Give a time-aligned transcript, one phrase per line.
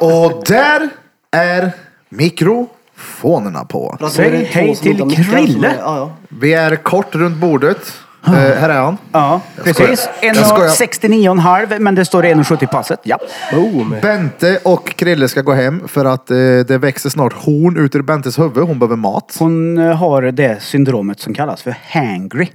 [0.00, 0.88] Och där
[1.30, 1.72] är
[2.08, 3.96] mikrofonerna på.
[4.00, 5.68] Att Säg är två hej som till inte har mickar som Krille.
[5.68, 6.12] är- Ja, ja.
[6.28, 7.92] Vi är kort runt bordet.
[8.26, 8.98] Eh, här är han.
[9.12, 10.08] Ja, precis.
[10.22, 10.68] Jag skojar.
[10.68, 13.00] 1,69,5 men det står 1,70 passet.
[13.02, 13.18] Ja.
[13.52, 13.96] Boom.
[14.02, 18.02] Bente och Krille ska gå hem för att eh, det växer snart horn ut ur
[18.02, 18.64] Bentes huvud.
[18.64, 19.36] Hon behöver mat.
[19.38, 22.48] Hon eh, har det syndromet som kallas för hangry.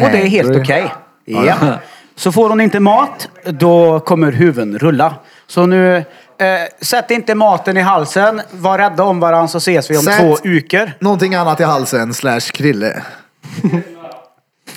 [0.00, 0.62] Och det är helt Hangry.
[0.62, 0.92] okej.
[1.24, 1.54] Ja.
[2.16, 5.14] Så får hon inte mat, då kommer huvuden rulla.
[5.48, 6.04] Så nu, eh,
[6.80, 8.40] sätt inte maten i halsen.
[8.50, 10.96] Var rädda om varandra så ses vi om Sätt- två uker.
[11.00, 13.02] Någonting annat i halsen slash Krille.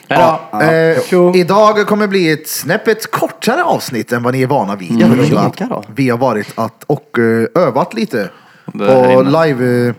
[0.08, 0.40] Ja.
[0.62, 4.92] Eh, idag kommer bli ett snäppet kortare avsnitt än vad ni är vana vid.
[4.92, 5.76] Ja, På men kika då.
[5.76, 8.30] att Vi har varit att, och eh, övat lite
[8.74, 9.46] Det här på inne.
[9.46, 9.94] live, eh,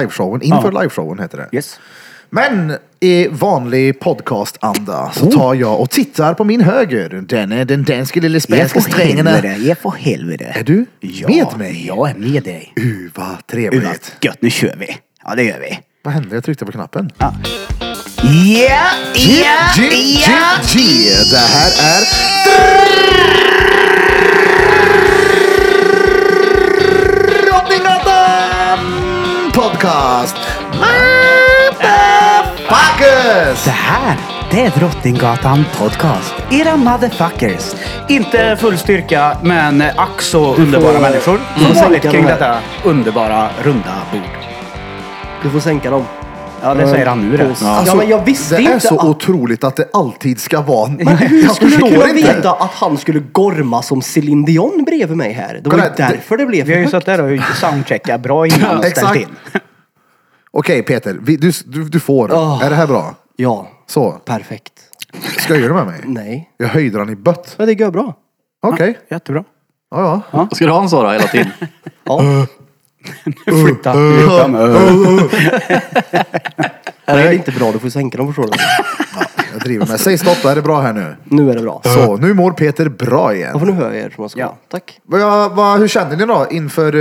[0.00, 0.42] liveshowen.
[0.42, 0.80] Inför Ja.
[0.80, 1.56] liveshowen heter det.
[1.56, 1.80] Yes.
[2.30, 7.24] Men i vanlig podcastanda så tar jag och tittar på min höger.
[7.28, 9.28] Den är den danske lille spanska strängen.
[9.58, 10.44] ge för helvete.
[10.58, 11.86] Är du Ja, med mig?
[11.86, 12.72] Jag är med dig.
[12.80, 14.12] Uh, vad Uh, trevligt.
[14.20, 14.96] gött, nu kör vi.
[15.24, 15.78] Ja, det gör vi.
[16.04, 16.34] Vad hände?
[16.34, 17.10] Jag tryckte på knappen.
[17.18, 17.34] Ja,
[18.24, 18.80] ja,
[19.14, 20.40] ja,
[20.72, 20.80] G.
[21.30, 23.10] Det här är
[27.90, 28.78] Drottninggatan
[29.54, 30.36] Podcast.
[32.70, 33.64] Motherfuckers!
[33.64, 34.16] Det här,
[34.50, 36.34] det är Drottninggatan Podcast.
[36.50, 37.74] Era motherfuckers.
[38.08, 41.40] Inte full styrka, men ack så underbara människor.
[41.56, 41.76] Som Mm.
[41.76, 42.38] vanligt sänka kring de här.
[42.38, 44.20] detta underbara runda bord.
[45.42, 46.04] Du får sänka dem.
[46.62, 47.54] Ja, det säger han nu det.
[47.86, 49.04] Ja, men jag visste det är inte så att...
[49.04, 50.90] otroligt att det alltid ska vara...
[50.90, 52.34] Men hur jag skulle du förstår kunna inte.
[52.34, 55.60] veta att han skulle gorma som Céline Dion bredvid mig här?
[55.64, 57.56] Det var ju Kolla, det- därför det blev Vi har ju för suttit där och
[57.56, 59.06] soundcheckat bra innan och Exakt.
[59.08, 59.36] ställt in.
[60.52, 62.32] Okej Peter, vi, du, du, du får.
[62.32, 62.64] Åh.
[62.64, 63.14] Är det här bra?
[63.36, 64.72] Ja, Så, perfekt.
[65.38, 66.00] skojar du med mig?
[66.04, 66.50] Nej.
[66.56, 67.54] Jag höjde den i bött.
[67.58, 68.14] Men det går bra.
[68.62, 69.44] Okej, Jättebra.
[69.90, 70.48] ja ja.
[70.52, 71.50] Ska du ha en så då hela tiden?
[72.04, 72.46] Ja.
[73.44, 73.92] Flytta.
[73.92, 74.70] flytta med.
[77.06, 78.58] Det är inte bra, du får sänka dem förstår du.
[79.52, 80.00] Jag driver med.
[80.00, 81.16] Säg stopp, är det bra här nu?
[81.24, 81.80] Nu är det bra.
[81.84, 83.58] Så, nu mår Peter bra Ja, igen.
[83.58, 84.40] för nu hör jag er som jag ska.
[84.40, 84.56] Ja.
[84.68, 85.00] Tack.
[85.04, 86.94] Vad, vad, hur känner ni då inför...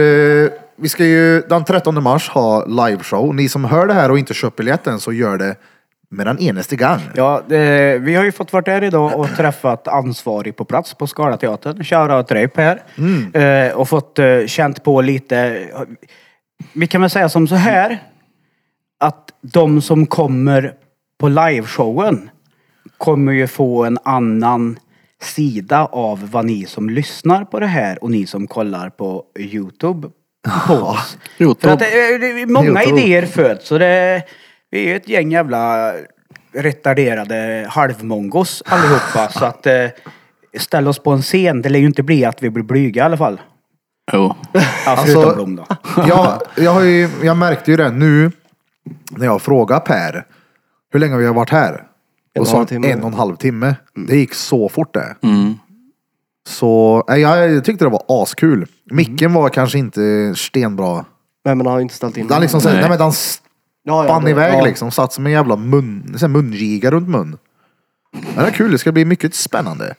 [0.44, 0.50] eh,
[0.82, 3.36] vi ska ju den 13 mars ha liveshow.
[3.36, 5.56] Ni som hör det här och inte köpt biljetten så gör det
[6.10, 7.00] med den enaste gång.
[7.16, 11.08] Ja, det, vi har ju fått varit där idag och träffat ansvarig på plats på
[11.08, 11.84] Skalateatern.
[11.84, 12.82] Shoutout till dig Per.
[13.34, 15.68] Eh, och fått eh, känt på lite.
[16.74, 18.04] Vi kan väl säga som så här.
[19.00, 20.74] Att de som kommer
[21.20, 22.30] på liveshowen
[22.98, 24.80] kommer ju få en annan
[25.22, 30.10] sida av vad ni som lyssnar på det här och ni som kollar på Youtube
[31.38, 31.62] Youtube.
[31.68, 34.24] För att det, är- det, är många idéer föds så det,
[34.72, 35.94] vi är ju ett gäng jävla
[36.54, 39.86] retarderade halvmongos allihopa så att eh,
[40.58, 43.06] ställa oss på en scen, det lär ju inte bli att vi blir blyga i
[43.06, 43.42] alla fall.
[44.14, 44.36] Jo.
[44.86, 45.66] Ja, förutom Blom då.
[46.08, 48.32] jag, jag, har ju, jag märkte ju det nu
[49.12, 50.26] när jag frågade Per
[50.92, 51.74] hur länge vi har varit här.
[51.74, 51.82] En
[52.36, 52.88] Och och sa en timme.
[52.92, 53.76] en och en halv timme.
[54.08, 55.16] Det gick så fort det.
[55.22, 55.54] Mm.
[56.50, 58.66] Så nej, jag tyckte det var askul.
[58.92, 60.94] Micken var kanske inte stenbra.
[61.46, 62.74] Nej men han har ju inte ställt in Den liksom, Nej.
[62.74, 62.82] nej.
[62.82, 63.12] Nej, men den
[63.84, 64.66] ja, spann det- iväg ja.
[64.66, 64.92] liksom.
[64.92, 67.38] Satt som en jävla mun, så här mungiga runt mun.
[68.36, 69.96] Det är kul, det ska bli mycket spännande.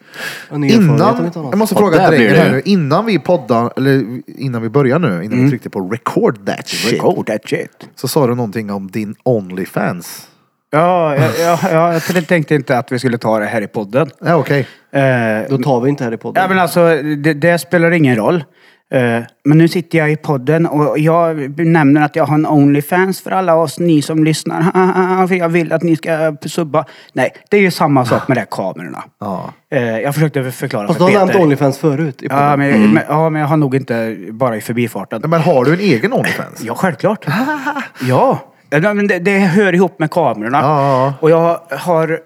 [0.50, 1.53] En ny erfarenhet om Innan, inte annat.
[1.53, 2.62] jag måste Ja, fråga blir drängen det här nu.
[2.65, 6.93] Innan vi poddar, eller innan vi börjar nu, innan vi tryckte på record that shit.
[6.93, 7.88] Record that shit.
[7.94, 10.27] Så sa du någonting om din Onlyfans.
[10.70, 14.10] Ja, jag, jag, jag, tänkte inte att vi skulle ta det här i podden.
[14.20, 14.66] Ja okej.
[14.92, 15.03] Eh,
[15.48, 16.42] Då tar vi inte här i podden.
[16.42, 18.44] Ja men alltså, det, det spelar ingen roll.
[18.92, 23.20] Eh, men nu sitter jag i podden och jag nämner att jag har en Onlyfans
[23.20, 25.26] för alla oss ni som lyssnar.
[25.26, 26.84] för jag vill att ni ska subba.
[27.12, 29.04] Nej, det är ju samma sak med de här kamerorna.
[29.20, 29.52] Ja.
[29.70, 31.44] Eh, jag försökte förklara Fast för du har nämnt Peter.
[31.44, 32.44] Onlyfans förut i podden.
[32.44, 35.22] Ja men, men, ja, men jag har nog inte bara i förbifarten.
[35.26, 36.62] Men har du en egen Onlyfans?
[36.62, 37.26] Ja, självklart.
[38.08, 38.50] ja.
[38.70, 40.58] Men det, det hör ihop med kamerorna.
[40.58, 41.14] Ja.
[41.20, 42.20] Och jag har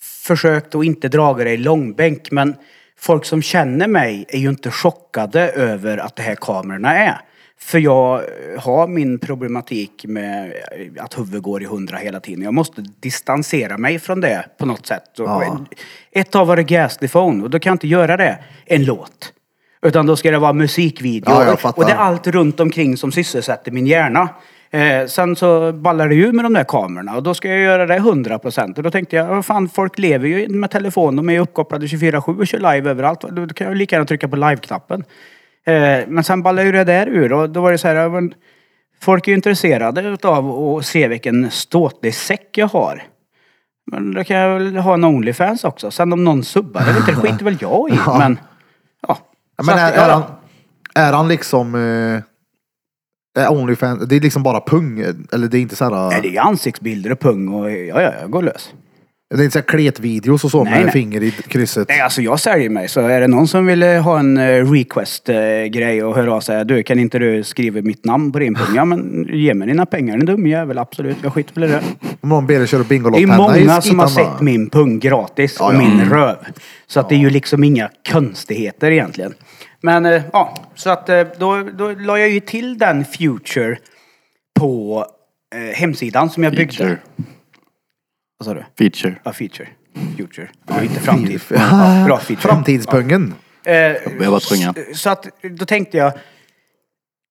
[0.00, 2.56] försökt att inte dra det i långbänk, men
[2.98, 7.20] folk som känner mig är ju inte chockade över att det här kamerorna är.
[7.58, 8.22] För jag
[8.58, 10.52] har min problematik med
[10.98, 12.44] att huvudet går i hundra hela tiden.
[12.44, 15.02] Jag måste distansera mig från det på något sätt.
[15.16, 15.58] Ja.
[16.12, 19.32] Ett tag var det Ghastly Phone och då kan jag inte göra det en låt.
[19.82, 21.30] Utan då ska det vara musikvideo.
[21.30, 24.28] Ja, och det är allt runt omkring som sysselsätter min hjärna.
[24.72, 27.86] Eh, sen så ballar det ju med de där kamerorna och då ska jag göra
[27.86, 28.76] det 100%.
[28.76, 31.86] Och då tänkte jag, vad fan folk lever ju med telefon, de är ju uppkopplade
[31.86, 33.20] 24-7 och kör live överallt.
[33.20, 35.04] Då kan jag lika gärna trycka på live-knappen.
[35.66, 38.08] Eh, men sen ballar ju det där ur och då var det så här, ja,
[38.08, 38.34] men,
[39.00, 43.02] folk är ju intresserade av att se vilken ståtlig säck jag har.
[43.90, 45.90] Men då kan jag väl ha en Onlyfans också.
[45.90, 47.92] Sen om någon subbar, det, inte, det skiter väl jag i.
[48.18, 48.38] Men,
[49.08, 49.18] ja.
[49.56, 50.12] Ja, Så Men är, är, ja.
[50.12, 50.22] han,
[51.04, 51.74] Är han liksom...
[51.74, 52.31] Eh,
[53.50, 55.00] Onlyfans, det är liksom bara pung?
[55.32, 56.08] Eller det är inte så här...
[56.08, 58.72] Nej, det är ansiktsbilder och pung och ja, ja, jag går lös.
[59.34, 60.92] Det är inte så här kletvideos och så Nej, med nej.
[60.92, 61.88] finger i krysset?
[61.88, 62.88] Nej, alltså jag säljer mig.
[62.88, 64.38] Så är det någon som vill eh, ha en
[64.74, 66.64] request-grej och höra av sig.
[66.64, 68.76] Du, kan inte du skriva mitt namn på din pung?
[68.76, 70.78] Ja, men ge mig dina pengar, en dum jävel.
[70.78, 71.82] Absolut, jag skiter väl i det.
[72.20, 75.66] Om någon ber dig köra Det är många som har sett min pung gratis Ja,
[75.66, 75.78] och ja.
[75.78, 76.36] min röv.
[76.86, 79.34] Så att det är ju liksom inga konstigheter egentligen.
[79.82, 83.78] Men eh, ja, så att eh, då, då la jag ju till den future
[84.60, 85.06] på
[85.54, 86.72] eh, hemsidan som jag byggde.
[86.76, 86.98] Feature.
[88.38, 88.64] Vad sa du?
[88.78, 89.20] Feature.
[89.24, 89.68] Ja, feature.
[90.16, 90.48] Future.
[90.66, 91.40] Det var inte framtid.
[91.50, 92.48] Ja, bra feature.
[92.48, 93.34] Framtidspungen.
[93.64, 94.94] Eh, Jag var tvungen.
[94.94, 96.12] så att då tänkte jag,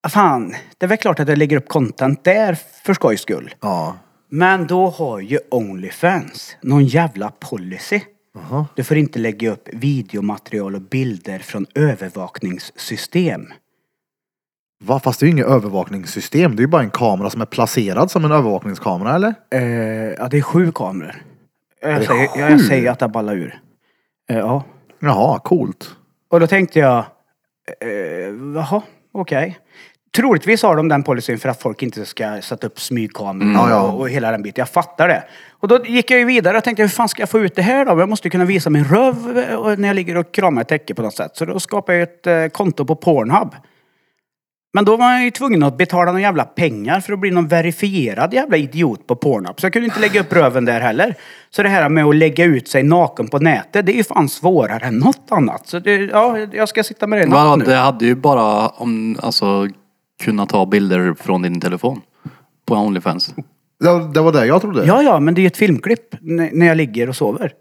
[0.04, 3.56] ah, fan, det är väl klart att jag lägger upp content där för skojs skull.
[3.62, 3.98] Ja.
[4.30, 8.02] Men då har ju Onlyfans någon jävla policy.
[8.76, 13.48] Du får inte lägga upp videomaterial och bilder från övervakningssystem.
[14.84, 15.00] Va?
[15.00, 16.56] Fast det är ju inget övervakningssystem.
[16.56, 19.34] Det är ju bara en kamera som är placerad som en övervakningskamera eller?
[19.52, 19.62] Eh,
[20.18, 21.24] ja, det är sju kameror.
[21.82, 22.40] Jag säger, sju?
[22.40, 23.60] jag säger att det ballar ur.
[24.30, 24.64] Eh, ja.
[25.00, 25.96] Jaha, coolt.
[26.30, 27.06] Och då tänkte jag,
[27.82, 27.90] eh,
[28.56, 28.82] jaha,
[29.12, 29.60] okej.
[30.16, 33.82] Troligtvis har de den policyn för att folk inte ska sätta upp smygkameror Ja, ja.
[33.82, 34.62] och, och hela den biten.
[34.62, 35.24] Jag fattar det.
[35.60, 37.62] Och då gick jag ju vidare och tänkte, hur fan ska jag få ut det
[37.62, 38.00] här då?
[38.00, 40.94] Jag måste ju kunna visa min röv eh, när jag ligger och kramar ett täcke
[40.94, 41.32] på något sätt.
[41.34, 43.56] Så då skapade jag ett eh, konto på Pornhub.
[44.74, 47.48] Men då var jag ju tvungen att betala några jävla pengar för att bli någon
[47.48, 49.60] verifierad jävla idiot på Pornhub.
[49.60, 51.16] Så jag kunde inte lägga upp röven där heller.
[51.50, 54.30] Så det här med att lägga ut sig naken på nätet, det är ju fan
[54.30, 55.68] svårare än något annat.
[55.68, 57.66] Så det, ja, jag ska sitta med det i natt nu.
[57.66, 59.68] det hade ju bara om, alltså,
[60.22, 62.02] kunna ta bilder från din telefon.
[62.66, 63.34] På Onlyfans.
[63.80, 64.86] Det, det var det jag trodde.
[64.86, 67.54] Ja, ja, men det är ju ett filmklipp n- när jag ligger och sover.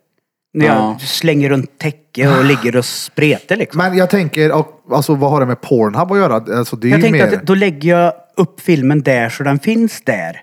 [0.55, 0.99] När jag Ja.
[0.99, 3.79] slänger runt täcke och ligger och spretar liksom.
[3.79, 6.35] Men jag tänker, och, alltså vad har det med Pornhub att göra?
[6.59, 7.37] Alltså, det är Jag ju tänkte mer...
[7.37, 10.41] att då lägger jag upp filmen där så den finns där.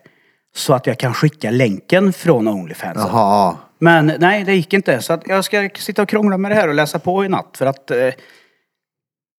[0.56, 2.98] Så att jag kan skicka länken från Onlyfans.
[2.98, 3.58] Jaha.
[3.80, 5.02] Men nej, det gick inte.
[5.02, 7.56] Så att jag ska sitta och krångla med det här och läsa på i natt.
[7.58, 7.98] För att, eh,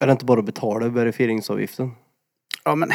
[0.01, 1.91] Är det inte bara att betala verifieringsavgiften?
[2.69, 2.93] Ja men.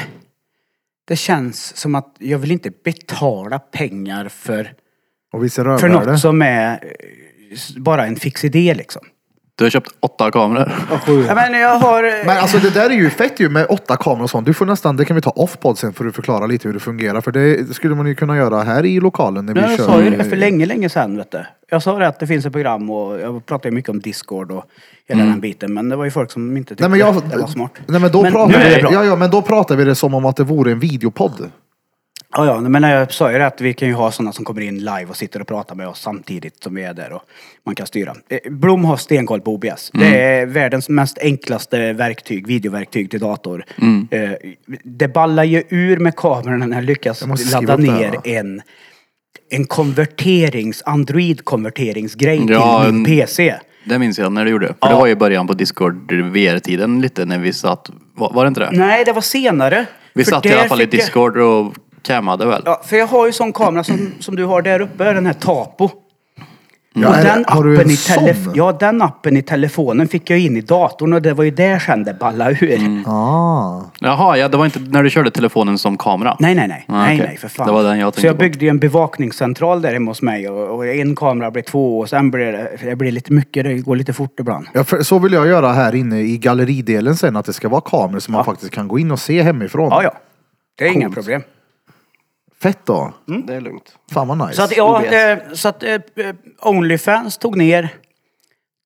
[1.07, 4.73] Det känns som att jag vill inte betala pengar för,
[5.33, 9.05] Och vissa för något som är eh, bara en fix idé liksom.
[9.55, 10.71] Du har köpt åtta kameror.
[11.27, 12.03] Ja, men jag har...
[12.03, 14.45] eh, Men alltså det där är ju fett ju med åtta kameror och sånt.
[14.45, 16.73] Du får nästan, det kan vi ta off podd sen för att förklara lite hur
[16.73, 17.21] det fungerar.
[17.21, 19.85] För det skulle man ju kunna göra här i lokalen när vi Nej, jag kör.
[19.85, 21.45] sa ju det för länge, länge sedan vet du.
[21.69, 24.51] Jag sa det att det finns ett program och jag pratade ju mycket om Discord
[24.51, 24.63] och
[25.07, 25.73] hela den biten.
[25.73, 27.71] Men det var ju folk som inte tyckte Nej men, jag, det var smart.
[27.88, 30.25] nej men då Men pratar vi, ja, ja, men då pratar vi det som om
[30.25, 31.50] att det vore en videopodd.
[32.35, 34.62] Ja, ja, men jag sa ju det att vi kan ju ha sådana som kommer
[34.62, 37.21] in live och sitter och pratar med oss samtidigt som vi är där och
[37.65, 38.13] man kan styra.
[38.30, 39.91] Eh, Blom har stenkoll på OBS.
[39.94, 43.65] Det är världens mest enklaste verktyg, videoverktyg till dator.
[44.12, 44.31] Eh,
[44.83, 47.21] Det ballar ju ur med kamerorna när jag lyckas
[47.51, 48.21] Jag ladda här, ner va?
[48.24, 48.62] en,
[49.50, 53.56] en konverterings, Android-konverteringsgrej Ja, till min en- PC.
[53.86, 54.68] Det minns jag när du gjorde.
[54.81, 57.89] För det var ju början på Discord VR-tiden lite när vi satt.
[58.15, 58.69] Var, var det inte det?
[58.71, 59.86] Nej, det var senare.
[60.13, 62.61] Vi För satt i alla fall i jag- Discord och cammade väl?
[62.65, 65.33] Ja, för jag har ju sån kamera som, som du har där uppe, den här
[65.33, 65.89] Tapo.
[66.95, 68.53] Ja, och den, har du appen en i telef- sån?
[68.55, 71.79] ja, den appen i telefonen fick jag in i datorn och det var ju där
[71.79, 72.73] sen det ballade ur.
[72.79, 73.05] Mm.
[73.07, 73.81] Ah.
[74.00, 76.38] Jaha, ja, det var inte när du körde telefonen som kamera?
[76.39, 76.86] Nej, nej, nej.
[76.88, 77.27] Ah, nej, okej.
[77.27, 77.67] nej, för fan.
[77.67, 78.39] Det var den jag Så tänkte jag på.
[78.39, 82.10] byggde ju en bevakningscentral där hemma hos mig och, och en kamera blev två och
[82.10, 84.67] sen blev det, det blir lite mycket, det går lite fort ibland.
[84.74, 87.81] Ja, för, så vill jag göra här inne i galleridelen sen, att det ska vara
[87.81, 89.88] kameror som man faktiskt kan gå in och se hemifrån.
[89.91, 90.13] Ja, ja.
[90.77, 91.15] Det är inga Coolt.
[91.15, 91.41] problem.
[92.63, 93.13] Fett då.
[93.48, 93.96] Det är lugnt.
[94.12, 94.53] Fan vad nice.
[94.53, 96.01] Så att, ja, eh, så att eh, eh,
[96.62, 97.89] Onlyfans tog ner,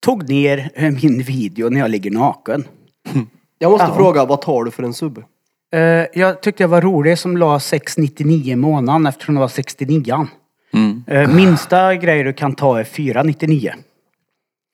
[0.06, 2.68] tog ner eh, min video när jag ligger naken.
[3.60, 3.96] Jag måste Ja.
[3.96, 5.24] fråga, vad tar du för en sub?
[5.74, 5.80] Eh,
[6.14, 10.28] jag tyckte jag var rolig som la 699 i månaden eftersom det var 69
[10.74, 11.04] Mm.
[11.08, 13.74] eh, Minsta grejer du kan ta är 499.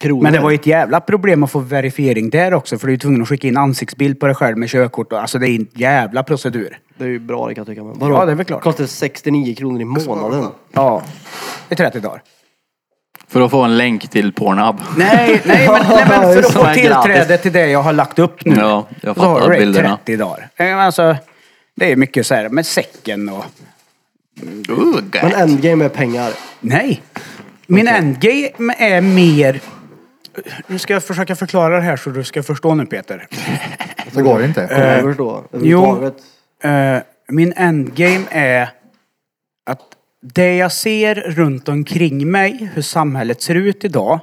[0.04, 0.24] Kronor?
[0.24, 2.98] Men det var ju ett jävla problem att få verifiering där också för du är
[2.98, 5.68] tvungen att skicka in ansiktsbild på dig själv med körkort och alltså det är en
[5.74, 6.78] jävla procedur.
[6.98, 7.84] Det är ju bra det kan jag tycka.
[7.84, 8.62] Men Ja, det är väl klart.
[8.64, 10.48] Kostar 69 kronor i månaden.
[10.72, 11.02] Ja.
[11.70, 12.22] I 30 dagar.
[13.28, 14.76] För att få en länk till Pornhub.
[14.98, 17.42] Nej, nej men, nej, men för att Som få är tillträde gratis.
[17.42, 18.56] till det jag har lagt upp nu.
[18.56, 19.98] Ja, jag så har fattar du det i bilderna.
[20.06, 20.50] 30 dagar.
[20.56, 21.16] Eh, men Alltså,
[21.76, 23.46] det är mycket så här med säcken och...
[24.70, 26.32] Uh, Men endgame är pengar.
[26.60, 27.02] Nej.
[27.68, 29.60] Min endgame är mer...
[30.68, 33.28] Nu ska jag försöka förklara det här så du ska förstå nu Peter.
[34.12, 34.68] Det går inte.
[34.68, 35.46] Kommer jag förstå.
[35.52, 36.16] Överhuvudtaget.
[36.64, 36.98] Eh,
[37.28, 38.70] min endgame är
[39.66, 39.82] att
[40.22, 44.20] det jag ser runt omkring mig, hur samhället ser ut idag,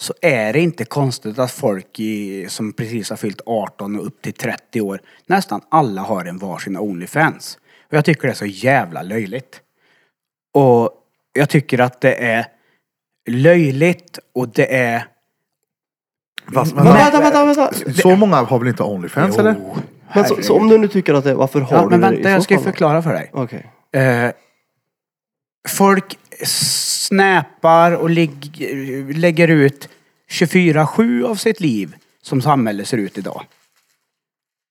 [0.00, 4.22] så är det inte konstigt att folk i, som precis har fyllt 18 och upp
[4.22, 7.58] till 30 år, nästan alla har en varsin Onlyfans.
[7.88, 9.60] Och jag tycker det är så jävla löjligt.
[10.54, 10.90] Och
[11.32, 12.46] jag tycker att det är
[13.28, 15.04] löjligt och det är...
[16.54, 17.72] Fast, Men vänta, vänta, vänta.
[18.02, 19.54] så många har väl inte Onlyfans eller?
[19.58, 19.76] Jo,
[20.14, 22.06] Men så, så om du nu tycker att det, varför har Ja, du men det
[22.06, 23.30] i vänta, jag ska ju förklara för dig.
[23.32, 23.66] Okej.
[23.92, 24.30] Eh,
[25.68, 29.88] folk snäpar och lägger ut
[30.30, 33.42] 24-7 av sitt liv som samhället ser ut idag.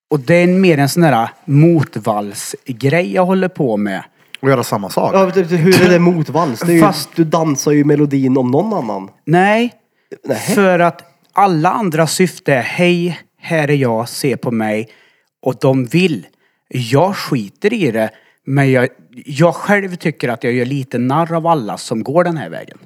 [0.09, 4.03] Och det är mer en sån där motvallsgrej jag håller på med.
[4.39, 5.11] Och göra samma sak?
[5.15, 6.59] Ja, typ, hur är det motvals?
[6.59, 9.09] Det är ju, Fast- Du dansar ju melodin om någon annan.
[9.25, 9.73] Nej,
[10.27, 10.37] Nej.
[10.39, 11.01] för att
[11.35, 14.89] alla andra syfte är hej, här är jag, se på mig.
[15.41, 16.27] Och de vill.
[16.67, 18.09] Jag skiter i det,
[18.45, 18.89] men jag,
[19.25, 22.77] jag själv tycker att jag gör lite narr av alla som går den här vägen.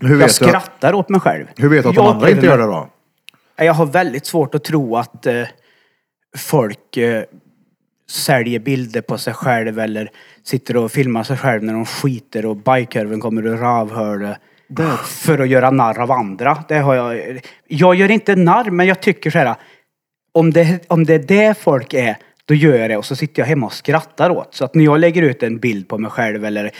[0.00, 1.46] Hur Jag vet, du, skrattar åt mig själv.
[1.56, 2.90] hur vet du att Jag de andra inte gör det då?
[3.56, 5.42] Jag har väldigt svårt att tro att eh,
[6.36, 7.22] folk eh,
[8.10, 10.10] säljer bilder på sig själv eller
[10.44, 14.38] sitter och filmar sig själv när de skiter och bajkorven kommer ur rövhålet.
[15.06, 16.64] För att göra narr av andra.
[16.68, 17.40] Det har jag.
[17.68, 19.54] Jag gör inte narr, men jag tycker så här.
[20.32, 23.42] Om det, om det är det folk är, då gör jag det och så sitter
[23.42, 24.54] jag hemma och skrattar åt.
[24.54, 26.70] Så att när jag lägger ut en bild på mig själv eller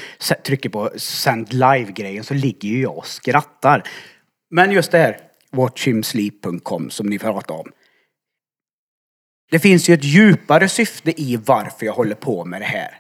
[0.44, 3.82] trycker på send live-grejen så ligger ju jag och skrattar.
[4.50, 5.16] Men just det här,
[5.50, 7.70] watchhimsleep.com som ni pratade om.
[9.50, 12.99] Det finns ju ett djupare syfte i varför jag håller på med det här.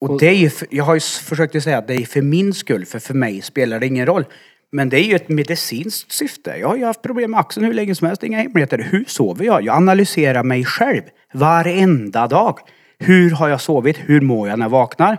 [0.00, 2.54] Och det är ju, jag har ju försökt att säga att det är för min
[2.54, 4.24] skull, för för mig spelar det ingen roll.
[4.72, 6.56] Men det är ju ett medicinskt syfte.
[6.60, 8.78] Jag har ju haft problem med axeln hur länge som helst, inga hemligheter.
[8.78, 9.62] Hur sover jag?
[9.62, 11.02] Jag analyserar mig själv
[11.34, 12.58] varenda dag.
[12.98, 13.96] Hur har jag sovit?
[13.98, 15.18] Hur mår jag när jag vaknar?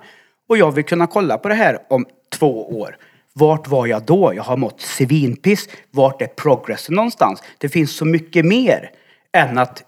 [0.50, 2.98] Och jag vill kunna kolla på det här om två år.
[3.34, 4.34] Vart var jag då?
[4.36, 5.70] Jag har mått svinpiss.
[5.92, 7.44] Vart är progressen någonstans?
[7.58, 8.90] Det finns så mycket mer
[9.34, 9.84] än att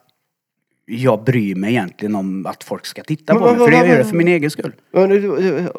[0.92, 3.58] jag bryr mig egentligen om att folk ska titta Men på mig.
[3.58, 4.74] vad- För det vad- jag gör det för min egen skull.
[4.92, 5.70] Men du, du-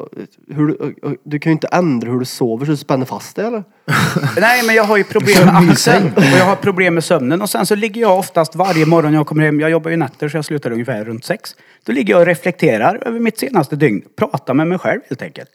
[0.55, 3.45] hur, du, du kan ju inte ändra hur du sover så du spänner fast dig
[3.45, 3.63] eller?
[4.39, 7.41] Nej, men jag har ju problem med axeln och jag har problem med sömnen.
[7.41, 9.97] Och sen så ligger jag oftast varje morgon när jag kommer hem, jag jobbar ju
[9.97, 11.55] nätter så jag slutar ungefär runt sex.
[11.85, 14.01] Då ligger jag och reflekterar över mitt senaste dygn.
[14.17, 15.51] Pratar med mig själv helt enkelt.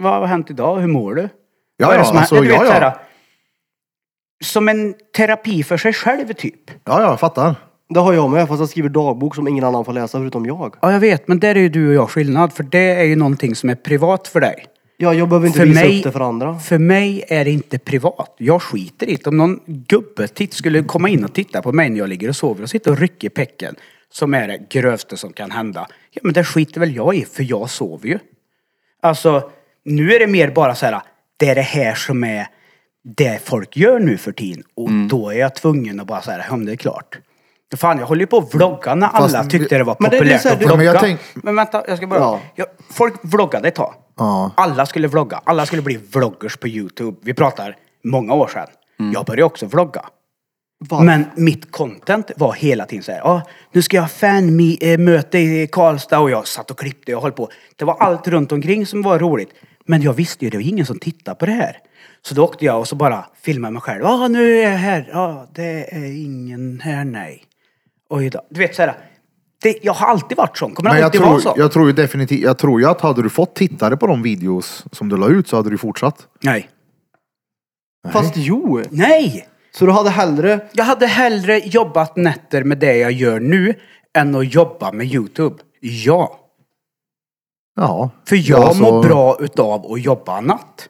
[0.00, 0.80] Vad har hänt idag?
[0.80, 1.28] Hur mår du?
[1.76, 2.72] Ja, Vad är det ja, som har- alltså, du vet, ja, så ja.
[2.72, 2.94] här,
[4.44, 6.70] Som en terapi för sig själv typ.
[6.70, 7.54] Ja, ja, jag fattar.
[7.94, 10.74] Det har jag med fast jag skriver dagbok som ingen annan får läsa förutom jag.
[10.82, 12.52] Ja, jag vet, men där är ju du och jag skillnad.
[12.52, 14.66] För det är ju någonting som är privat för dig.
[14.96, 16.58] Ja, jag behöver inte För visa mig, upp det för andra.
[16.58, 18.34] för mig är det inte privat.
[18.38, 19.26] Jag skiter i det.
[19.26, 22.36] Om någon gubbe titt, skulle komma in och titta på mig när jag ligger och
[22.36, 23.74] sover och sitter och rycker pecken,
[24.10, 25.86] som är det grövsta som kan hända.
[26.10, 28.18] Ja, men det skiter väl jag i, för jag sover ju.
[29.02, 29.50] Alltså,
[29.84, 31.00] nu är det mer bara så här,
[31.36, 32.46] det är det här som är
[33.16, 34.62] det folk gör nu för tiden.
[34.74, 37.18] Och då är jag tvungen att bara säga, ja men det är klart.
[37.76, 40.20] Fan, jag håller ju på att vlogga när alla tyckte det var Men det är
[40.20, 40.76] populärt så här, att du- vlogga.
[40.76, 41.20] Men jag tänk-
[41.56, 42.20] vänta, jag ska bara...
[42.20, 42.40] Ja.
[42.54, 43.94] Ja, folk vloggade ett tag.
[44.16, 44.50] Ja.
[44.56, 45.40] Alla skulle vlogga.
[45.44, 47.16] Alla skulle bli vloggers på Youtube.
[47.22, 48.66] Vi pratar många år sedan.
[49.14, 50.02] Jag började också vlogga.
[50.88, 51.04] Varför?
[51.04, 53.20] Men mitt content var hela tiden så här.
[53.20, 57.32] Ah, nu ska jag ha fanmöte i Karlstad och jag satt och klippte och höll
[57.32, 57.48] på.
[57.76, 59.50] Det var allt runt omkring som var roligt.
[59.86, 61.76] Men jag visste ju, det var ingen som tittade på det här.
[62.22, 64.00] Så då åkte jag och så bara filmade mig själv.
[64.02, 65.08] Ja, ah, nu är jag här.
[65.12, 67.44] Ja, ah, det är ingen här, nej.
[68.12, 68.40] Oj då.
[68.50, 68.94] Du vet så här.
[69.62, 70.74] Det, jag har alltid varit sån.
[70.74, 71.54] Kommer Men jag alltid vara tror, så.
[71.56, 74.84] jag tror ju definitivt, jag tror ju att hade du fått tittare på de videos
[74.92, 76.26] som du la ut så hade du fortsatt.
[76.40, 76.68] Nej.
[78.12, 78.82] Fast jo!
[78.90, 79.48] Nej!
[79.74, 80.60] Så du hade hellre...
[80.72, 83.74] Jag hade hellre jobbat nätter med det jag gör nu
[84.14, 85.56] än att jobba med Youtube.
[85.80, 86.38] Ja.
[87.76, 88.10] Ja.
[88.28, 90.88] För jag Ja, alltså- mår bra utav att jobba natt.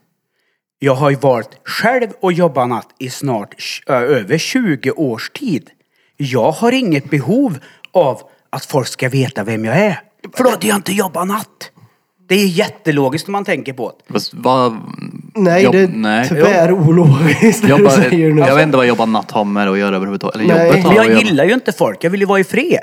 [0.79, 3.55] Jag har ju varit själv och jobbat natt i snart
[3.87, 5.71] ö, över 20 års tid.
[6.17, 7.59] Jag har inget behov
[7.93, 10.01] av att folk ska veta vem jag är.
[10.37, 11.71] För då hade jag inte jobbat natt.
[12.29, 14.13] Det är jättelogiskt om man tänker på det.
[14.13, 14.79] Fast vad...
[15.35, 16.29] Nej, jobb- det är nej.
[16.29, 18.41] tvärologiskt det du Jobba, säger nu.
[18.41, 20.35] jag vet inte vad jobba natt har med att göra överhuvudtaget.
[20.35, 20.67] Eller Nej.
[20.67, 22.05] jobbet har Men jag gillar ju inte folk.
[22.05, 22.81] Jag vill ju vara i fred.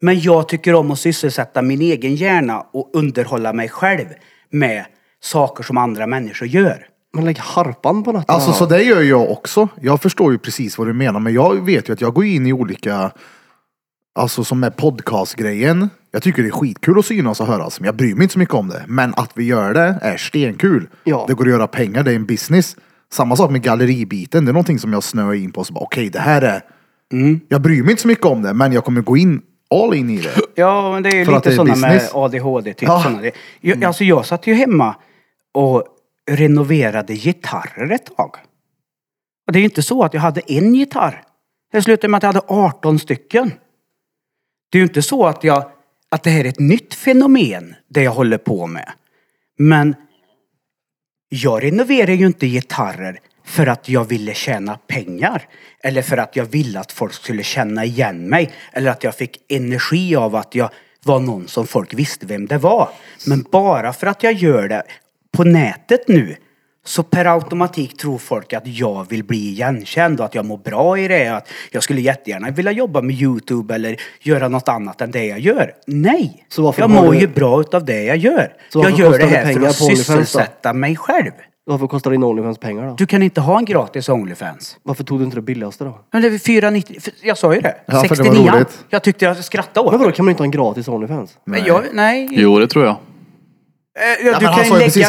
[0.00, 4.06] Men jag tycker om att sysselsätta min egen hjärna och underhålla mig själv
[4.50, 4.84] med
[5.22, 6.86] saker som andra människor gör.
[7.14, 8.34] Men lägg harpan på natten.
[8.34, 9.68] Alltså så det gör jag också.
[9.80, 12.46] Jag förstår ju precis vad du menar men jag vet ju att jag går in
[12.46, 13.10] i olika,
[14.14, 15.90] alltså som med podcastgrejen.
[16.10, 18.38] Jag tycker det är skitkul att synas och höras men jag bryr mig inte så
[18.38, 18.84] mycket om det.
[18.88, 20.88] Men att vi gör det är stenkul.
[21.04, 21.24] Ja.
[21.28, 22.76] Det går att göra pengar, det är en business.
[23.12, 25.64] Samma sak med galleribiten, det är någonting som jag snöar in på.
[25.64, 26.60] så bara, Okej, det här är...
[27.12, 27.40] Mm.
[27.48, 30.10] Jag bryr mig inte så mycket om det men jag kommer gå in all in
[30.10, 30.34] i det.
[30.54, 32.14] Ja, men det är ju För att lite det är sådana med business.
[32.14, 32.74] ADHD.
[32.74, 33.04] Typ Ja.
[33.22, 33.30] Det,
[33.60, 34.94] jag, Alltså jag satt ju hemma
[35.54, 35.84] och
[36.30, 38.36] renoverade gitarrer ett tag.
[39.46, 41.22] Och det är ju inte så att jag hade en gitarr.
[41.72, 43.52] Det slutade med att jag hade 18 stycken.
[44.70, 45.70] Det är ju inte så att, jag,
[46.08, 48.92] att det här är ett nytt fenomen, det jag håller på med.
[49.58, 49.94] Men
[51.28, 55.48] jag renoverar ju inte gitarrer för att jag ville tjäna pengar.
[55.80, 58.52] Eller för att jag ville att folk skulle känna igen mig.
[58.72, 60.70] Eller att jag fick energi av att jag
[61.04, 62.88] var någon som folk visste vem det var.
[63.26, 64.82] Men bara för att jag gör det
[65.34, 66.36] på nätet nu
[66.86, 70.98] så per automatik tror folk att jag vill bli igenkänd och att jag mår bra
[70.98, 71.28] i det.
[71.28, 75.38] Att jag skulle jättegärna vilja jobba med Youtube eller göra något annat än det jag
[75.40, 75.72] gör.
[75.86, 76.46] Nej!
[76.78, 78.52] Jag mår du- ju bra utav det jag gör.
[78.68, 80.14] Så jag gör det det här för att på OnlyFans då?
[80.16, 81.30] sysselsätta mig själv.
[81.66, 82.94] Varför kostar din Onlyfans pengar då?
[82.98, 84.76] Du kan inte ha en gratis Onlyfans.
[84.82, 85.98] Varför tog du inte det billigaste då?
[86.12, 87.76] Men det är 490, för- jag sa ju det.
[87.86, 88.50] Ja, för det var 69.
[88.52, 88.84] roligt.
[88.90, 90.16] Jag tyckte jag skrattade åt Men vadå, det.
[90.16, 91.38] kan man inte ha en gratis Onlyfans?
[91.44, 92.28] Men jag, nej.
[92.32, 92.96] Jo, det tror jag.
[93.96, 94.34] Eh, Ja,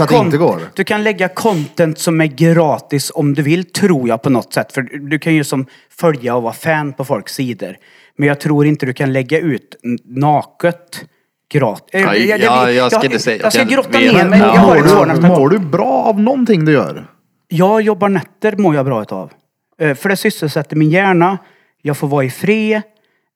[0.04, 0.62] att det inte går.
[0.74, 4.72] Du kan lägga content som är gratis om du vill, tror jag på något sätt.
[4.72, 5.66] För du kan ju som
[6.00, 7.76] följa och vara fan på folks sidor.
[8.18, 9.76] Men jag tror inte du kan lägga ut
[10.06, 11.06] naket
[11.52, 11.84] gratis.
[11.94, 14.40] Eh, Nej, det- ja, jag ska inte säga- Jag ska jag grotta ner mig.
[14.40, 17.06] Ja, Jag har mår, du, mår du bra av någonting du gör?
[17.48, 19.32] Jag jobbar nätter mår jag bra utav.
[19.82, 21.38] Eh, För det sysselsätter min hjärna.
[21.82, 22.82] Jag får vara i fred.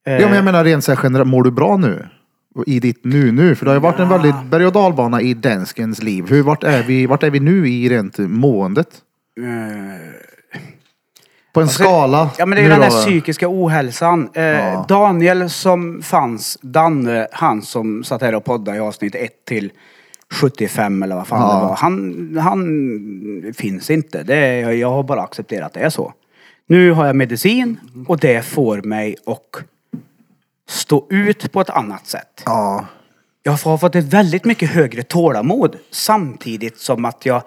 [0.04, 2.08] Ja, men jag menar rent så här generellt, mår du bra nu?
[2.66, 3.56] I ditt nu nu?
[3.56, 6.26] För det har ju varit en väldigt berg och dalbana i danskens liv.
[6.30, 8.88] Hur, vart, är vi, vart är vi nu i rent måendet?
[11.54, 12.18] På en skala?
[12.18, 14.30] Alltså, Ja men det är ju nu den där psykiska ohälsan.
[14.34, 14.86] Eh, Ja.
[14.90, 19.72] Daniel som fanns, Danne, han som satt här och poddade i avsnitt 1 till
[20.34, 21.56] 75 eller vad fan Ja.
[21.62, 21.76] det var.
[21.76, 24.24] Han, han finns inte.
[24.24, 26.14] Det är, jag har bara accepterat det är så.
[26.68, 29.64] Nu har jag medicin och det får mig att
[30.70, 32.44] stå ut på ett annat sätt.
[32.46, 32.86] Ja.
[33.44, 37.44] Jag har fått ett väldigt mycket högre tålamod samtidigt som att jag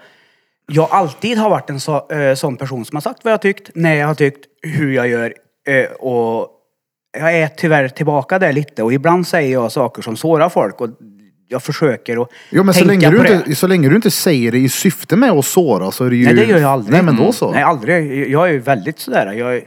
[0.67, 3.71] jag alltid har varit en så, eh, sån person som har sagt vad jag tyckt,
[3.75, 5.35] när jag har tyckt, hur jag gör.
[5.67, 6.49] Eh, och
[7.19, 10.89] jag är tyvärr tillbaka där lite och ibland säger jag saker som sårar folk och
[11.49, 13.35] jag försöker att Jo men så tänka länge, på du det.
[13.35, 16.17] inte, så länge du inte säger det i syfte med att såra så är det
[16.17, 16.25] ju...
[16.25, 16.93] Nej det gör jag aldrig.
[16.93, 17.51] Nej men då så.
[17.53, 18.31] Nej aldrig.
[18.31, 19.33] Jag är ju väldigt sådär.
[19.33, 19.63] Jag är,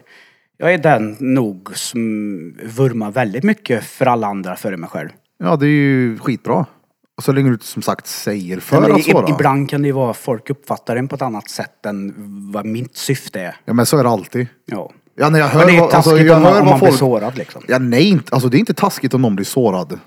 [0.58, 2.00] jag är den nog som
[2.64, 5.10] vurmar väldigt mycket för alla andra före mig själv.
[5.38, 6.66] Ja det är ju skitbra.
[7.18, 9.30] Och så länge du som sagt säger för Nej, men att i- såra.
[9.30, 12.14] Ibland kan det ju vara folk uppfattar en på ett annat sätt än
[12.52, 13.56] vad mitt syfte är.
[13.66, 14.48] Ja men så är det alltid.
[14.66, 14.92] Ja.
[15.16, 16.66] Ja när jag hör Men det är vad, taskigt alltså, jag om man, hör om
[16.68, 17.00] vad man blir folk...
[17.00, 17.62] sårad liksom.
[17.68, 20.00] Ja nej inte, alltså det är inte taskigt om någon blir sårad.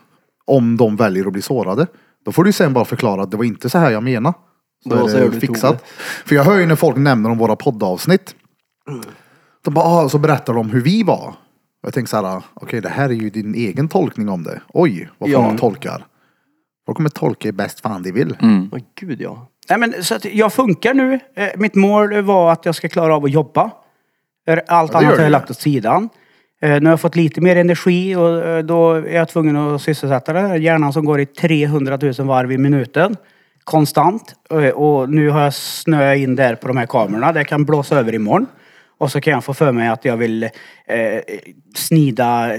[0.47, 1.87] Om de väljer att bli sårade.
[2.25, 4.35] Då får du ju sen bara förklara att det var inte så här jag menade.
[4.83, 5.85] Så Då är säger det du fixat.
[6.27, 8.35] För jag hör ju när folk nämner om våra poddavsnitt.
[9.65, 11.35] De bara, ah, så berättar de hur vi var.
[11.83, 14.61] Jag tänker så här, okej det här är ju din egen tolkning om det.
[14.69, 15.47] Oj, vad fan Ja.
[15.49, 16.05] man tolkar.
[16.87, 18.37] Folk kommer tolka bäst fan de vill.
[18.43, 18.69] Mm.
[18.73, 19.47] Åh gud ja.
[19.71, 21.19] Nej, men, så att jag funkar nu.
[21.37, 23.71] Eh, Mitt mål var att jag ska klara av att jobba.
[24.67, 25.23] Allt Ja, det gör annat har du.
[25.23, 26.09] jag lagt åt sidan.
[26.63, 29.83] Eh, Nu har jag fått lite mer energi och eh, då är jag tvungen att
[29.83, 30.57] sysselsätta det.
[30.57, 33.17] Hjärnan som går i 300 000 varv i minuten.
[33.65, 34.35] Konstant.
[34.51, 37.33] Eh, Och nu har jag snöat in där på de här kamerorna.
[37.33, 38.47] Det kan blåsa över imorgon.
[38.99, 40.51] Och så kan jag få för mig att jag vill eh,
[41.75, 42.53] snida,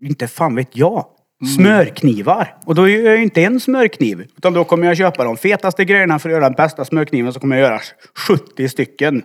[0.00, 1.06] inte fan vet jag,
[1.56, 2.56] smörknivar.
[2.64, 4.20] Och då gör jag ju inte en smörkniv.
[4.36, 7.32] Utan då kommer jag köpa de fetaste grejerna för att göra den bästa smörkniven.
[7.32, 7.80] Så kommer jag göra
[8.28, 9.22] 70 stycken.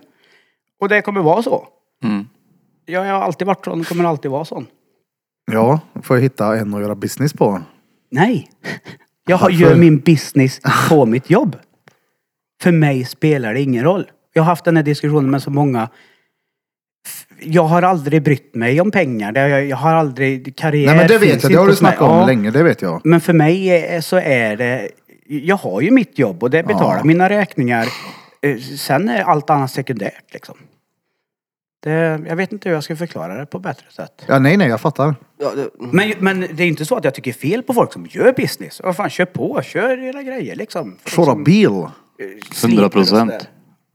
[0.80, 1.68] Och det kommer vara så.
[2.04, 2.26] Mm.
[2.84, 4.66] Jag har alltid varit sån och kommer alltid vara sån.
[5.52, 7.62] Ja, får jag hitta en att göra business på.
[8.10, 8.50] Nej.
[9.28, 11.56] Jag har, gör min business på mitt jobb.
[12.62, 14.10] För mig spelar det ingen roll.
[14.32, 15.88] Jag har haft den här diskussionen med så många.
[17.40, 19.32] Jag har aldrig brytt mig om pengar.
[19.32, 20.56] Det- Jag, jag har aldrig...
[20.56, 21.90] Karriär Nej men det finns vet jag, det inte har du hos mig.
[21.92, 22.26] snackat om Ja.
[22.26, 23.00] länge, det vet jag.
[23.04, 24.88] Men för mig är- så är det...
[25.28, 27.04] Jag har ju mitt jobb och det betalar Ja.
[27.04, 27.86] mina räkningar.
[28.42, 30.54] Eh, Sen är allt annat sekundärt liksom.
[31.82, 34.24] Det, jag vet inte hur jag ska förklara det på bättre sätt.
[34.28, 35.14] Ja, nej nej, jag fattar.
[35.40, 38.06] ja det, Men, men det är inte så att jag tycker fel på folk som
[38.10, 38.80] gör business.
[38.84, 39.60] Vad fan, kör på.
[39.62, 40.96] Kör era grejer liksom.
[41.04, 41.66] Folk Köra som, bil.
[41.66, 41.82] eh,
[42.52, 43.04] sliter och 100%.
[43.04, 43.40] sådär.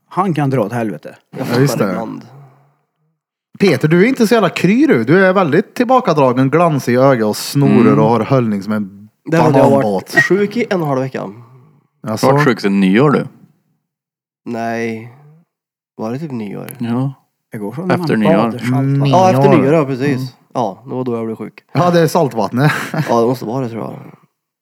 [0.09, 1.15] Han kan dra åt helvete.
[1.37, 1.91] jag Ja, just fattar det.
[1.91, 2.21] ibland.
[3.61, 5.03] Peter, du är inte så jävla kry du.
[5.03, 9.37] Du är väldigt tillbakadragen, glansig i ögat och snorer och har höllning som en Det
[9.37, 9.83] hade jag bananbåt.
[10.15, 11.29] varit sjuk i en och en halv vecka.
[12.07, 13.27] Alltså, Vart sjuk sen nyår du?
[14.45, 15.13] Nej.
[15.97, 16.67] Var det typ nyår?
[16.79, 17.13] Ja.
[17.51, 18.33] Det går så Efter man nyår.
[18.37, 18.63] badar.
[18.79, 19.05] Mm.
[19.05, 19.73] Ja, efter Nyår.
[19.73, 20.35] ja, precis.
[20.53, 21.53] Ja, det var då jag blev sjuk.
[21.73, 22.71] ja, det är saltvattnet.
[23.09, 23.93] Ja, det måste vara det tror jag.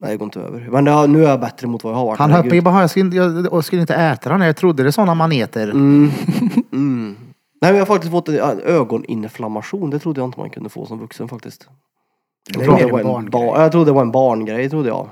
[0.02, 0.68] Nej, det går inte över.
[0.72, 2.20] Men det, har- nu är jag bättre mot vad jag har varit.
[2.20, 2.46] Han herregud.
[2.46, 4.42] hoppade i bara, jag skulle, inte, jag, jag skulle inte äta den.
[4.42, 5.70] Jag trodde det är sådana man äter.
[5.70, 6.12] Mm.
[6.74, 7.16] Mm.
[7.62, 9.89] Nej men jag har faktiskt fått en ögoninflammation.
[9.89, 11.67] Det trodde jag inte man kunde få som vuxen faktiskt.
[12.50, 13.32] Det Jag är trodde mer det var en en barngrej.
[13.32, 15.10] bar- jag trodde det var en barngrej, trodde jag.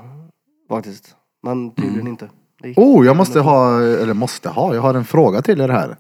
[0.70, 1.16] Faktiskt.
[1.44, 2.30] Men tydligen inte.
[2.62, 5.70] Det gick- Oh, jag måste ha, eller måste ha, jag har en fråga till er
[5.70, 5.96] här.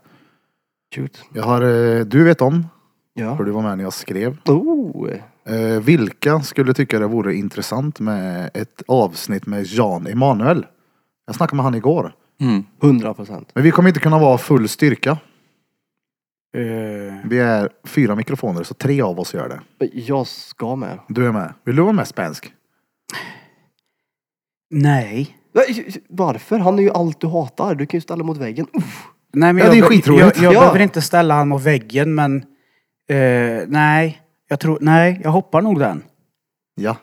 [0.95, 1.21] Shoot.
[1.33, 2.65] Jag har, eh, du vet om,
[3.13, 3.37] Ja.
[3.37, 4.37] för du var med när jag skrev.
[4.45, 5.09] Oh.
[5.47, 10.65] Eh, vilka skulle tycka det vore intressant med ett avsnitt med Jan Emanuel?
[11.25, 12.13] Jag snackade med han igår.
[12.41, 12.63] Mm.
[12.81, 13.51] 100 procent.
[13.53, 15.17] Men vi kommer inte kunna vara full styrka.
[16.57, 19.85] Eh, Vi är fyra mikrofoner, så tre av oss gör det.
[19.93, 20.99] Jag ska med.
[21.07, 21.53] Du är med.
[21.63, 22.53] Vill du vara med spänsk?
[24.69, 25.37] nej.
[25.53, 26.59] Nej, Varför?
[26.59, 27.75] Han är ju allt du hatar.
[27.75, 28.67] Du kan ju ställa mot väggen.
[28.73, 29.07] Uff.
[29.33, 30.37] Nej, men Ja, det är jag, skitroligt.
[30.37, 30.59] Jag, jag Ja.
[30.59, 32.35] behöver inte ställa han mot väggen, men
[33.09, 34.21] eh, nej.
[34.49, 36.03] Jag tror, nej, jag hoppar nog den.
[36.75, 36.95] Ja.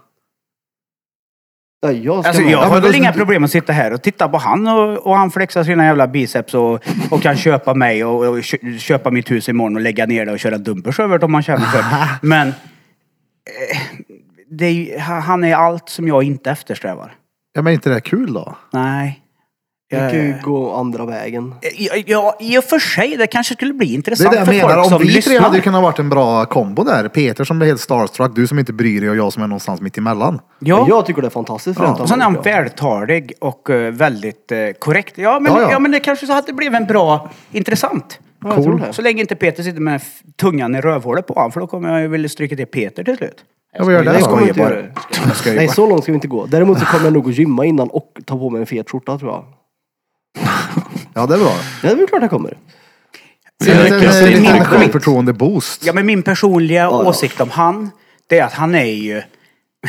[1.84, 4.02] Nej, jag ska Alltså, jag Ja, har väl då- inga problem att sitta här och
[4.02, 8.04] titta på han och, och han flexar sina jävla biceps och, och kan köpa mig
[8.04, 11.18] och, och kö- köpa mitt hus imorgon och lägga ner det och köra dumpers över
[11.18, 11.84] det om man känner för
[12.26, 12.54] Men eh,
[14.50, 17.14] det är, han är allt som jag inte eftersträvar.
[17.54, 18.56] Ja men inte det kul då?
[18.72, 19.20] Nej.
[19.90, 21.54] Vi kan ju Jag, gå andra vägen.
[21.78, 24.46] ja, ja, i och för sig, det kanske skulle bli Det är intressant det jag
[24.46, 24.68] för menar.
[24.68, 25.40] folk Om som vi tre lyssnar.
[25.40, 27.08] hade ju kunnat varit en bra kombo där.
[27.08, 29.80] Peter som blir helt starstruck, du som inte bryr dig och jag som är någonstans
[29.80, 30.40] mitt emellan.
[30.58, 30.86] Ja.
[30.88, 31.80] Jag tycker det är fantastiskt.
[31.80, 31.96] Ja.
[32.02, 35.18] Och sen är han vältalig och eh, väldigt eh, korrekt.
[35.18, 35.78] Ja men, Ja, ja, ja.
[35.78, 38.18] men det kanske så att det blev en bra, intressant.
[38.44, 38.82] Jag Cool.
[38.90, 41.92] Så länge inte Peter sitter med f- tungan i rövhålet på honom, för då kommer
[41.92, 43.36] jag ju vilja stryka till Peter till slut.
[43.78, 44.40] Ja, vad gör det Nej, då?
[44.40, 44.74] inte bara.
[45.26, 46.46] Jag skojar Nej, så långt ska vi inte gå.
[46.46, 49.18] Däremot så kommer jag nog att gymma innan och ta på mig en fet skjorta
[49.18, 49.44] tror jag.
[51.14, 51.52] Ja det är bra.
[51.82, 52.58] Ja, det är väl klart jag kommer.
[53.64, 55.84] Så en liten, jag- en liten min- självförtroende-boost.
[55.86, 56.90] Ja men min personliga ja.
[57.08, 57.90] åsikt om han,
[58.26, 59.22] det är att han är ju...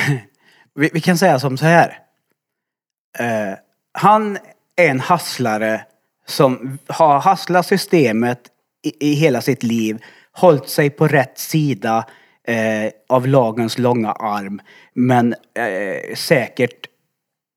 [0.75, 1.99] vi, vi kan säga som så här.
[3.19, 3.57] Eh,
[3.93, 4.37] han
[4.75, 5.81] är en hasslare
[6.27, 8.39] som har hasslat systemet
[8.83, 9.97] i, i hela sitt liv,
[10.31, 12.05] hållit sig på rätt sida
[12.47, 14.61] eh, av lagens långa arm,
[14.93, 16.87] men eh, säkert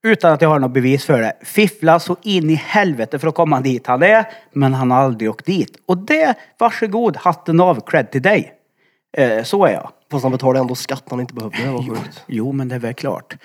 [0.03, 1.33] utan att jag har något bevis för det.
[1.43, 4.25] Fiffla så in i helvete för att komma dit han är.
[4.53, 5.77] Men han har aldrig åkt dit.
[5.87, 8.53] Och det, varsågod, hatten av, cred till dig.
[9.17, 9.91] Eh, så är jag.
[10.11, 11.59] Fast han betalar ändå skatt han inte behövde.
[11.65, 12.25] Det var sjukt.
[12.27, 13.37] Jo, men det är väl klart.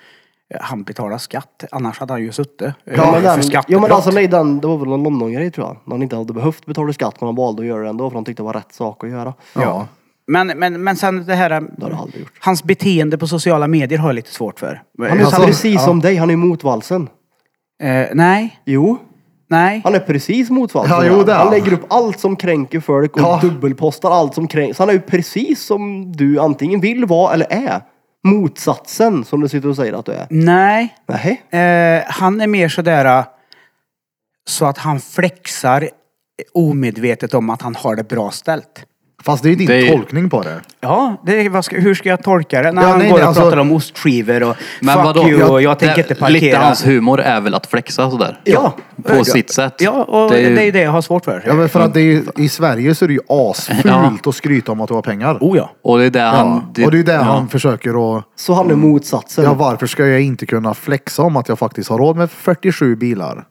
[0.54, 2.62] Eh, Han betalar skatt, annars hade han ju suttit.
[2.62, 3.82] eh, Ja men, för den, ja, skattebrott.
[3.82, 5.78] men alltså nej, den, det var väl någon London-grej tror jag.
[5.86, 8.16] När han inte hade behövt betala skatt men han valde att göra det ändå för
[8.18, 9.34] han tyckte det var rätt sak att göra.
[9.56, 9.88] Ja.
[10.28, 11.50] Men, men, men sen det här...
[11.78, 12.32] Det har aldrig gjort.
[12.40, 14.82] Hans beteende på sociala medier har jag lite svårt för.
[14.98, 15.80] Han är Alltså, precis ja.
[15.80, 17.10] som dig, han är emot valsen.
[17.84, 18.98] Eh, nej, Jo,
[19.50, 19.82] nej.
[19.84, 20.96] han är precis mot valsen.
[20.98, 21.54] Ja, jo, det är han han.
[21.56, 23.40] lägger upp allt som kränker folk och Ja.
[23.42, 24.74] dubbelpostar allt som kränker.
[24.74, 27.82] Så han är ju precis som du antingen vill vara eller är.
[28.28, 30.28] Motsatsen som du sitter och säger att du är.
[30.30, 30.96] Nej.
[31.08, 31.42] Nej.
[31.98, 33.26] Eh, han är mer sådär eh,
[34.48, 35.90] så att han flexar
[36.54, 38.86] omedvetet om att han har det bra ställt.
[39.26, 40.62] Fast det är din Det är- tolkning på det.
[40.82, 42.72] Ja, det, vad ska, hur ska jag tolka det?
[42.72, 45.30] När Ja, han nej, går nej, och alltså- pratar om ostskivor och Men fuck vadå?
[45.30, 46.40] you och jag tänker inte parkera.
[46.40, 48.40] Lite hans humor är väl att flexa sådär.
[48.44, 48.74] Ja.
[49.04, 49.24] På Ja.
[49.24, 49.74] sitt sätt.
[49.80, 51.44] Ja, och Det är ju- det jag har svårt för.
[51.48, 54.14] Ja men för att det är, ju- i Sverige så är det ju asfult Ja.
[54.26, 55.38] att skryta om att du har pengar.
[55.42, 55.72] Oh ja.
[55.82, 56.62] Och det är det han...
[56.76, 56.86] Ja.
[56.86, 57.22] Och det är det ja.
[57.22, 58.24] han försöker att...
[58.36, 59.44] Så han är motsatsen.
[59.44, 62.96] Ja varför ska jag inte kunna flexa om att jag faktiskt har råd med 47
[62.96, 63.44] bilar?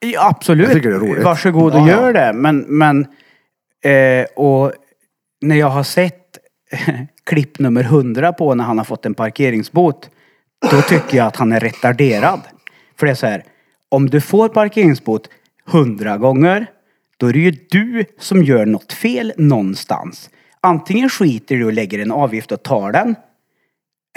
[0.00, 0.66] Ja, absolut.
[0.66, 1.24] Jag tycker det är roligt.
[1.24, 2.00] Varsågod och Ja, ja.
[2.00, 2.32] gör det.
[2.34, 3.06] Men, men
[3.84, 4.72] eh, och
[5.40, 6.38] när jag har sett
[7.24, 10.10] klipp nummer 100 på när han har fått en parkeringsbot.
[10.70, 12.40] Då tycker jag att han är retarderad.
[12.96, 13.44] För det är så här.
[13.88, 15.28] Om du får parkeringsbot
[15.68, 16.66] 100 gånger.
[17.16, 20.30] Då är det ju du som gör något fel någonstans.
[20.60, 23.14] Antingen skiter du och lägger en avgift och tar den.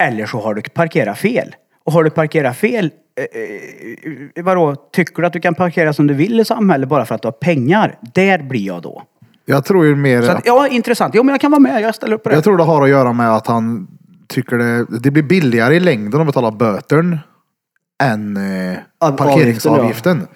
[0.02, 1.54] Eller så har du parkerat fel.
[1.84, 5.92] Och har du parkerat fel, eh, eh, eh vadå, tycker du att du kan parkera
[5.92, 7.98] som du vill i samhället bara för att du har pengar?
[8.14, 9.02] Där blir jag då.
[9.44, 10.22] Jag tror ju mer...
[10.22, 11.14] Så att, ja, intressant.
[11.14, 11.82] Jo, men jag kan vara med.
[11.82, 12.34] Jag ställer upp på det.
[12.34, 13.86] Jag tror det har att göra med att han
[14.28, 17.18] tycker det, det blir billigare i längden att betala bötern
[18.02, 20.26] än eh, Av- parkeringsavgiften.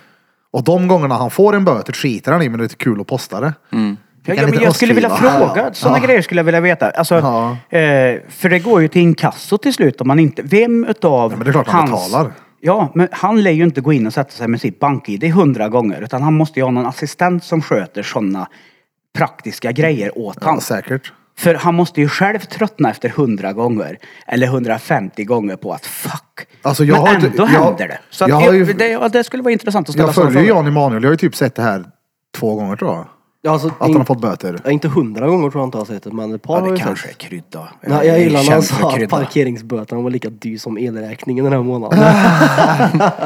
[0.50, 3.06] Och de gångerna han får en böter skiter han i men det är kul att
[3.06, 3.46] posta det.
[3.70, 3.96] Ja, Kan
[4.36, 5.70] ja, men inte jag skulle vilja fråga.
[5.74, 6.06] Sådana Ja.
[6.06, 6.90] grejer skulle jag vilja veta.
[6.90, 7.50] Alltså, Ja.
[7.78, 10.42] eh, för det går ju till inkasso till slut om man inte...
[10.42, 12.32] Vem utav Ja, men det är klart han betalar.
[12.60, 15.68] Ja, men han lär ju inte gå in och sätta sig med sitt bank-id hundra
[15.68, 16.00] gånger.
[16.02, 18.48] Utan han måste ju ha någon assistent som sköter sådana
[19.16, 20.60] praktiska grejer åt Ja, han.
[20.60, 21.12] säkert.
[21.38, 23.98] För han måste ju själv tröttna efter 100 gånger.
[24.26, 26.46] Eller 150 gånger på att fuck.
[26.62, 27.98] Alltså, jag Men har inte- ändå jag- händer det.
[28.10, 30.48] Så jag har ju- det, det skulle vara intressant att ställa Jag följer ju.
[30.48, 31.02] Jan Emanuel.
[31.02, 31.84] Jag har ju typ sett det här
[32.36, 33.06] två gånger tror jag.
[33.46, 34.58] Ja, alltså, Att han har fått böter.
[34.64, 36.60] ja, inte hundra gånger tror jag inte jag har sett det, men ett par Ja,
[36.60, 37.18] har det jag kanske är sett.
[37.18, 37.68] krydda.
[37.80, 41.62] Nej, jag gillar när han sa att parkeringsböterna var lika dyr som elräkningen den här
[41.62, 41.98] månaden.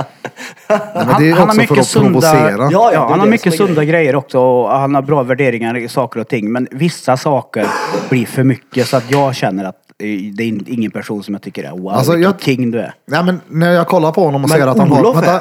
[0.69, 2.51] Nej, men det är han har också för mycket att sunda, provocera.
[2.51, 4.71] ja, Ja, ja, det är han har det mycket som är sunda grejer också och
[4.71, 6.53] han har bra värderingar i saker och ting.
[6.53, 7.67] Men vissa saker
[8.09, 11.43] blir för mycket så att jag känner att eh, det är ingen person som jag
[11.43, 12.95] tycker är wow, Alltså, jag- king du är.
[13.07, 15.01] Nej men när jag kollar på honom och Men ser att han har...
[15.01, 15.41] Olof är- Vänta.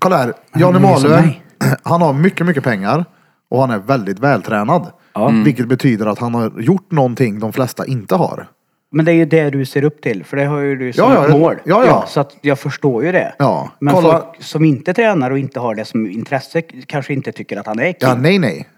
[0.00, 1.42] Kolla här, Jan är som mig.
[1.82, 3.04] han har mycket, mycket pengar
[3.50, 4.86] och han är väldigt vältränad.
[5.14, 5.28] Ja.
[5.44, 8.46] Vilket betyder att han har gjort någonting de flesta inte har.
[8.92, 11.04] Men det är ju det du ser upp till, för det har ju du som
[11.12, 11.54] Ja, ja, ett mål.
[11.64, 12.04] ja, ja.
[12.08, 13.34] så att jag förstår ju det.
[13.38, 14.10] Ja, Men kolla.
[14.12, 17.78] folk som inte tränar och inte har det som intresse kanske inte tycker att han
[17.78, 17.94] är king.
[18.00, 18.68] Ja, nej, nej.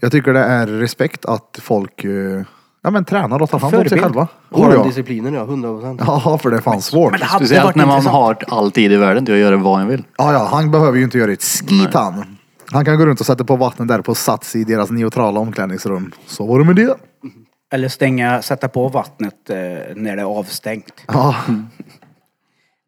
[0.00, 2.10] Jag tycker det är respekt att folk eh,
[2.82, 4.02] ja, men, tränar och tar hand om sig Förebild.
[4.04, 4.28] själva.
[4.50, 4.84] Har Oh, den ja.
[4.84, 6.00] disciplinen ja, 100 procent.
[6.06, 7.10] ja, för det är fan svårt.
[7.10, 8.48] Men det hade Speciellt varit när man intressant.
[8.48, 10.04] har all tid i världen till att göra vad man vill.
[10.18, 12.36] Ja, ja, han behöver ju inte göra ett skit han.
[12.72, 16.12] Han kan gå runt och sätta på vattnet där på Sats i deras neutrala omklädningsrum.
[16.26, 16.96] Så var det med det.
[17.72, 19.56] Eller stänga, sätta på vattnet eh,
[19.96, 21.04] när det är avstängt.
[21.06, 21.36] Ja,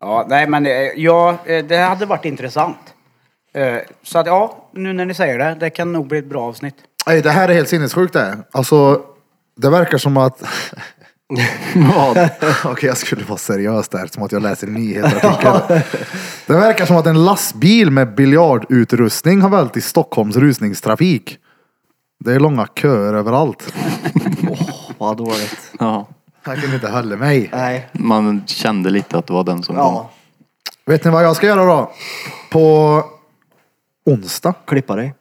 [0.05, 2.95] Ja, nej men eh, ja, eh, det hade varit intressant.
[3.55, 6.43] Eh, så att ja, nu när ni säger det, det kan nog bli ett bra
[6.43, 6.75] avsnitt.
[7.07, 8.39] Nej, det här är helt sinnessjukt det.
[8.53, 9.03] Alltså,
[9.57, 10.43] det verkar som att...
[12.65, 15.61] Okej, jag skulle vara seriös där, som att jag läser en nyhetsartikel.
[16.47, 21.39] Det verkar som att en lastbil med biljardutrustning har vält i Stockholms rusningstrafik.
[22.25, 23.75] Det är långa köer överallt.
[24.99, 25.73] Vad dåligt.
[25.79, 26.09] Ja.
[26.45, 27.51] Jag kan inte hålla mig.
[27.53, 27.89] Nej.
[27.93, 29.85] Man kände lite att det var den som kom.
[29.85, 30.11] Ja.
[30.87, 31.93] Vet ni vad jag ska göra då?
[32.51, 33.03] På
[34.07, 34.55] onsdag.
[34.67, 35.15] Klippa dig.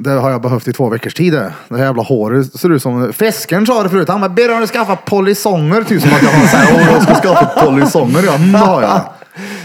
[0.00, 1.52] Det har jag behövt i två veckors tid det.
[1.68, 3.12] Det här jävla håret ser ut som...
[3.12, 4.08] Fisken sa det förut.
[4.08, 5.82] Han bara, ber om du skaffa polisonger.
[5.82, 8.22] Typ som att jag har såhär, åh jag ska skaffa polisonger.
[8.24, 9.00] Ja, nu har jag.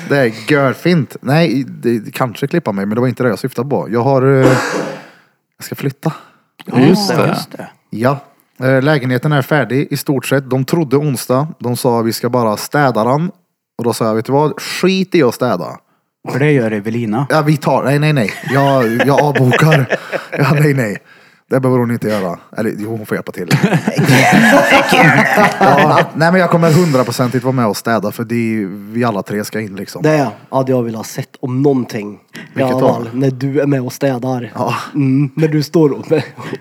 [0.10, 1.16] Det är görfint.
[1.22, 3.88] Nej, det, kanske klippa mig, men det var inte det jag syftade på.
[3.92, 4.22] Jag har...
[4.42, 4.48] eh,
[5.58, 6.13] Jag ska flytta.
[6.76, 7.28] Just Ja, det.
[7.28, 7.68] just det.
[7.90, 8.18] Ja.
[8.63, 10.50] Eh, Lägenheten är färdig i stort sett.
[10.50, 11.48] De trodde onsdag.
[11.60, 13.32] De sa vi ska bara städa den.
[13.78, 14.62] Och då sa jag, vet du vad?
[14.62, 15.78] Skit i att städa.
[16.32, 17.28] För det gör Evelina.
[17.30, 18.32] Ja, vi tar, nej, nej, nej.
[18.54, 19.98] Jag, jag avbokar.
[20.38, 20.98] Ja, nej, nej.
[21.50, 22.40] Det behöver hon inte göra.
[22.58, 23.48] Eller jo, hon får hjälpa till.
[25.60, 29.44] ja, nej, men jag kommer hundraprocentigt vara med och städa för det, vi alla tre
[29.44, 30.02] ska in liksom.
[30.02, 32.20] Det hade jag velat ha sett om någonting.
[32.54, 32.80] Vilket då?
[32.80, 34.52] fall, när du är med och städar.
[34.56, 34.76] Ja.
[34.94, 36.06] Mm, när du står och,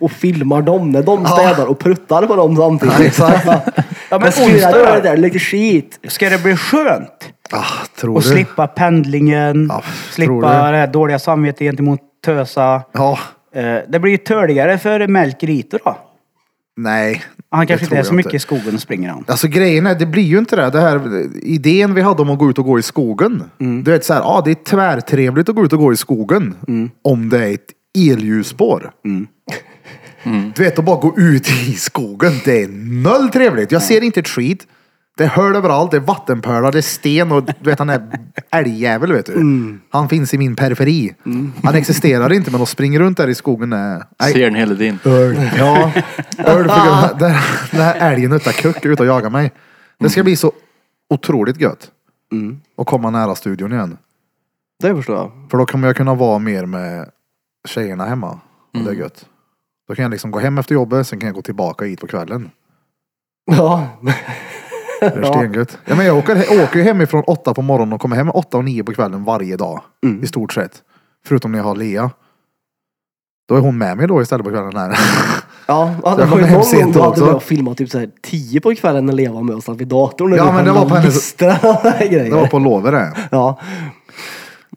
[0.01, 3.19] och filmar dem när de städar och pruttar på dem samtidigt.
[3.19, 3.47] Ja, exakt.
[4.09, 5.99] Ja, men Men onsdag det där, lite skit.
[6.09, 7.29] Ska det bli skönt?
[7.51, 7.65] Ah,
[8.01, 8.29] tror Och du?
[8.29, 12.83] slippa pendlingen, tror slippa det här dåliga samvetet gentemot tösa.
[12.93, 13.19] Ja,
[13.55, 15.97] Eh, Det blir ju törligare för Melker Rito då.
[16.77, 17.23] nej.
[17.51, 19.25] Han kanske inte är så mycket i skogen och springer han.
[19.29, 20.71] Alltså grejen är, det blir ju inte det.
[20.71, 21.01] det här,
[21.43, 23.43] idén vi hade om att gå ut och gå i skogen.
[23.59, 26.55] Du vet så här, ja det är tvärtrevligt att gå ut och gå i skogen.
[27.03, 28.91] Om det är ett elljusspår.
[30.55, 32.69] Du vet att bara gå ut i skogen, det är
[33.03, 33.73] noll trevligt.
[33.73, 34.67] Jag ser inte ett skit.
[35.17, 38.19] Det är höl överallt, det är vattenpölar, det är sten och du vet han är
[38.51, 39.79] älgjävel vet du.
[39.91, 41.15] Han finns i min periferi.
[41.63, 44.05] Han existerar inte men att springa runt där i skogen är...
[44.21, 44.33] Nej.
[44.33, 44.99] Ser den hela tiden.
[45.05, 45.51] Öl.
[45.59, 45.93] Ja,
[46.39, 46.69] öl.
[46.69, 47.35] För den,
[47.71, 49.53] den här älgen utan kuck är ute och jagar mig.
[49.99, 50.53] Det ska bli så
[51.11, 51.91] otroligt gött.
[52.77, 53.99] Och komma nära studion igen.
[54.83, 55.33] Det förstår jag.
[55.51, 57.11] För då kommer jag kunna vara mer med
[57.69, 58.41] tjejerna hemma.
[58.75, 59.27] Och det är gött.
[59.89, 62.07] Då kan jag liksom gå hem efter jobbet, sen kan jag gå tillbaka hit på
[62.07, 62.51] kvällen.
[63.45, 63.89] Ja.
[65.01, 65.79] Det är stengött.
[65.85, 68.57] Ja, men jag åker, jag åker ju hemifrån åtta på morgonen och kommer hem åtta
[68.57, 69.83] och nio på kvällen varje dag.
[70.23, 70.83] I stort sett.
[71.27, 72.11] Förutom när jag har Lea.
[73.49, 74.99] Då är hon med mig då istället på kvällen här.
[75.67, 78.75] Ja, ja det Jag kommer hem sent du hade och filmat typ såhär tio på
[78.75, 80.35] kvällen när Lea var med och satt vid datorn.
[80.35, 81.35] Ja, men det var på hennes-.
[81.37, 83.13] Det var på lovet det.
[83.31, 83.61] Ja.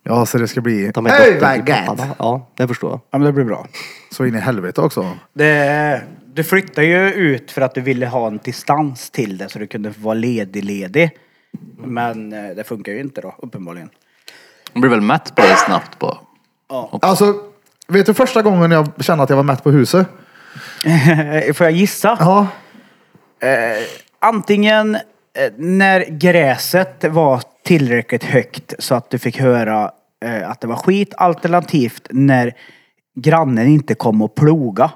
[0.04, 0.92] Ja, så det ska bli...
[0.94, 2.02] Ta med Öj, vad gött!
[2.18, 3.00] Ja, det förstår jag.
[3.12, 3.68] Ja, men det blir bra.
[4.12, 5.06] Så in i helvete också.
[5.34, 6.02] Det,
[6.40, 9.68] du flyttade ju ut för att du ville ha en distans till det så du
[9.68, 11.12] kunde vara ledig-ledig.
[11.78, 13.90] Men eh, det funkar ju inte då, uppenbarligen.
[14.74, 16.18] Man blir väl mätt på det snabbt bara.
[17.02, 17.34] Alltså,
[17.88, 20.08] vet du första gången jag kände att jag var mätt på huset?
[21.56, 22.18] Får jag gissa?
[22.20, 22.48] Ja.
[24.20, 25.02] Antingen eh,
[25.58, 29.92] när gräset var tillräckligt högt så att du fick höra
[30.26, 31.14] eh, att det var skit.
[31.18, 32.54] Alternativt när
[33.16, 34.92] grannen inte kom och ploga.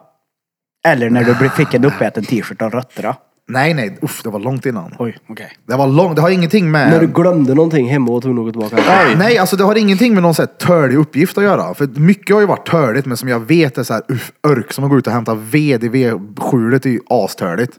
[0.87, 3.15] Eller när du fick en uppäten t-shirt av rötterna.
[3.47, 3.97] Nej, nej.
[4.01, 4.95] Uff, det var långt innan.
[4.99, 5.51] Oj, okej.
[5.67, 6.15] Det var långt.
[6.15, 6.89] Det har ingenting med...
[6.89, 8.77] När du glömde någonting hemma och att gå tillbaka.
[9.17, 11.73] Nej, alltså det har ingenting med någon sån här törlig uppgift att göra.
[11.73, 14.73] För mycket har ju varit törligt, men som jag vet är så här, uff, örk
[14.73, 17.77] som att gå ut och hämta ved i vedskjulet är ju astörligt.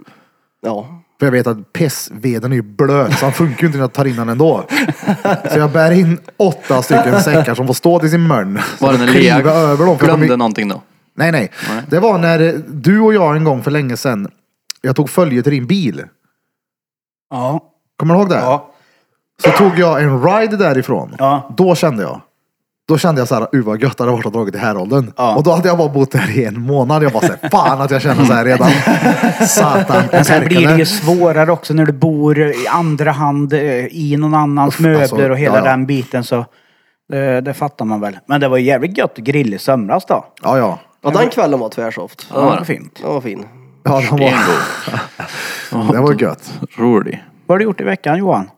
[0.67, 1.03] Ja.
[1.19, 3.93] För jag vet att pissveden är ju blöt, så han funkar ju inte när jag
[3.93, 4.65] tar in den ändå.
[5.53, 8.59] Så jag bär in åtta stycken säckar som får stå till sin mun.
[8.79, 9.99] Var det när Lea över dem.
[9.99, 10.83] För glömde någonting då?
[11.17, 11.51] Nej, nej.
[11.89, 14.29] Det var när du och jag en gång för länge sedan,
[14.81, 16.05] jag tog följe till din bil.
[17.31, 17.61] Ja.
[17.97, 18.35] Kommer du ihåg det?
[18.35, 18.71] Ja.
[19.43, 21.15] Så tog jag en ride därifrån.
[21.19, 21.55] Ja.
[21.57, 22.21] Då kände jag.
[22.89, 25.13] Då kände jag så här, uh vad gött det hade varit att dra till Härolden.
[25.17, 25.35] Ja.
[25.35, 27.03] Och då hade jag bara bott där i en månad.
[27.03, 28.71] Jag bara fan att jag känner så här redan.
[29.49, 30.03] Satan.
[30.13, 34.17] Men sen blir det ju svårare också när du bor i andra hand eh, i
[34.17, 35.71] någon annans Uff, möbler alltså, och hela ja, ja.
[35.71, 36.45] den biten så.
[37.09, 38.19] Det, det fattar man väl.
[38.27, 40.25] Men det var jävligt gött att grilla i somras då.
[40.43, 40.79] Ja, ja.
[41.05, 42.27] Ja, den kvällen var tvärsoft.
[42.31, 42.95] Ja, det var fint.
[43.03, 43.47] Den var fin.
[43.83, 46.61] Ja, den var, det var gött.
[46.77, 47.25] Rolig.
[47.47, 48.51] Vad har du gjort i veckan Johan?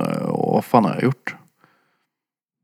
[0.00, 1.36] Eh, vad fan har jag gjort?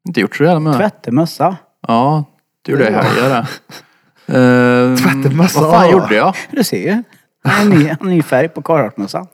[0.08, 0.78] Inte gjort så jävla mycket.
[0.78, 1.56] Tvättemössa.
[1.88, 2.24] Ja,
[2.62, 3.46] det gjorde jag i helgen det.
[4.28, 5.92] Uh, Tvättemössa, Vad fan ja.
[5.92, 6.34] gjorde jag?
[6.50, 7.02] Du ser ju.
[7.60, 9.26] En ny, en ny färg på karlartmössan.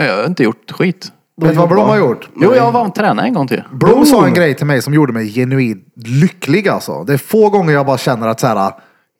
[0.00, 1.12] Jag har inte gjort skit.
[1.40, 2.28] Vet du vad Blom har gjort?
[2.36, 3.62] Jo, jag var och tränade en gång till.
[3.72, 7.04] Blom sa en grej till mig som gjorde mig genuint lycklig alltså.
[7.04, 8.72] Det är få gånger jag bara känner att så här,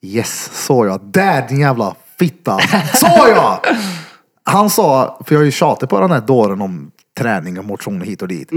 [0.02, 1.00] yes, så jag.
[1.00, 2.58] Där din jävla fitta.
[2.94, 3.58] Så jag!
[4.44, 8.00] Han sa, för jag har ju tjatat på den här dåren om träning och motion
[8.00, 8.50] hit och dit.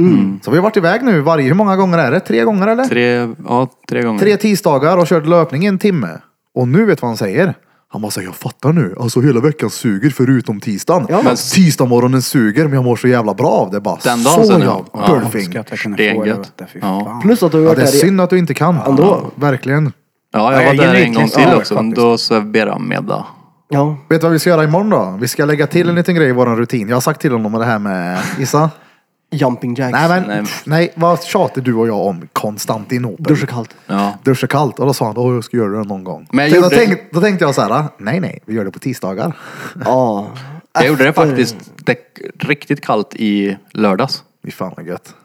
[0.44, 2.20] Så vi har varit iväg nu varje, hur många gånger är det?
[2.20, 2.86] Tre gånger eller?
[2.86, 4.20] Tre, ja, tre gånger.
[4.20, 6.10] Tre tisdagar och kört löpning i en timme.
[6.56, 7.54] Och nu vet vad han säger?
[7.92, 8.96] Han bara säger, jag fattar nu.
[9.00, 11.06] Alltså hela veckan suger förutom tisdagen.
[11.10, 11.36] Ja, men...
[11.36, 13.80] Tisdag morgonen suger men jag mår så jävla bra av det.
[13.82, 14.86] Bara Den dagen så sen, ja.
[15.08, 15.64] Burfing.
[15.96, 16.52] Stengött.
[16.82, 17.20] Ja.
[17.24, 17.98] Plus att du har Ja, det är där i...
[18.00, 18.78] synd att du inte kan.
[18.88, 19.32] Ändå.
[19.36, 19.86] Verkligen.
[20.34, 21.76] Ja, Ja, jag var där en gång till också.
[21.76, 21.96] faktiskt.
[21.96, 23.26] Då serverade han middag.
[23.70, 23.98] Ja.
[24.10, 25.18] Vet du vad vi ska göra imorgon då?
[25.20, 26.90] Vi ska lägga till en liten grej i våran rutin.
[26.90, 28.70] Jag har sagt till honom det här med Issa.
[29.34, 29.92] Jumping jacks.
[29.92, 30.44] Nej men, Nej.
[30.66, 32.28] nej, vad tjatar du och jag om?
[32.34, 33.24] Konstantinopel.
[33.26, 33.76] Duscha kallt.
[33.88, 34.14] Ja.
[34.24, 34.80] Duscha kallt.
[34.80, 36.28] Och då sa han, åh jag ska göra det någon gång.
[36.32, 38.72] Men jag då, gjorde- tänkte, då tänkte jag så här, nej nej, vi gör det
[38.72, 39.38] på tisdagar.
[39.86, 40.28] Ja.
[40.74, 41.98] Jag gjorde det faktiskt det,
[42.40, 44.24] riktigt kallt i lördags.
[44.46, 45.16] Fy fan vad gött.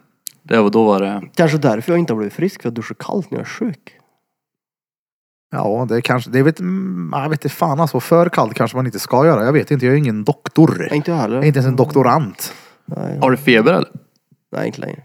[0.42, 1.22] Det var, då var det...
[1.34, 3.92] Kanske därför jag inte har blivit frisk, för jag duschar kallt när jag är sjuk.
[5.52, 8.00] Ja, det är kanske, det vet, mm, jag vet inte fan alltså.
[8.00, 9.44] För kallt kanske man inte ska göra.
[9.44, 10.86] Jag vet inte, jag är ingen doktor.
[10.88, 11.36] Jag inte jag heller.
[11.36, 12.54] är inte ens en doktorant.
[12.86, 13.88] Nej, Har du feber eller?
[14.52, 15.02] nej, inte längre.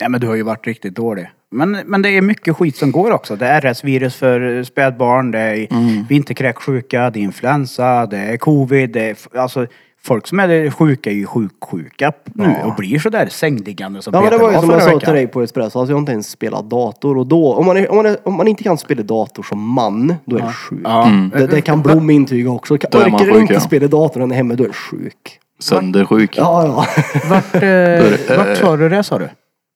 [0.00, 1.30] Ja, men du har ju varit riktigt dålig.
[1.50, 3.36] Men, men det är mycket skit som går också.
[3.36, 5.68] Det är RS-virus för spädbarn, det är
[6.08, 8.90] vinterkräksjuka, det är influensa, det är covid.
[8.90, 9.66] Det är, alltså,
[10.02, 14.30] folk som är sjuka är ju sjuksjuka nu och blir sådär sängliggande som Ja men
[14.30, 16.12] det Peter var ju som jag sa till dig på Espresso, alltså jag har inte
[16.12, 18.78] ens spelat dator och då, om man, är, om man, är, om man inte kan
[18.78, 20.80] spela dator som man, då är det sjuk.
[20.84, 21.10] Ja.
[21.32, 22.74] Det, det kan Blom intyga också.
[22.74, 23.60] Orkar du inte ja.
[23.60, 25.40] spela dator när du är hemma, då är du sjuk.
[25.64, 26.36] Söndersjuk.
[26.38, 26.86] Ja, ja.
[27.28, 29.28] Vart, eh, vart sa du det sa du?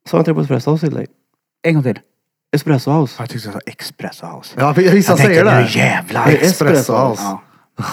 [0.08, 1.06] Sa jag inte det på Espresso House till dig?
[1.62, 1.98] En gång till.
[2.56, 3.14] Espresso House.
[3.18, 4.54] Jag tyckte du sa Espresso House.
[4.58, 5.60] Ja, vissa Jag säger tänkte, det.
[5.60, 6.26] nu jävlar.
[6.26, 6.92] Det är Espresso espresso.
[7.08, 7.22] house.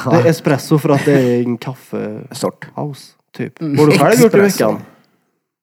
[0.05, 2.65] Ja, Det är espresso för att det är en kaffehouse, sort.
[3.37, 3.53] typ.
[3.59, 4.65] Vad har du själv gjort i Espresso.
[4.67, 4.81] veckan?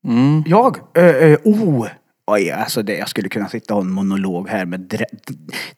[0.07, 0.43] Mm.
[0.47, 0.77] Jag?
[0.99, 1.87] Uh, uh, oh!
[2.33, 5.05] Oj, alltså det, jag skulle kunna sitta och ha en monolog här med drä,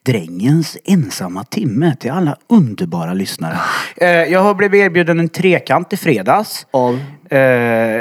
[0.02, 3.56] drängens ensamma timme till alla underbara lyssnare.
[3.96, 6.66] Eh, jag har blivit erbjuden en trekant i fredags.
[6.70, 7.00] Av?
[7.30, 7.38] Eh,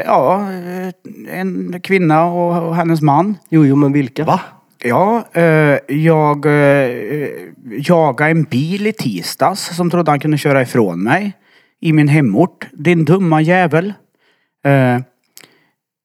[0.06, 3.38] ja, eh, en kvinna och, och hennes man.
[3.50, 4.24] Jo, jo, men vilka?
[4.24, 4.40] Va?
[4.84, 5.44] Ja, eh,
[5.88, 6.90] jag eh,
[7.72, 11.34] jagade en bil i tisdags som trodde han kunde köra ifrån mig.
[11.82, 12.68] I min hemort.
[12.74, 13.94] Din dumma jävel.
[14.66, 15.00] Eh,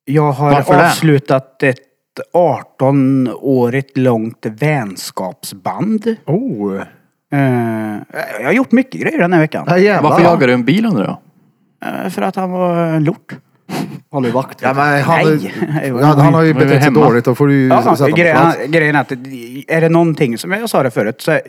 [0.04, 0.86] jag har Varför det?
[0.86, 1.87] avslutat ett
[2.34, 6.16] 18-årigt långt vänskapsband.
[6.26, 6.80] Oh.
[7.32, 7.96] Eh,
[8.40, 9.64] jag har gjort mycket grejer den här veckan.
[9.68, 10.10] Ja, jävlar.
[10.10, 11.18] Varför jagar du en bil undrar jag?
[12.04, 13.36] Eh, för att han var en lort.
[14.12, 14.62] Han är vakt.
[14.62, 15.88] Ja, men han, Nej.
[15.88, 17.24] ja, han har ju betett sig dåligt.
[17.24, 18.58] Då får du ju Ja, sätta grejen, plats.
[18.66, 19.12] grejen är att
[19.68, 21.40] är det någonting, som jag sa det förut, så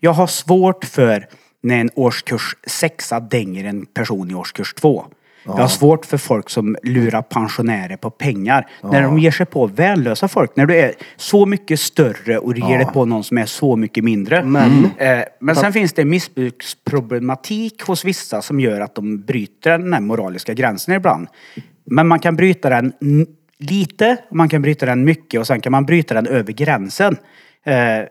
[0.00, 1.26] jag har svårt för
[1.62, 5.04] när en årskurs sexa dänger en person i årskurs två.
[5.46, 8.66] Jag har svårt för folk som lurar pensionärer på pengar.
[8.82, 10.56] När de ger sig på värnlösa folk.
[10.56, 13.76] När du är så mycket större och du ger dig på någon som är så
[13.76, 14.44] mycket mindre.
[14.44, 19.92] Men- Eh, men sen finns det missbruksproblematik hos vissa som gör att de bryter den
[19.92, 21.28] här moraliska gränsen ibland.
[21.84, 22.92] Men man kan bryta den
[23.58, 27.16] lite, och man kan bryta den mycket och sen kan man bryta den över gränsen.
[27.66, 28.04] Eh,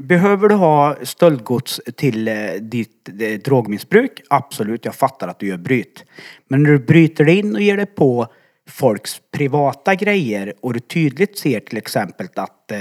[0.00, 4.22] behöver du ha stöldgods till eh, ditt eh, drogmissbruk?
[4.30, 6.04] Absolut, jag fattar att du gör bryt.
[6.48, 8.26] Men när du bryter dig in och ger dig på
[8.68, 12.72] folks privata grejer och du tydligt ser till exempel att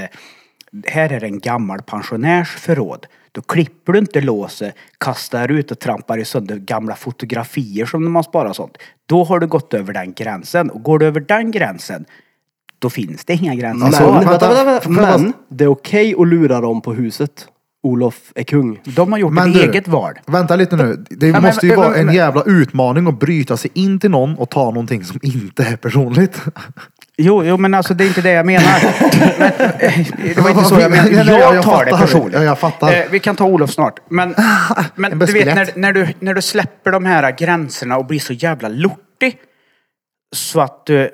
[0.87, 3.07] här är en gammal pensionärs förråd.
[3.31, 8.15] Då klipper du inte låset, kastar ut och trampar i sönder gamla fotografier som de
[8.15, 8.77] har sparat och sånt.
[9.05, 10.69] Då har du gått över den gränsen.
[10.69, 12.05] Och går du över den gränsen,
[12.79, 14.31] då finns det inga gränser Alltså, Men, kvar.
[14.31, 17.47] vänta, vänta, vänta, men det är okej att lura dem på huset.
[17.83, 18.79] Olof är kung.
[18.83, 20.13] De har gjort Men ett du- eget val.
[20.25, 21.05] Vänta lite nu.
[21.09, 23.99] Det men- måste ju men- vara men- en men- jävla utmaning att bryta sig in
[23.99, 26.41] till någon och ta någonting som inte är personligt.
[27.17, 28.79] Jo, jo, men alltså det är inte det jag menar.
[29.39, 31.09] men, eh, det var inte så jag menade.
[31.11, 32.05] Nej, nej, Jag jag tar det fattar.
[32.05, 32.33] personligt.
[32.35, 32.93] Ja, jag fattar.
[32.93, 33.99] Eh, vi kan ta Olof snart.
[34.09, 34.35] Men,
[34.95, 38.19] men En du vet när, när, du, när du släpper de här gränserna och blir
[38.19, 39.37] så jävla lortig.
[40.35, 41.09] Så att du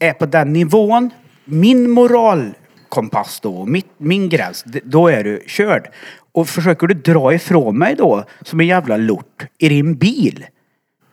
[0.00, 1.10] är på den nivån.
[1.44, 5.88] Min moralkompass då, mitt, min gräns, då är du körd.
[6.32, 10.46] Och försöker du dra ifrån mig då, som en jävla lort, i din bil.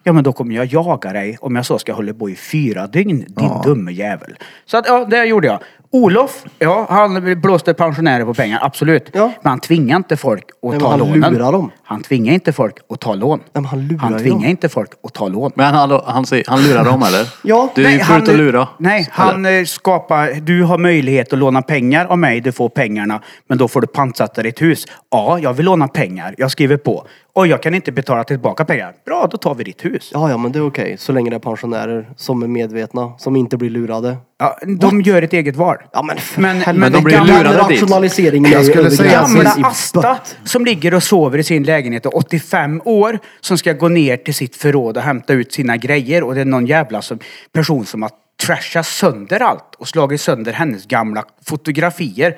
[0.04, 2.88] Ja men då kommer jag jaga dig om jag så ska hålla på i fyra
[2.88, 4.38] dygn, din dumme jävel.
[4.66, 5.60] Så att ja, det gjorde jag.
[5.92, 9.10] Olof, ja han blåste pensionärer på pengar, absolut.
[9.14, 9.32] Ja.
[9.42, 11.34] Men han tvingar inte folk att men ta han lånen.
[11.34, 11.72] lurar dem.
[11.84, 13.40] Han tvingar inte folk att ta lån.
[13.54, 14.50] men han lurar ju tvingar dem.
[14.50, 15.52] inte folk att ta lån.
[15.56, 17.28] Men han, han, säger, han lurar dem eller?
[17.44, 17.70] Ja.
[17.76, 18.68] Du är förut att lura.
[18.78, 20.34] Nej, han eh, skapar...
[20.42, 23.22] Du har möjlighet att låna pengar av mig, du får pengarna.
[23.48, 24.86] Men då får du pantsätta ditt hus.
[25.12, 26.36] Ja, jag vill låna pengar.
[26.38, 27.08] Jag skriver på.
[27.38, 28.94] Och jag kan inte betala tillbaka pengar.
[29.06, 30.10] Bra, då tar vi ditt hus.
[30.14, 30.96] Ja, ja, men det är okej.
[30.98, 34.18] Så länge det är pensionärer som är medvetna, som inte blir lurade.
[34.40, 35.78] Ja, de gör ett eget val.
[35.94, 37.82] Ja, men för Men- men de blir Gamla lurade dit.
[37.82, 40.38] rationaliseringen Jag är skulle över säga gränsen Gamla i Asta bött.
[40.44, 44.34] som ligger och sover i sin lägenhet och 85 år som ska gå ner till
[44.34, 47.20] sitt förråd och hämta ut sina grejer och det är någon jävla som,
[47.54, 48.12] person som har
[48.46, 52.38] trashat sönder allt och slagit sönder hennes gamla fotografier.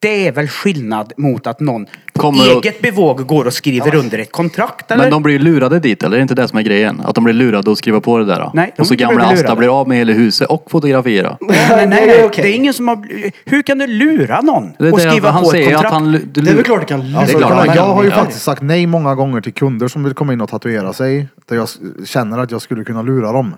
[0.00, 3.94] Det är väl skillnad mot att någon på Kommer och- eget bevåg går och skriver
[3.94, 5.02] under ett kontrakt eller?
[5.04, 6.16] Men de blir ju lurade dit eller?
[6.16, 7.00] Är det inte det som är grejen?
[7.04, 8.40] Att de blir lurade och skriva på det där?
[8.40, 8.50] Då?
[8.54, 9.58] Nej, de och så inte gamla blivit Asta lurade.
[9.58, 11.36] blir av med hela huset och fotografera.
[11.40, 12.24] nej, nej, nej, det är nej.
[12.26, 12.42] okej.
[12.44, 13.06] Det är ingen som har...
[13.44, 15.86] Hur kan du lura någon Det är och det skriva han på ett säger kontrakt?
[15.86, 16.14] att han...
[16.16, 17.20] lu- du Det är väl lur- klart det kan lura.
[17.20, 17.90] Alltså, klart man jag kan.
[17.90, 18.14] har ju Ja.
[18.16, 21.28] faktiskt sagt nej många gånger till kunder som vill komma in och tatuera sig.
[21.48, 23.54] Där jag s- känner att jag skulle kunna lura dem.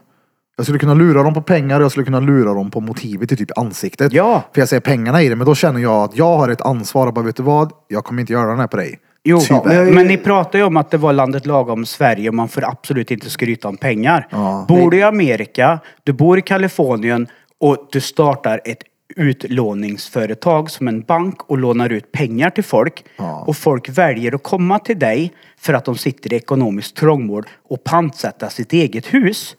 [0.60, 3.32] Jag skulle kunna lura dem på pengar och jag skulle kunna lura dem på motivet
[3.32, 4.12] i typ ansiktet.
[4.12, 4.42] Ja.
[4.52, 7.06] För jag ser pengarna i det, men då känner jag att jag har ett ansvar
[7.06, 7.72] och bara vet du vad?
[7.88, 8.98] Jag kommer inte göra den här på dig.
[9.24, 9.84] Jo, Tyvärr.
[9.84, 12.68] men, men ni pratar ju om att det var landet lagom Sverige och man får
[12.68, 14.26] absolut inte skryta om pengar.
[14.30, 14.64] Ja.
[14.68, 17.26] Bor du i Amerika, du bor i Kalifornien
[17.60, 18.82] och du startar ett
[19.16, 23.04] utlåningsföretag som en bank och lånar ut pengar till folk.
[23.16, 23.44] Ja.
[23.46, 27.84] Och folk väljer att komma till dig för att de sitter i ekonomiskt trångmål och
[27.84, 29.56] pantsätta sitt eget hus.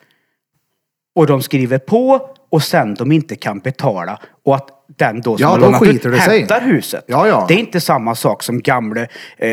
[1.16, 5.42] Och de skriver på och sen de inte kan betala och att den då som
[5.44, 6.18] Ja, har lånat ut sig.
[6.18, 7.04] hämtar huset.
[7.08, 7.46] Ja, ja.
[7.48, 9.08] Det är inte samma sak som gamle
[9.38, 9.50] eh,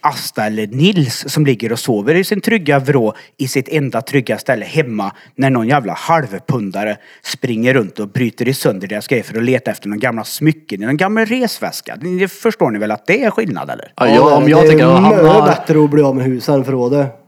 [0.00, 4.38] Asta eller Nils som ligger och sover i sin trygga vrå i sitt enda trygga
[4.38, 9.36] ställe hemma när någon jävla halvpundare springer runt och bryter i sönder deras grejer för
[9.38, 11.96] att leta efter några gamla smycken i någon gammal resväska.
[11.96, 13.92] Det förstår ni väl att det är skillnad eller?
[13.96, 15.46] Ja, jag, om jag det tycker är mycket har...
[15.46, 17.19] bättre att bli av med huset än förrådet.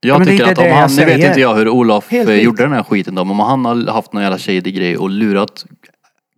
[0.00, 1.28] Ja, men Jag det är tycker inte att om jag han, nu vet säger.
[1.28, 2.44] inte jag hur Olof Helt eh, visst.
[2.44, 5.10] gjorde den här skiten då, men om han har haft någon jävla shady grej och
[5.10, 5.64] lurat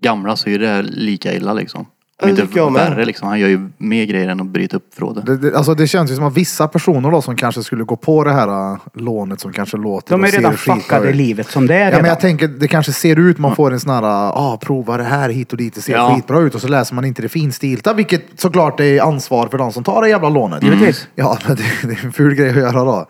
[0.03, 1.87] gamla så är det lika illa liksom.
[2.23, 2.91] Det inte tycker jag med.
[2.91, 3.29] värre liksom.
[3.29, 5.27] Han gör ju mer grejer än att bryta upp förrådet.
[5.27, 7.97] Det, det, alltså det känns ju som att vissa personer då som kanske skulle gå
[7.97, 11.11] på det här äh, lånet som kanske låter De och är ser redan fuckade i
[11.11, 11.17] ut.
[11.17, 12.01] livet som det är Ja redan.
[12.03, 15.05] men jag tänker, det kanske ser ut, man får en sån här, ah prova det
[15.05, 16.15] här hit och dit, det ser Ja.
[16.15, 19.73] skitbra ut och så läser man inte det finstilta, vilket såklart är ansvar för de
[19.73, 20.63] som tar det jävla lånet.
[20.63, 21.09] Givetvis.
[21.15, 23.07] Ja, men det, det är en ful grej att göra då.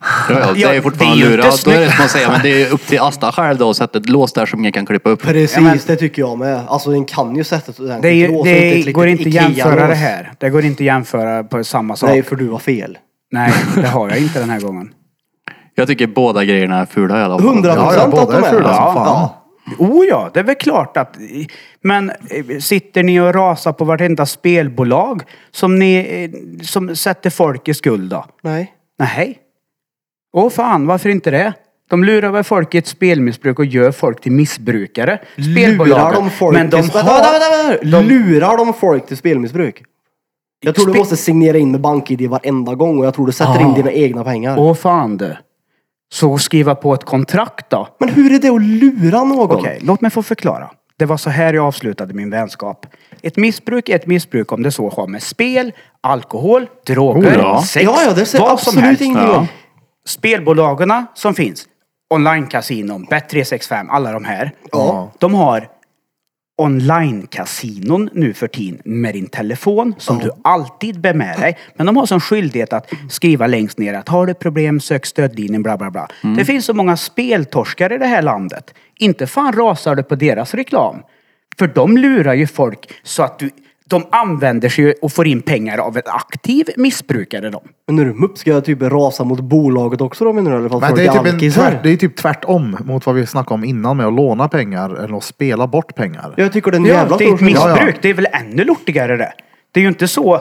[0.00, 2.10] Ja, ja, det Ja, är fortfarande det är ju inte Då är det som att
[2.10, 4.58] säga, men det är upp till Asta själv då att sätta ett lås där som
[4.60, 5.22] ingen kan klippa upp.
[5.22, 6.60] Precis, Ja, men- det tycker jag med.
[6.68, 8.94] Alltså den kan ju sätta ett ordentligt det, är ju, lås och det ett litet
[8.94, 9.56] går inte att Ikea-lås.
[9.56, 10.32] jämföra det här.
[10.38, 12.10] Det går inte att jämföra på samma sak.
[12.10, 12.98] Nej, för du har fel.
[13.32, 14.90] Nej, det har jag inte den här gången.
[15.74, 17.46] Jag tycker båda grejerna är fula i alla fall.
[17.48, 18.52] 100 Ja, ja, procent att båda de är är.
[18.52, 19.28] fula Ja, som fan.
[19.78, 21.16] Oh ja, det är väl klart att...
[21.82, 27.68] Men eh, sitter ni och rasar på vartenda spelbolag som, ni, eh, som sätter folk
[27.68, 28.24] i skuld då?
[28.42, 28.72] Nej.
[28.98, 29.38] Nej.
[30.36, 31.52] Åh fan, varför inte det?
[31.90, 35.18] De lurar väl folk i ett spelmissbruk och gör folk till missbrukare.
[35.36, 36.92] Lurar de folk Men de till...
[36.92, 37.22] Vänta, har...
[37.22, 38.00] vänta, vänta, vänta.
[38.14, 39.82] Lurar de folk till spelmissbruk?
[40.60, 43.32] Jag tror du Spe- måste signera in med BankID varenda gång och jag tror du
[43.32, 43.74] sätter in Ah.
[43.76, 44.58] dina egna pengar.
[44.58, 45.36] Åh fan du.
[46.12, 47.88] Så skriva på ett kontrakt då?
[48.00, 49.56] Men hur är det att lura någon?
[49.56, 50.70] Okej, låt mig få förklara.
[50.98, 52.86] Det var så här jag avslutade min vänskap.
[53.22, 57.62] Ett missbruk är ett missbruk om det så har med spel, alkohol, droger, Oh ja.
[57.62, 59.02] sex, Ja, ja, det säger vad som absolut helst.
[59.02, 59.46] ingenting om.
[60.06, 61.68] Spelbolagen som finns,
[62.14, 64.52] online-kasinon, Bet365, alla de här.
[64.72, 65.12] Ja.
[65.18, 65.68] De har
[66.62, 71.58] online-kasinon nu för tiden med din telefon som du alltid bär med dig.
[71.74, 75.62] Men de har som skyldighet att skriva längst ner att har du problem sök stödlinjen
[75.62, 76.08] bla bla bla.
[76.36, 78.74] Det finns så många speltorskar i det här landet.
[78.98, 81.02] Inte fan rasar du på deras reklam.
[81.58, 83.50] För de lurar ju folk så att du
[83.88, 87.50] de använder sig och får in pengar av en aktiv missbrukare.
[87.50, 87.60] De.
[87.86, 90.56] Men är du mupp, ska jag typ rasa mot bolaget också då menar du?
[90.56, 93.26] Eller för att Men det är, typ en det är typ tvärtom mot vad vi
[93.26, 96.34] snackade om innan med att låna pengar eller att spela bort pengar.
[96.36, 97.78] Jag tycker det är en Ja, jävla det är ett missbruk.
[97.78, 99.32] Ja, Det är väl ännu lortigare det.
[99.72, 100.40] Det är ju inte så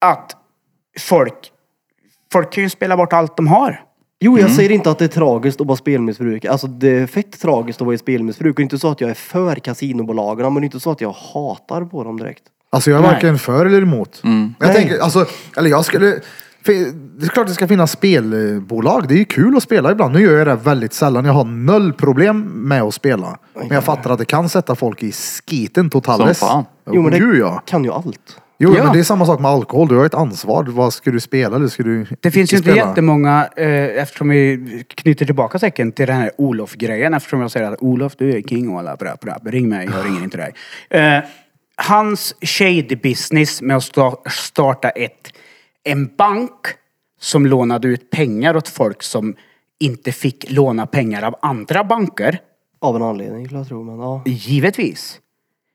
[0.00, 0.36] att
[1.00, 1.34] folk...
[2.32, 3.80] Folk kan ju spela bort allt de har.
[4.24, 4.42] Jo, Mm.
[4.42, 6.44] jag säger inte att det är tragiskt att vara spelmissbruk.
[6.44, 8.54] Alltså det är fett tragiskt att vara i spelmissbruk.
[8.56, 12.04] Och inte så att jag är för kasinobolagen, men inte så att jag hatar på
[12.04, 12.42] dem direkt.
[12.70, 13.12] Alltså jag är Nej.
[13.12, 14.20] varken för eller emot.
[14.22, 14.74] Jag Nej.
[14.74, 16.20] tänker, alltså, eller jag skulle...
[16.64, 16.72] för
[17.20, 19.08] Det är klart det ska finnas spelbolag.
[19.08, 20.12] Det är ju kul att spela ibland.
[20.14, 21.24] Nu gör jag det väldigt sällan.
[21.24, 23.38] Jag har noll problem med att spela.
[23.54, 26.36] Men jag fattar att det kan sätta folk i skiten totalt.
[26.38, 26.64] Som fan.
[26.92, 27.62] Jo, men det Gud ja.
[27.66, 28.38] kan ju allt.
[28.62, 28.84] Jo, Ja.
[28.84, 29.88] men det är samma sak med alkohol.
[29.88, 30.64] Du har ett ansvar.
[30.64, 32.88] Vad ska du spela eller ska du Det finns ju inte spela?
[32.88, 37.14] jättemånga, eh, eftersom vi knyter tillbaka säcken till den här Olof-grejen.
[37.14, 39.36] Eftersom jag säger att Olof, du är king och alla bra, bra.
[39.44, 40.52] Ring mig, jag ringer inte dig.
[40.90, 41.24] Eh,
[41.76, 45.28] hans shady business med att sta- starta ett,
[45.84, 46.60] en bank
[47.20, 49.34] som lånade ut pengar åt folk som
[49.80, 52.38] inte fick låna pengar av andra banker.
[52.80, 53.82] Av en anledning jag tro.
[53.84, 54.22] Men ja.
[54.26, 55.18] Givetvis.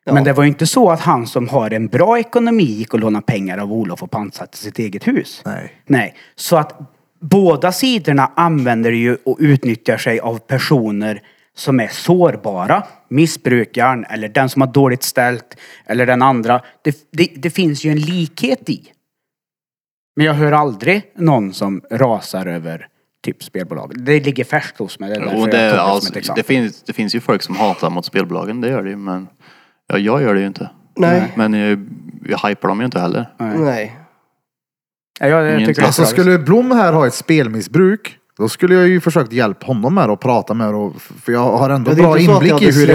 [0.08, 0.14] Ja.
[0.14, 2.99] Men det var ju inte så att han som har en bra ekonomi gick och
[2.99, 5.41] lånade pengar av Olof och pantsatte sitt eget hus.
[5.45, 5.74] Nej.
[5.86, 6.16] Nej.
[6.36, 6.80] Så att
[7.20, 11.22] båda sidorna använder ju och utnyttjar sig av personer
[11.55, 12.84] som är sårbara.
[13.10, 16.62] Missbrukaren eller den som har dåligt ställt eller den andra.
[16.82, 18.82] Det, det, det finns ju en likhet i.
[20.16, 22.88] Men jag hör aldrig någon som rasar över
[23.24, 24.03] typ spelbolag.
[24.05, 25.10] Det ligger färskt hos mig.
[25.10, 27.89] Det är därför jag det, som alltså, det, finns, det finns ju folk som hatar
[27.89, 28.95] mot spelbolagen, det gör det ju.
[28.95, 29.28] Men
[29.88, 30.69] ja, jag gör det ju inte.
[30.95, 31.33] Nej.
[31.35, 31.88] Men jag,
[32.25, 33.29] jag hypar dem ju inte heller.
[33.38, 33.97] Nej.
[35.19, 36.21] Ja, jag, jag Ingen tycker det är Alltså tragiskt.
[36.21, 40.19] skulle Blom här ha ett spelmissbruk, då skulle jag ju försökt hjälpa honom med och
[40.19, 42.61] prata med och, för jag har ändå Ja, det är bra inte så att jag
[42.61, 42.89] inblick i hur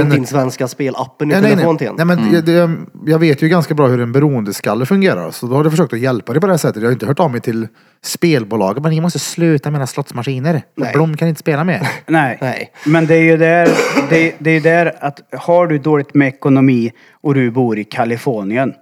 [0.61, 0.69] en...
[0.69, 1.79] Spelappen i Nej, nej, telefon nej.
[1.79, 1.95] till en.
[1.97, 2.77] nej men det, det,
[3.07, 5.31] jag vet ju ganska bra hur en beroendeskalle fungerar.
[5.31, 6.83] Så då har jag försökt att hjälpa dig på det här sättet.
[6.83, 7.69] Jag har inte hört av mig till
[8.03, 8.83] spelbolaget.
[8.83, 10.63] Men ni måste sluta med era slottsmaskiner.
[10.75, 10.93] Nej.
[10.95, 11.89] Blom kan inte spela mer.
[12.07, 12.39] Nej.
[12.41, 12.73] Nej.
[12.87, 13.69] Men det är ju där,
[14.11, 18.75] det, det är där att har du dåligt med ekonomi och du bor i Kalifornien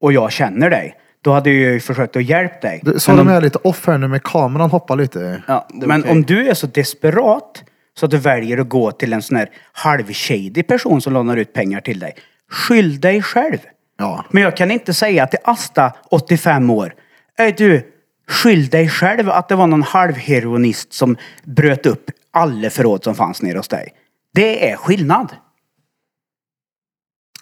[0.00, 0.94] och jag känner dig,
[1.24, 2.82] då hade jag ju försökt att hjälpa dig.
[2.96, 5.42] Så de om- är lite off här nu med kameran hoppar lite.
[5.46, 6.12] Ja, men okej.
[6.12, 7.64] om du är så desperat
[7.98, 11.52] så att du väljer att gå till en sån här halvshady person som lånar ut
[11.52, 12.14] pengar till dig.
[12.50, 13.58] Skyll dig själv.
[13.98, 14.24] Ja.
[14.30, 16.94] Men jag kan inte säga till Asta, 85 år.
[17.36, 17.92] Är du,
[18.28, 23.42] skyll dig själv att det var någon halvheroinist som bröt upp alla förråd som fanns
[23.42, 23.88] nere hos dig.
[24.34, 25.32] Det är skillnad.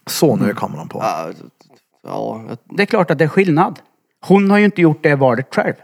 [0.06, 0.98] Så nu är kameran på.
[1.02, 1.30] Ja,
[2.07, 3.78] ja, jag- Det är klart att det är skillnad.
[4.26, 5.74] Hon har ju inte gjort det valet själv.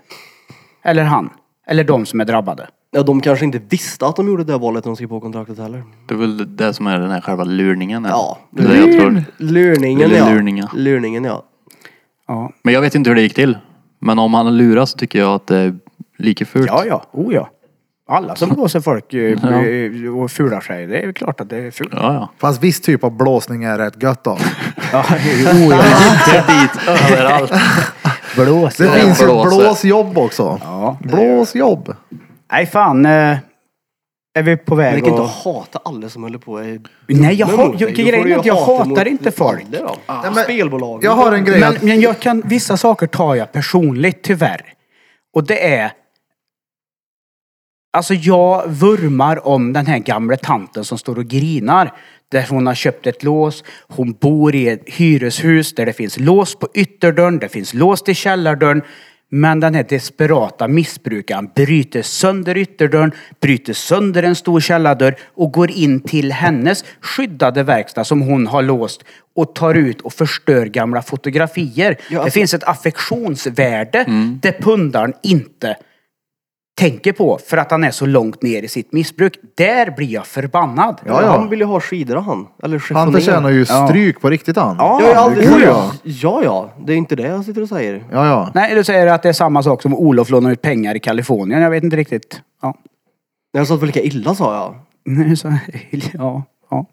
[0.82, 1.30] Eller han.
[1.66, 2.68] Eller de som är drabbade.
[2.90, 5.58] ja, de kanske inte visste att de gjorde det valet när de skrev på kontraktet
[5.58, 5.82] heller.
[6.06, 8.04] Det är väl det som är den här själva lurningen.
[8.04, 8.14] eller?
[8.14, 9.24] Ja, Det är det jag tror.
[9.36, 10.30] Lurningen Eller ja.
[10.34, 10.68] lurningen.
[10.74, 11.44] Lurningen ja.
[12.28, 13.58] Ja, Men jag vet inte hur det gick till.
[13.98, 15.78] Men om han luras så tycker jag att det är
[16.18, 16.66] lika fult.
[16.66, 16.84] ja.
[16.86, 17.04] ja.
[17.12, 17.48] Oh, ja.
[18.08, 19.64] Alla som blåser folk eh, Ja.
[19.64, 21.92] eh, och fular sig, det är klart att det är fult.
[21.92, 22.30] Ja, ja.
[22.38, 24.38] Fast viss typ av blåsning är rätt gött då.
[24.92, 25.00] Ja,
[25.52, 26.42] oh, ja.
[26.48, 27.52] dit överallt.
[28.36, 28.76] Blås.
[28.76, 29.58] Det Ja, finns ju blåser.
[29.58, 30.60] blåsjobb också.
[30.64, 30.96] Ja.
[31.00, 31.94] Blåsjobb.
[32.52, 33.06] Nej fan.
[33.06, 33.36] eh,
[34.38, 35.44] Är vi på Men väg det kan inte att...
[35.44, 37.96] hata alla som håller på är Nej, jag, dumma ha, mot jag, dig.
[37.96, 39.60] Då får grejen du är ju att jag hata hatar mot inte folk.
[39.72, 39.94] alla då.
[40.06, 41.04] Nej, men- Spelbolag.
[41.04, 41.82] Jag har en grej Men, att...
[41.82, 44.60] men jag kan, vissa saker tar jag personligt tyvärr.
[45.34, 45.92] Och det är...
[47.98, 51.92] Alltså jag vurmar om den här gamla tanten som står och grinar.
[52.28, 53.64] Där hon har köpt ett lås.
[53.88, 57.38] Hon bor i ett hyreshus där det finns lås på ytterdörren.
[57.38, 58.82] Det finns lås till källardörren.
[59.30, 65.70] Men den här desperata missbrukaren bryter sönder ytterdörren, bryter sönder en stor källardörr och går
[65.70, 69.04] in till hennes skyddade verkstad som hon har låst
[69.36, 71.96] och tar ut och förstör gamla fotografier.
[71.98, 74.04] Ja, Det alltså- finns ett affektionsvärde
[74.42, 75.76] det pundaren inte
[76.78, 79.38] tänker på för att han är så långt ner i sitt missbruk.
[79.54, 81.00] Där blir jag förbannad.
[81.06, 81.30] Ja, ja.
[81.30, 82.46] Han vill ju ha skidor han.
[82.62, 84.76] Eller Han förtjänar ju stryk på riktigt han.
[84.78, 85.92] Ja, Jag har aldrig Gud, ja.
[86.02, 86.70] ja, ja.
[86.86, 88.04] Det är inte det jag sitter och säger.
[88.12, 88.50] Ja, ja.
[88.54, 91.62] Nej, du säger att det är samma sak som Olof lånar ut pengar i Kalifornien.
[91.62, 92.40] Jag vet inte riktigt.
[92.62, 92.74] Ja.
[93.52, 94.74] Jag sa att det var lika illa sa jag.
[95.04, 95.48] Nej, så,
[96.12, 96.86] ja, ja.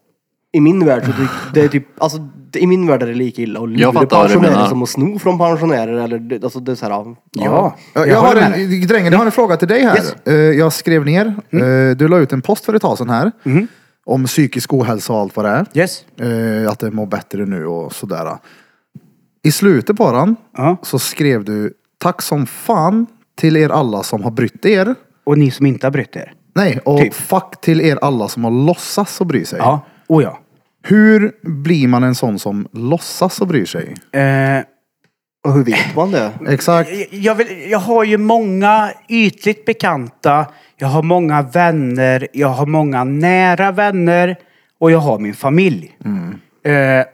[0.52, 2.18] I min värld så det, det är typ, alltså
[2.56, 4.54] det, i min värld är det lika illa att Jag lura fattar vad du pensionärer
[4.56, 4.70] menar.
[4.70, 7.76] som att sno från pensionärer eller det- alltså det är så här, Ja.
[7.94, 9.96] Jag, jag har håller en, med drängen, jag har en fråga till dig här.
[9.96, 10.16] Yes.
[10.26, 13.32] Eh, Jag skrev ner, eh, du la ut en post för ett tag sedan här.
[14.06, 15.66] Om psykisk ohälsa och allt vad det är.
[15.74, 16.04] Yes.
[16.20, 18.38] Eh, Att det mår bättre nu och sådär.
[19.44, 20.78] I slutet på den Ja.
[20.84, 24.96] så skrev du Tack som fan till er alla som har brytt er.
[25.24, 26.34] Och ni som inte har brytt er.
[26.56, 27.14] Nej, och Typ.
[27.14, 29.60] fuck till er alla som har låtsas och bry sig.
[29.60, 29.80] Ja.
[30.08, 30.40] Oh ja.
[30.88, 33.94] Hur blir man en sån som låtsas och bryr sig?
[34.12, 34.64] Eh,
[35.44, 36.32] Och hur vet man det?
[36.48, 36.90] Exakt.
[37.12, 40.48] jag, vill, jag har ju många ytligt bekanta.
[40.78, 42.28] Jag har många vänner.
[42.34, 44.36] Jag har många nära vänner.
[44.80, 45.98] Och jag har min familj.
[46.66, 47.06] Eh,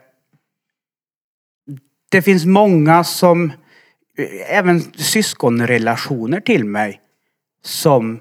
[2.10, 3.44] det finns många som,
[4.18, 7.00] eh, även syskonrelationer till mig,
[7.64, 8.20] som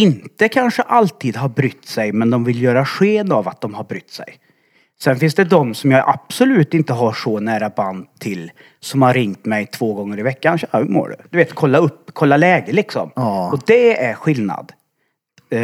[0.00, 3.84] inte kanske alltid har brytt sig, men de vill göra sken av att de har
[3.84, 4.38] brytt sig.
[5.00, 9.14] Sen finns det de som jag absolut inte har så nära band till, som har
[9.14, 10.58] ringt mig två gånger i veckan.
[10.58, 11.16] Tja, hur mår du?
[11.30, 13.10] Du vet, kolla upp, kolla läge liksom.
[13.16, 13.50] Ja.
[13.52, 14.72] Och det är skillnad.
[15.50, 15.58] Eh,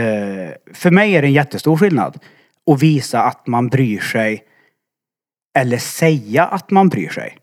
[0.73, 2.19] för mig är det en jättestor skillnad.
[2.71, 4.45] Att visa att man bryr sig
[5.59, 7.39] eller säga att man bryr sig.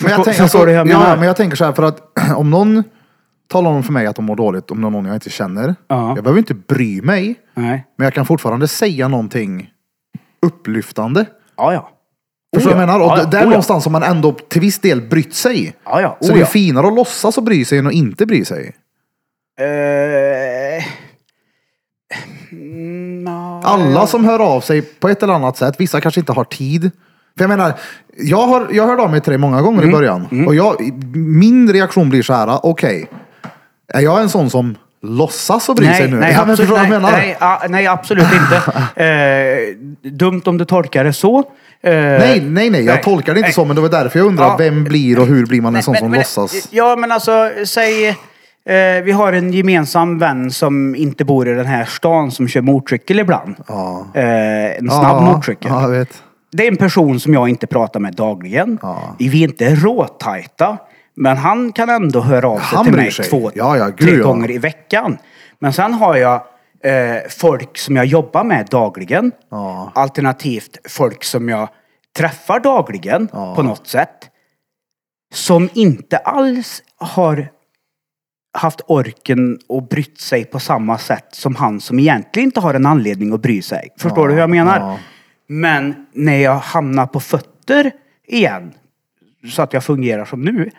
[0.00, 2.84] Men jag tänker, jag ja, men jag tänker så här för att om någon
[3.50, 5.74] talar om för mig att de mår dåligt, om det är någon jag inte känner.
[5.88, 6.08] Ja.
[6.14, 7.86] Jag behöver inte bry mig, Nej.
[7.98, 9.70] men jag kan fortfarande säga någonting
[10.46, 11.26] upplyftande.
[11.56, 11.90] Ja, ja.
[12.56, 12.98] Förstår du Oh vad jag ja.
[12.98, 13.12] menar?
[13.12, 13.30] Och Ja, ja.
[13.30, 15.74] där Oh någonstans har man ändå till viss del brytt sig.
[15.84, 16.16] Ja, ja.
[16.20, 18.74] Så Oh det är finare att låtsas och bry sig än att inte bry sig.
[19.60, 20.84] Eh,
[22.52, 26.32] mm, ja, Alla som hör av sig på ett eller annat sätt, vissa kanske inte
[26.32, 26.90] har tid.
[27.36, 27.72] För jag menar,
[28.16, 29.90] jag, har, jag hörde av mig till dig många gånger Mm.
[29.90, 30.46] i början.
[30.46, 33.08] Och jag, min reaktion blir så här, okej.
[33.94, 36.16] Är jag en sån som låtsas och bryr sig Nej, nu?
[36.20, 37.10] nej, absolut, förstår nej, menar?
[37.12, 38.62] nej, a- nej, absolut inte.
[39.04, 41.38] Eh, dumt om du tolkar det så.
[41.38, 41.44] Eh,
[41.92, 43.52] Nej, nej, nej, jag tolkar det inte nej.
[43.54, 44.56] så, men det var därför jag undrar, Ja.
[44.58, 46.68] vem blir och hur blir man en Nej, sån men- som men- låtsas?
[46.70, 48.08] Ja, men alltså, säg...
[48.68, 52.60] Eh, vi har en gemensam vän som inte bor i den här stan som kör
[52.60, 53.54] motorcykel ibland.
[53.68, 54.06] Ja.
[54.14, 54.24] Eh,
[54.78, 55.70] en snabb Ja, motorcykel.
[55.70, 56.04] Ja.
[56.52, 58.78] Det är en person som jag inte pratar med dagligen.
[58.82, 59.14] Ja.
[59.18, 60.76] Vi är inte råtajta.
[61.20, 63.24] Men han kan ändå höra av sig Han till mig sig.
[63.24, 64.24] två, Ja, ja, gud, tre ja.
[64.24, 65.18] gånger i veckan.
[65.58, 66.42] Men sen har jag
[66.84, 69.32] eh, folk som jag jobbar med dagligen.
[69.94, 71.68] Alternativt folk som jag
[72.16, 74.30] träffar dagligen på något sätt.
[75.34, 77.48] Som inte alls har
[78.58, 82.86] haft orken och brytt sig på samma sätt som han som egentligen inte har en
[82.86, 83.88] anledning att bry sig.
[83.98, 84.98] Förstår du hur jag menar?
[85.46, 87.90] Men när jag hamnar på fötter
[88.26, 88.74] igen,
[89.50, 90.70] så att jag fungerar som nu.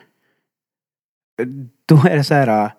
[1.87, 2.71] Då är det så här,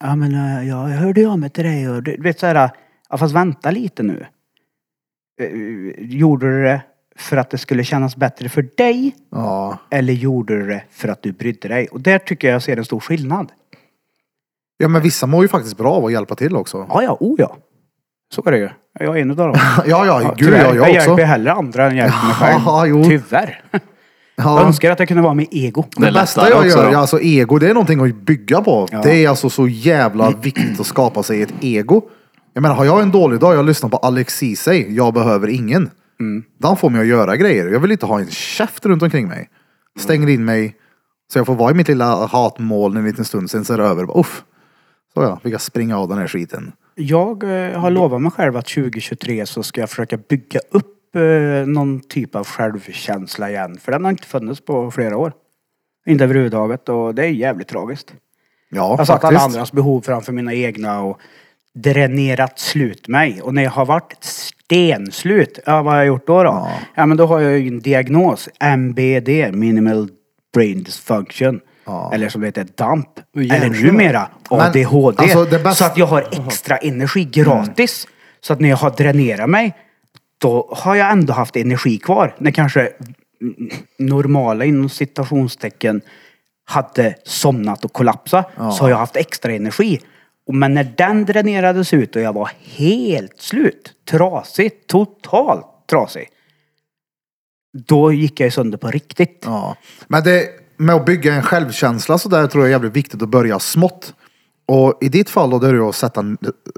[0.00, 2.70] ja men äh, ja, jag hörde av mig till dig och du vet så här,
[3.10, 4.26] ja fast vänta lite nu.
[5.40, 5.50] Eh,
[5.98, 6.82] Gjorde du det
[7.16, 9.16] för att det skulle kännas bättre för dig?
[9.30, 9.78] Ja.
[9.90, 11.88] Eller gjorde du det för att du brydde dig?
[11.88, 13.52] Och där tycker jag jag ser en stor skillnad.
[14.76, 16.86] ja, men vissa mår ju faktiskt bra av att hjälpa till också.
[16.88, 17.56] Ja, ja, oh ja.
[18.34, 18.68] Så är det ju.
[19.00, 19.56] Jag är en utav dem.
[19.86, 20.92] Ja, ja, gud ja, jag jag också.
[20.94, 22.62] hjälper hellre andra än hjälper mig själv.
[22.66, 23.04] Ja, jo.
[23.04, 23.62] Tyvärr.
[24.44, 24.66] Jag Ja.
[24.66, 25.84] önskar att jag kunde vara med ego.
[25.96, 26.98] Det Det bästa jag också gör, då.
[26.98, 28.88] alltså ego, det är någonting att bygga på.
[28.92, 29.00] Ja.
[29.02, 32.02] Det är alltså så jävla viktigt att skapa sig ett ego.
[32.52, 35.90] Jag menar, har jag en dålig dag, jag lyssnar på Alex Ceesay, jag behöver ingen.
[36.20, 36.42] Mm.
[36.58, 37.66] Den får mig att göra grejer.
[37.66, 39.48] Jag vill inte ha en käft runt omkring mig.
[39.98, 40.74] Stänger in mig,
[41.32, 43.84] så jag får vara i mitt lilla hatmål en liten stund, sen så är det
[43.84, 44.18] över.
[44.20, 44.42] Uff.
[45.14, 46.72] Så ja, fick jag springa av den här skiten.
[46.94, 51.66] Jag eh, har lovat mig själv att 2023 så ska jag försöka bygga upp eh,
[51.66, 53.78] någon typ av självkänsla igen.
[53.80, 55.32] För den har inte funnits på flera år.
[56.06, 58.14] Inte överhuvudtaget och det är jävligt tragiskt.
[58.70, 61.20] Ja, Jag satt alla andras behov framför mina egna och
[61.74, 63.42] dränerat slut mig.
[63.42, 66.42] Och när jag har varit stenslut, ja vad har jag gjort då?
[66.44, 66.68] då?
[66.94, 68.48] Ja, men då har jag ju en diagnos.
[68.60, 70.08] MBD, Minimal
[70.54, 71.60] Brain Dysfunction.
[72.12, 73.06] Eller som det heter DAMP.
[73.36, 75.22] Eller numera Men, ADHD.
[75.22, 78.06] alltså, det bästa- Så att jag har extra energi gratis.
[78.40, 79.76] Så att när jag har dränerat mig,
[80.40, 82.34] då har jag ändå haft energi kvar.
[82.38, 82.92] När kanske
[83.98, 86.00] normala inom citationstecken
[86.64, 90.00] hade somnat och kollapsat så har jag haft extra energi.
[90.52, 96.28] Men när den dränerades ut och jag var helt slut, trasig, totalt trasig.
[97.72, 99.42] Då gick jag ju sönder på riktigt.
[99.46, 99.76] Ja.
[100.08, 103.28] Men det, med att bygga en självkänsla så där tror jag är jävligt viktigt att
[103.28, 104.14] börja smått.
[104.72, 106.24] Och i ditt fall då, det är det att sätta,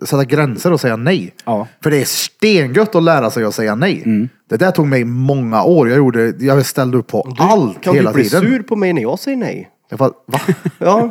[0.02, 1.34] sätta gränser och säga nej.
[1.44, 1.66] Ja.
[1.82, 4.02] För det är stengött att lära sig att säga nej.
[4.04, 4.28] Mm.
[4.50, 5.88] Det där tog mig många år.
[5.88, 8.40] Jag, gjorde, jag ställde upp på allt Kan hela du bli tiden.
[8.40, 9.68] sur på mig när jag säger nej?
[9.90, 10.40] Jag bara, va?
[10.78, 11.10] Ja.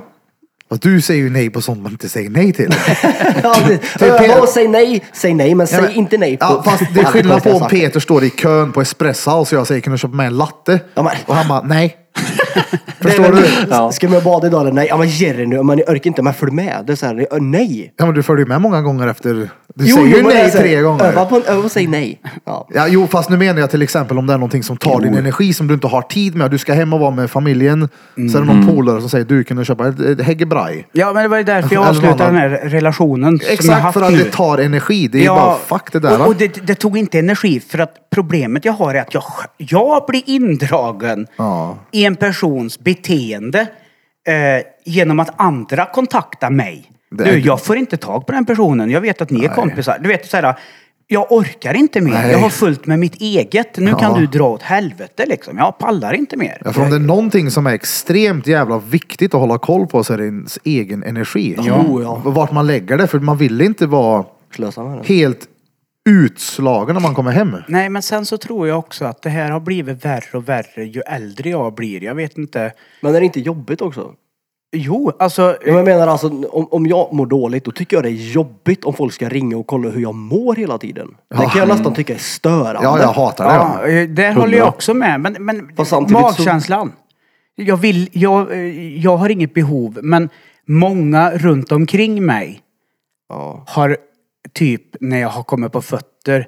[0.69, 2.75] Fast du säger ju nej på sånt man inte säger nej till.
[3.43, 6.45] ja det, Peter- ja, säg nej, säg nej, men säg Ja, men- inte nej på...
[6.45, 7.67] Ja, fast det är allt skillnad på om.
[7.69, 10.37] Peter står i kön på Espresso House och jag säger kan du köpa mig en
[10.37, 10.79] latte?
[10.93, 11.95] Ja, men- Och han bara nej.
[13.01, 13.45] Förstår du?
[13.69, 13.91] Ja.
[13.91, 14.87] Ska man bada idag eller nej?
[14.89, 16.83] Ja men Jerry nu, jag orkar inte, men följ med.
[16.87, 17.93] Det är så här, nej.
[17.97, 19.33] Ja men du följer ju med många gånger efter.
[19.75, 21.03] Du Jo, säger jo, ju men nej så här, tre gånger.
[21.05, 22.21] Öva på, öva på att säga nej.
[22.45, 22.67] Ja.
[22.73, 25.13] Ja, jo, fast nu menar jag till exempel om det är någonting som tar din
[25.15, 26.51] energi som du inte har tid med.
[26.51, 27.89] Du ska hem och vara med familjen.
[28.31, 30.87] Så är det någon polare som säger du kan du köpa ett, ett häggebraj.
[30.91, 33.53] Ja, men det var ju därför jag Eller avslutade någon den här relationen som jag
[33.53, 34.17] Exakt haft för att nu.
[34.17, 35.07] det tar energi.
[35.07, 36.21] Det är bara fuck det där.
[36.21, 39.23] Och, och det, det tog inte energi för att problemet jag har är att jag,
[39.57, 41.77] jag blir indragen Ja.
[41.91, 43.59] i en persons beteende
[44.27, 46.91] eh, genom att andra kontaktar mig.
[47.11, 48.89] Det- Du, jag får inte tag på den personen.
[48.89, 49.99] Jag vet att ni är kompisar.
[50.01, 50.55] Du vet så här,
[51.07, 52.11] jag orkar inte mer.
[52.11, 52.31] Nej.
[52.31, 53.77] Jag har fullt med mitt eget.
[53.77, 54.17] Nu kan Ja.
[54.19, 55.57] du dra åt helvete liksom.
[55.57, 56.61] Jag pallar inte mer.
[56.65, 60.03] Ja, för om det är någonting som är extremt jävla viktigt att hålla koll på
[60.03, 61.55] så är det ens egen energi.
[61.59, 62.21] Oh, ja.
[62.25, 63.07] Vart man lägger det.
[63.07, 64.25] För man vill inte vara
[64.55, 65.13] Slösa med det.
[65.13, 65.39] helt
[66.09, 67.57] utslagen när man kommer hem.
[67.67, 70.83] Nej, men sen så tror jag också att det här har blivit värre och värre
[70.85, 72.03] ju äldre jag blir.
[72.03, 72.73] Jag vet inte.
[73.01, 74.11] Men är det inte jobbigt också?
[74.75, 75.41] Jo, alltså.
[75.41, 78.31] Ja, men Jag menar alltså, om, om jag mår dåligt då tycker jag det är
[78.33, 81.15] jobbigt om folk ska ringa och kolla hur jag mår hela tiden.
[81.29, 82.79] Det kan jag nästan tycka är störande.
[82.83, 83.53] Ja, jag hatar det.
[83.53, 85.19] Ja, eh, där håller jag också med.
[85.19, 86.91] Men, men Fast samtidigt så- magkänslan.
[87.55, 90.29] jag vill, jag, eh, jag har inget behov, men
[90.67, 92.59] många runt omkring mig
[93.29, 93.63] Ja.
[93.67, 93.97] har
[94.53, 96.47] typ när jag har kommit på fötter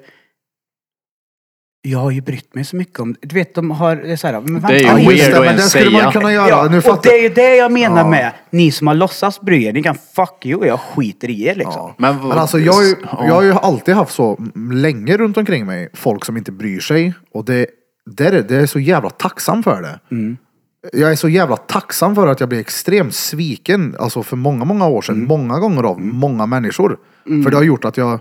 [1.86, 3.96] jag har ju brytt mig så mycket om Du vet, de har...
[3.96, 5.90] Det så här, men Det är ju vänta, weird det, att men det ens skulle
[5.90, 6.12] man säga.
[6.12, 6.48] kunna göra.
[6.48, 8.10] Ja, nu och fattar det är ju det jag menar Ja.
[8.10, 9.72] med ni som har låtsas bry er.
[9.72, 11.72] Ni kan fuck you, jag skiter i er liksom.
[11.76, 11.94] Ja.
[11.98, 13.26] Men Men, alltså jag, har ju, ja.
[13.26, 16.80] jag har ju alltid haft så mm, länge runt omkring mig, folk som inte bryr
[16.80, 17.14] sig.
[17.32, 17.66] Och det,
[18.10, 19.98] det, är, det är så jävla tacksam för det.
[20.92, 21.02] Mm.
[21.02, 24.86] Jag är så jävla tacksam för att jag blev extremt sviken, alltså för många, många
[24.86, 25.28] år sedan, Mm.
[25.28, 26.98] många gånger av många människor.
[27.24, 28.20] För det har gjort att jag,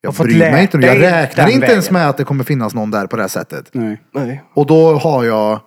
[0.00, 0.78] jag Har fått bryr mig inte.
[0.78, 0.86] nu.
[0.86, 1.94] Jag dig räknar den inte ens vägen.
[1.94, 3.70] med att det kommer finnas någon där på det här sättet.
[3.72, 4.00] Nej.
[4.14, 4.42] Nej.
[4.54, 5.60] Och då har jag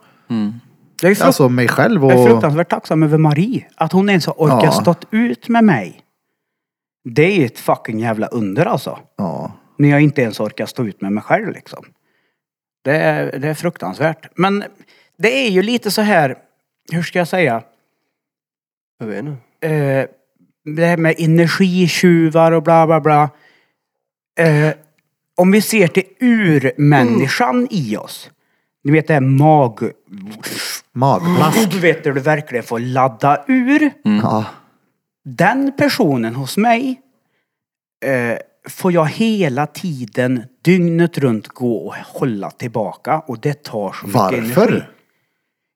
[1.01, 2.27] Jag är, alltså mig själv jag är och...
[2.27, 3.65] fruktansvärt tacksam över Marie.
[3.75, 4.71] Att hon ens har orkat Ja.
[4.71, 5.99] stått ut med mig.
[7.09, 8.99] Det är ju ett fucking jävla under alltså.
[9.17, 9.51] Ja.
[9.77, 11.85] När jag inte ens orkar stå ut med mig själv liksom.
[12.83, 14.29] Det är, det är fruktansvärt.
[14.35, 14.63] Men
[15.23, 16.35] det är ju lite så här,
[16.91, 17.63] hur ska jag säga?
[18.99, 19.67] Jag vet inte.
[19.67, 20.05] eh,
[20.75, 23.29] det här med energitjuvar och bla bla bla.
[24.39, 24.73] Eh,
[25.35, 28.29] om vi ser till urmänniskan i oss.
[28.83, 29.91] Ni vet det här mag...
[30.91, 31.71] Magplask.
[31.71, 33.91] Du vet där du verkligen får ladda ur.
[34.03, 34.45] Ja.
[35.25, 37.01] Den personen hos mig
[38.05, 38.37] eh,
[38.69, 44.21] får jag hela tiden dygnet runt gå och hålla tillbaka och det tar så mycket
[44.21, 44.53] energi.
[44.55, 44.92] Varför?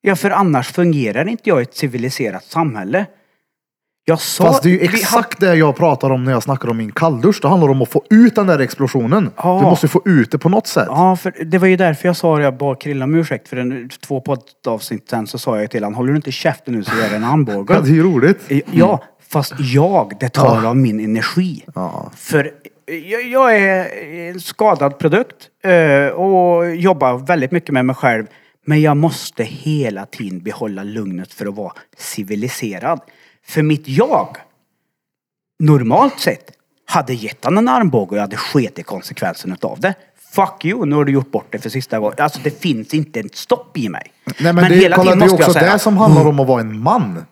[0.02, 3.06] Ja, för annars fungerar inte jag i ett civiliserat samhälle.
[4.06, 4.44] Jag sa...
[4.46, 7.40] Fast det är ju exakt det jag pratar om när jag snackar om min kalldusch.
[7.42, 9.30] Det handlar om att få ut den där explosionen.
[9.38, 9.60] Ja.
[9.64, 10.86] Du måste få ut det på något sätt.
[10.88, 13.90] Ja, för det var ju därför jag sa, jag bad Krille om ursäkt för en,
[14.08, 17.04] två poddavsnitt sen så sa jag till honom, håller du inte käften nu så gör
[17.04, 17.82] jag en Ja, hamburgare.
[17.82, 18.52] det är ju roligt.
[18.72, 20.70] Ja, fast jag, det tar Ja.
[20.70, 21.64] av min energi.
[21.76, 22.12] Ja.
[22.16, 22.52] För
[23.06, 23.88] jag, jag är
[24.30, 28.26] en skadad produkt eh, och jobbar väldigt mycket med mig själv.
[28.70, 33.02] Men jag måste hela tiden behålla lugnet för att vara civiliserad.
[33.46, 34.38] För mitt jag,
[35.60, 36.52] normalt sett,
[36.86, 39.94] hade gett han en armbåge och jag hade sket i konsekvensen utav det.
[40.32, 42.16] Fuck you, nu har du gjort bort det för sista gången.
[42.18, 44.12] Alltså det finns inte ett stopp i mig.
[44.40, 46.62] Nej men, det, kolla, det är också säga, "Mm." det som handlar om att vara
[46.62, 47.26] en man.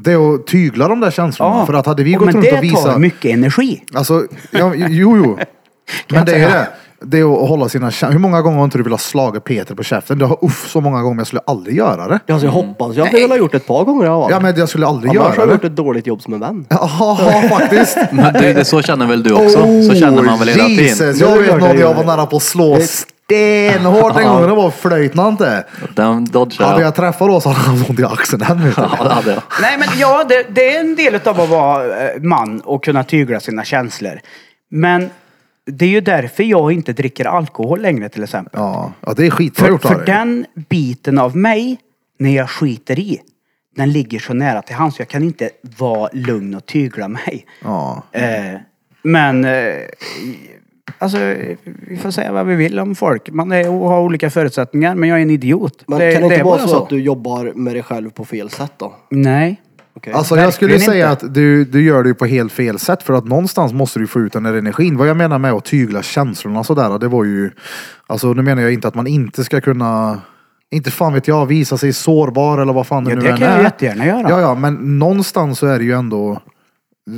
[0.00, 1.66] Det är att tygla de där känslorna.
[1.66, 2.84] För att hade vi gått men runt det och visat...
[2.84, 3.84] tar mycket energi.
[3.94, 5.38] Alltså, ja, jo, jo.
[6.08, 6.68] Men det är det.
[7.06, 7.90] Det är att hålla sina.
[8.10, 10.18] Hur många gånger har inte du velat slaga Peter på käften?
[10.18, 12.32] Det har uff så många gånger jag skulle aldrig göra det.
[12.32, 14.30] Alltså jag hoppas jag väl har gjort ett par gånger fall.
[14.30, 15.52] Ja men jag skulle aldrig Annars har göra jag det.
[15.52, 16.66] gjort ett dåligt jobb som en vän.
[16.70, 17.18] Ja
[17.50, 17.98] faktiskt.
[18.12, 19.58] Men det, det, så känner väl du också?
[19.88, 20.84] så känner man väl hela tiden?
[20.84, 22.06] Oh, Jesus, jag det vet nog jag jag var det.
[22.16, 24.42] nära på att slå stenhårt en gång.
[24.42, 25.64] Det var flöjtnant det.
[25.96, 26.86] Den dodgar Hade jag.
[26.86, 28.58] jag träffat då så hade han ont i axeln än.
[28.60, 28.72] du.
[28.76, 29.42] Ja, det hade jag.
[29.62, 33.04] Nej men ja, det, det är en del av att vara eh, man och kunna
[33.04, 34.20] tygla sina känslor.
[34.70, 35.10] Men
[35.66, 38.60] det är ju därför jag inte dricker alkohol längre till exempel.
[38.60, 41.78] Ja, ja det är skitbra för för den biten av mig,
[42.18, 43.20] när jag skiter i,
[43.76, 44.98] den ligger så nära till hands.
[44.98, 47.46] Jag kan inte vara lugn och tygla mig.
[47.62, 48.02] Ja.
[48.12, 48.60] Eh,
[49.02, 49.74] men eh,
[50.98, 51.18] alltså,
[51.64, 53.30] vi får säga vad vi vill om folk.
[53.30, 55.84] Man är, har olika förutsättningar, men jag är en idiot.
[55.86, 58.24] Men det, kan det inte vara bara så, att du jobbar med dig själv på
[58.24, 58.94] fel sätt då?
[59.10, 59.60] Nej.
[59.96, 60.12] Okej.
[60.12, 61.26] Alltså jag skulle Verkligen säga inte.
[61.26, 64.06] att du, du gör det ju på helt fel sätt för att någonstans måste du
[64.06, 64.96] få ut den där energin.
[64.96, 67.50] Vad jag menar med att tygla känslorna sådär, det var ju,
[68.06, 70.20] alltså nu menar jag inte att man inte ska kunna,
[70.70, 73.36] inte fan vet jag, visa sig sårbar eller vad fan det Ja, nu det än
[73.38, 73.62] kan jag är.
[73.62, 74.30] jättegärna göra.
[74.30, 76.40] Ja, ja, men någonstans så är det ju ändå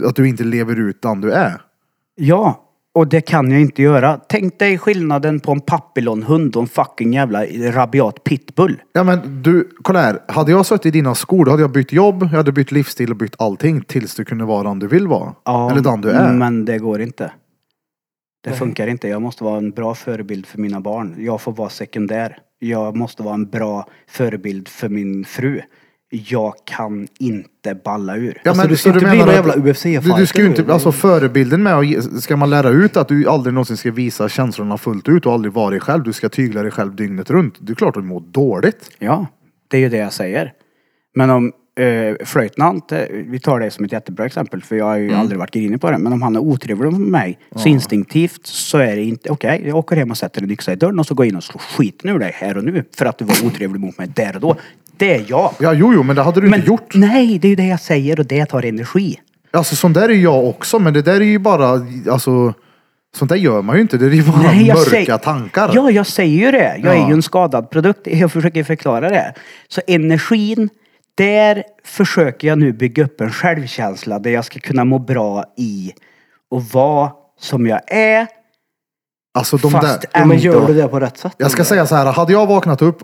[0.05, 1.61] att du inte lever ut den du är.
[2.15, 2.63] Ja,
[2.97, 4.21] och det kan jag inte göra.
[4.29, 8.83] Tänk dig skillnaden på en papillonhund och en fucking jävla rabiat pitbull.
[8.93, 10.19] Ja men du, kolla här.
[10.29, 13.11] Hade jag suttit i dina skor då hade jag bytt jobb, jag hade bytt livsstil
[13.11, 15.35] och bytt allting tills du kunde vara den du vill vara.
[15.45, 16.33] Ja, Eller den du är.
[16.33, 17.33] Men det går inte.
[18.45, 19.09] Det funkar inte.
[19.09, 21.15] Jag måste vara en bra förebild för mina barn.
[21.19, 22.39] Jag får vara sekundär.
[22.59, 25.61] Jag måste vara en bra förebild för min fru.
[26.29, 28.41] Jag kan inte balla ur.
[28.45, 31.63] Ja, Alltså, du ska inte bli någon jävla UFC-fighter Du, ska ju inte, alltså förebilden
[31.63, 35.27] med att ska man lära ut att du aldrig någonsin ska visa känslorna fullt ut
[35.27, 36.03] och aldrig vara dig själv.
[36.03, 37.55] Du ska tygla dig själv dygnet runt.
[37.61, 38.91] Det är klart att du mår dåligt.
[38.99, 39.27] Ja,
[39.69, 40.53] det är ju det jag säger.
[41.15, 44.97] Men om eh, flöjtnant, eh, vi tar det som ett jättebra exempel för jag har
[44.97, 45.99] ju aldrig varit grinig på det.
[45.99, 49.63] Men om han är otrevlig mot mig så instinktivt så är det inte okej.
[49.67, 51.45] jag åker hem och sätter en yxa i dörren och så går jag in och
[51.45, 52.85] slår skiten ur dig här och nu.
[52.97, 54.57] För att du var otrevlig mot mig där och då.
[54.97, 55.51] Det är jag.
[55.61, 56.95] Ja, jo, jo, men det hade du Men inte gjort.
[56.95, 59.21] nej, det är ju det jag säger och det tar energi.
[59.51, 62.55] Alltså sånt där är jag också, men det där är ju bara, alltså,
[63.17, 63.97] sånt där gör man ju inte.
[63.99, 65.71] Det är ju bara jag mörka säger- tankar.
[65.75, 66.77] Ja, jag säger ju det.
[66.83, 67.05] Jag Ja.
[67.05, 68.07] är ju en skadad produkt.
[68.07, 69.35] Jag försöker förklara det.
[69.69, 70.69] Så energin,
[71.17, 75.93] där försöker jag nu bygga upp en självkänsla där jag ska kunna må bra i
[76.51, 78.27] och vara som jag är.
[79.35, 80.11] Alltså de fast där.
[80.13, 80.43] Ja, men ändå...
[80.45, 81.35] gör du det på rätt sätt?
[81.37, 83.03] Jag ska säga så här, hade jag vaknat upp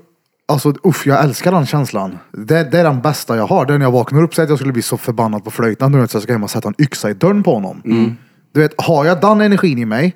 [0.48, 2.18] Alltså usch, jag älskar den känslan.
[2.32, 3.66] Det, det är den bästa jag har.
[3.66, 5.94] Det är när jag vaknar upp säger att jag skulle bli så förbannad på flöjtnant
[5.94, 7.82] nu att jag ska hem och sätta en yxa i dörren på honom.
[7.84, 8.16] Mm.
[8.54, 10.14] Du vet, har jag den energin i mig,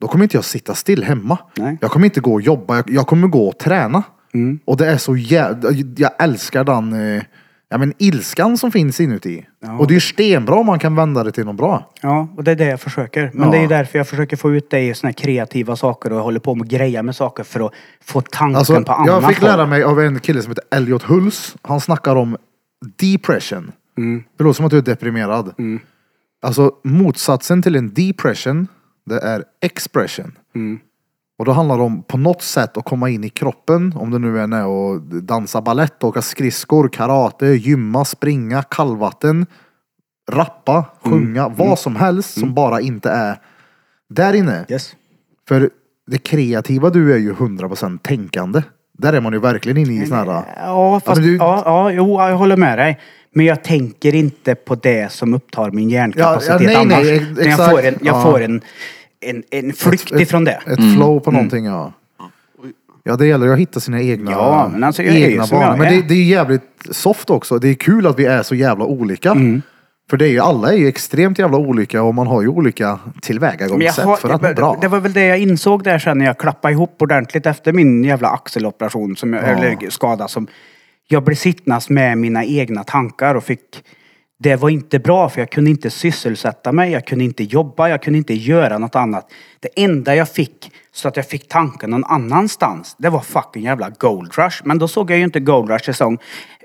[0.00, 1.38] då kommer inte jag sitta still hemma.
[1.56, 1.78] Nej.
[1.80, 4.02] Jag kommer inte gå och jobba, jag, jag kommer gå och träna.
[4.36, 4.58] Mm.
[4.64, 7.22] Och det är så jävla, jag älskar den eh,
[7.68, 9.46] ja, men ilskan som finns inuti.
[9.78, 11.90] Och det är ju stenbra om man kan vända det till något bra.
[12.02, 13.30] Ja, och det är det jag försöker.
[13.34, 13.50] Men Ja.
[13.50, 16.20] det är ju därför jag försöker få ut dig i såna här kreativa saker och
[16.20, 17.72] håller på med grejer med saker för att
[18.04, 19.48] få tanken Alltså, på annat jag fick håll.
[19.50, 21.56] lära mig av en kille som heter Elliot Hulls.
[21.62, 22.36] Han snackar om
[23.00, 23.72] depression.
[23.98, 24.22] Mm.
[24.38, 25.54] Det låter som att du är deprimerad.
[26.42, 28.68] Alltså motsatsen till en depression,
[29.06, 30.32] det är expression.
[30.54, 30.78] Mm.
[31.38, 33.92] Och då handlar det om på något sätt att komma in i kroppen.
[33.96, 39.46] Om det nu är när och dansa ballett, åka skridskor, karate, gymma, springa, kallvatten,
[40.30, 43.38] rappa, sjunga, vad som helst som bara inte är
[44.10, 44.64] där inne.
[44.68, 44.96] Yes.
[45.48, 45.70] För
[46.06, 48.62] det kreativa du är ju 100% tänkande.
[48.98, 50.42] Där är man ju verkligen inne i sån här...
[50.56, 53.00] Ja, fast, du- ja, ja, jo, jag håller med dig.
[53.34, 57.06] Men jag tänker inte på det som upptar min hjärnkapacitet Ja, ja, nej, annars.
[57.06, 57.70] nej, Men jag exakt.
[57.70, 58.22] får en, jag Ja.
[58.22, 58.60] får en,
[59.20, 60.60] en, en flykt ett- ifrån det.
[60.66, 61.92] Ett flow på någonting ja.
[63.04, 65.58] Ja det gäller att hitta sina egna, Ja, men alltså, jag är ju egna som
[65.58, 65.70] banor.
[65.72, 65.96] jag Men är.
[66.02, 67.58] det, det är jävligt soft också.
[67.58, 69.30] Det är kul att vi är så jävla olika.
[69.30, 69.62] Mm.
[70.10, 72.86] För det är ju, alla är ju extremt jävla olika och man har ju olika
[72.86, 74.78] Men jag tillvägagångssätt har, för att må bra.
[74.80, 78.04] Det var väl det jag insåg där sen när jag klappade ihop ordentligt efter min
[78.04, 80.46] jävla axeloperation, som jag, eller skada som
[81.08, 83.84] jag blev sittnas med mina egna tankar och fick
[84.38, 88.02] det var inte bra för jag kunde inte sysselsätta mig, jag kunde inte jobba, jag
[88.02, 89.30] kunde inte göra något annat.
[89.60, 93.90] Det enda jag fick så att jag fick tanken någon annanstans, det var fucking jävla
[93.90, 94.62] Gold Rush.
[94.64, 96.18] Men då såg jag ju inte Gold Rush säsong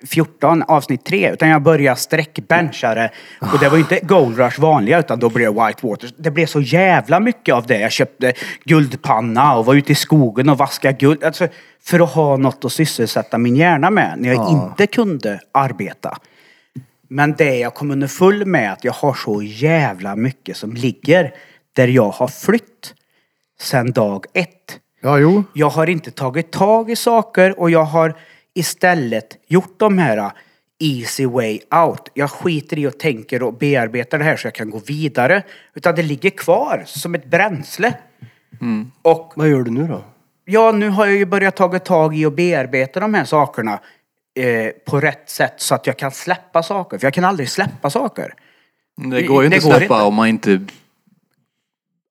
[0.05, 3.09] 14 avsnitt 3 utan jag började sträckbenchare
[3.39, 6.13] och det var ju inte Gold Rush vanliga utan då blev det White Waters.
[6.17, 7.79] Det blev så jävla mycket av det.
[7.79, 11.23] Jag köpte guldpanna och var ute i skogen och vaskade guld.
[11.23, 11.47] Alltså,
[11.83, 16.17] för att ha något att sysselsätta min hjärna med när jag inte kunde arbeta.
[17.13, 21.33] Men det jag kom underfull med att jag har så jävla mycket som ligger
[21.73, 22.93] där jag har flytt
[23.59, 24.79] sedan dag ett.
[25.01, 25.43] Ja jo.
[25.53, 28.15] Jag har inte tagit tag i saker och jag har
[28.53, 30.31] istället gjort de här uh,
[30.79, 32.09] easy way out.
[32.13, 35.43] Jag skiter i och tänker och bearbetar det här så jag kan gå vidare.
[35.73, 37.93] Utan det ligger kvar som ett bränsle.
[39.01, 40.03] Och Vad gör du nu då?
[40.45, 43.79] Ja, nu har jag ju börjat ta tag i och bearbeta de här sakerna
[44.39, 46.97] eh, på rätt sätt så att jag kan släppa saker.
[46.97, 48.33] För jag kan aldrig släppa saker.
[48.97, 50.05] Det går ju inte går att släppa inte.
[50.05, 50.59] om man inte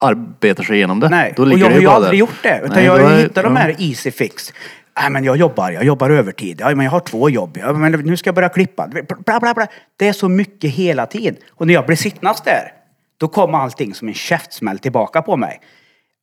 [0.01, 1.09] arbetar sig igenom det.
[1.09, 2.19] Nej, och jag har ju aldrig där.
[2.19, 2.61] gjort det.
[2.65, 4.53] Utan Nej, jag har hittat de här easy fix.
[5.01, 6.61] Nej men jag jobbar, jag jobbar övertid.
[6.61, 7.59] Ja, men jag har två jobb.
[7.61, 8.89] Ja, men nu ska jag börja klippa.
[9.27, 9.67] Bla, bla, bla.
[9.97, 11.37] Det är så mycket hela tiden.
[11.51, 12.73] Och när jag blir sittnas där,
[13.17, 15.61] då kommer allting som en käftsmäll tillbaka på mig.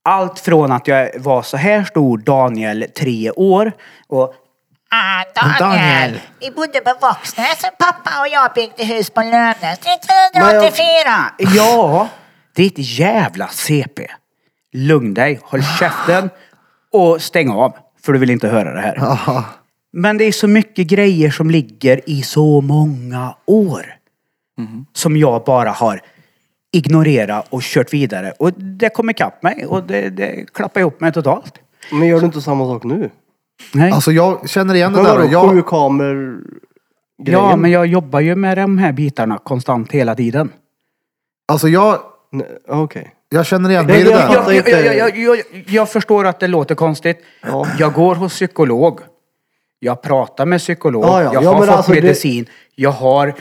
[0.04, 3.72] Allt från att jag var så här stor, Daniel, tre år.
[4.08, 4.34] Och
[4.90, 5.60] Ah, Daniel.
[5.60, 6.20] Daniel.
[6.40, 11.32] Vi bodde på Våxnäs, pappa och jag byggde hus på Lövnäs 1984.
[11.38, 12.08] Ja,
[12.56, 14.08] det är ett jävla CP.
[14.74, 16.30] Lugn dig, håll käften
[16.92, 17.76] och stäng av.
[18.06, 18.98] För du vill inte höra det här.
[19.04, 19.44] Aha.
[19.94, 23.94] Men det är så mycket grejer som ligger i så många år.
[24.94, 26.02] Som jag bara har
[26.74, 28.32] ignorerat och kört vidare.
[28.40, 31.56] Och det kom ikapp mig och det, det klappar ihop mig totalt.
[31.92, 33.10] Men gör du inte samma sak nu?
[33.74, 33.92] Nej.
[33.92, 35.32] Alltså jag känner igen det Men vadå, där.
[35.32, 36.44] Jag, sju kameror
[37.26, 40.50] ja, men jag jobbar ju med de här bitarna konstant hela tiden.
[41.48, 42.00] alltså jag,
[42.32, 43.14] Nej, Okej.
[43.30, 44.52] jag känner igen mig i det jag där.
[44.54, 45.38] jag, jag, jag, jag,
[45.68, 47.18] jag förstår att det låter konstigt.
[47.42, 47.68] Ja.
[47.80, 49.00] Jag går hos psykolog.
[49.80, 51.04] Jag pratar med psykolog.
[51.06, 51.34] Ja, ja.
[51.34, 52.46] Jag Ja, har fått alltså det- medicin.
[52.76, 53.34] Jag har,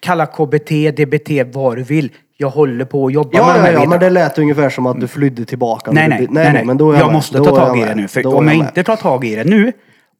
[0.00, 2.12] kalla KBT, DBT, vad du vill.
[2.36, 4.70] Jag håller på att jobba med Ja, de ja, här ja, men det lät ungefär
[4.70, 5.90] som att du flydde tillbaka.
[5.92, 6.64] Nej, nej, du- nej, nej.
[6.64, 7.12] men då är jag med.
[7.14, 8.08] måste Då ta tag i det nu.
[8.08, 8.66] För Då om jag med.
[8.66, 9.72] inte tar tag i det nu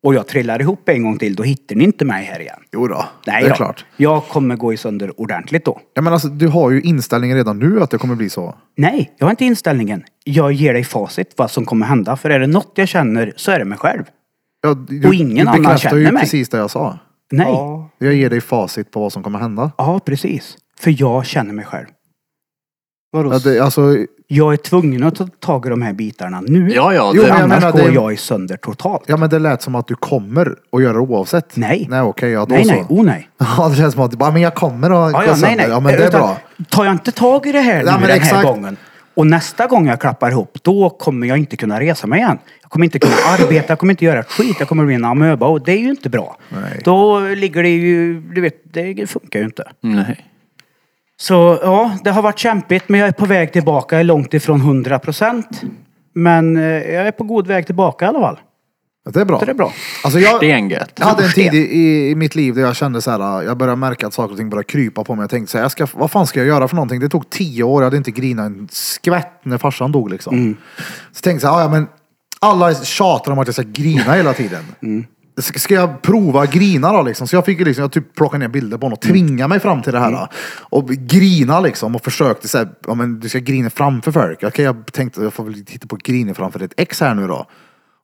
[0.03, 2.59] och jag trillar ihop en gång till, då hittar ni inte mig här igen.
[2.73, 3.57] Jo då, Nej det är då.
[3.57, 3.85] klart.
[3.97, 5.81] Jag kommer gå i sönder ordentligt då.
[5.95, 8.55] Ja, men alltså, du har ju inställningen redan nu att det kommer bli så.
[8.77, 10.03] Nej, jag har inte inställningen.
[10.25, 12.17] Jag ger dig facit vad som kommer hända.
[12.17, 14.03] För är det något jag känner så är det mig själv.
[14.63, 16.23] Ja, du, Och ingen du annan bekräftar känner ju mig.
[16.23, 16.99] precis det jag sa.
[17.33, 17.47] Nej.
[17.49, 17.91] Ja.
[17.99, 18.07] Ja.
[18.07, 19.71] Jag ger dig facit på vad som kommer hända.
[20.05, 20.57] precis.
[20.81, 21.87] För jag känner mig själv.
[23.13, 23.33] Vadå?
[23.33, 23.97] Ja, det, alltså,
[24.27, 26.71] Jag är tvungen att ta tag i de här bitarna nu.
[26.75, 27.13] Ja, ja.
[27.15, 29.05] Jo, det, men jag Annars menar, går det- jag i sönder totalt.
[29.07, 31.57] ja men det lät som att du kommer att göra det oavsett.
[31.57, 31.87] Nej.
[31.91, 32.71] Nej okej, ja då nej, så.
[32.73, 32.85] nej.
[32.89, 33.29] Oh nej.
[33.39, 35.37] Ja det känns som att du bara, men jag kommer att Ja, gå ja, nej,
[35.41, 35.57] sönder.
[35.57, 35.67] nej.
[35.69, 36.37] Ja men det är Utan bra.
[36.69, 38.43] Tar jag inte tag i det här Ja, nu men den här exakt.
[38.45, 38.77] gången
[39.15, 42.39] och nästa gång jag klappar ihop, då kommer jag inte kunna resa mig igen.
[42.63, 44.57] Jag kommer inte kunna arbeta, jag kommer inte göra ett skit.
[44.59, 46.37] Jag kommer bli en amöba och det är ju inte bra.
[46.49, 46.81] Nej.
[46.85, 49.65] Då ligger det ju, du vet, det funkar ju inte.
[49.81, 50.27] nej.
[51.17, 53.97] Så ja, det har varit kämpigt men jag är på väg tillbaka.
[53.97, 55.63] Jag är långt ifrån 100 procent.
[56.13, 58.39] Men eh, jag är på god väg tillbaka i alla fall.
[59.05, 59.39] Det är bra.
[59.39, 59.73] Så det är bra.
[60.05, 60.93] Alltså jag, Stengött.
[60.99, 63.77] jag hade en tid i, i, mitt liv där jag kände så här, jag började
[63.77, 65.23] märka att saker och ting började krypa på mig.
[65.23, 67.01] Jag tänkte så här, jag ska, vad fan ska jag göra för någonting?
[67.01, 70.57] Det tog tio år, jag hade inte grinat en skvätt när farsan dog liksom.
[71.13, 71.87] Så tänkte jag, "Ah, ja men
[72.41, 74.65] alla tjatar om att jag ska grina hela tiden.
[75.41, 77.27] Ska, ska jag prova grina då liksom?
[77.29, 79.83] Så jag fick liksom, jag typ plocka ner bilder på honom och tvinga mig fram
[79.83, 80.29] till det här.
[80.61, 84.43] Och grina liksom och försökte säga, ja men du ska grina framför folk.
[84.43, 87.47] Okej, jag tänkte jag får väl titta på grina framför ett ex här nu då.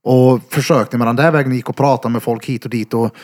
[0.04, 3.16] Och försökte med den där vägen, gick och pratade med folk hit och dit och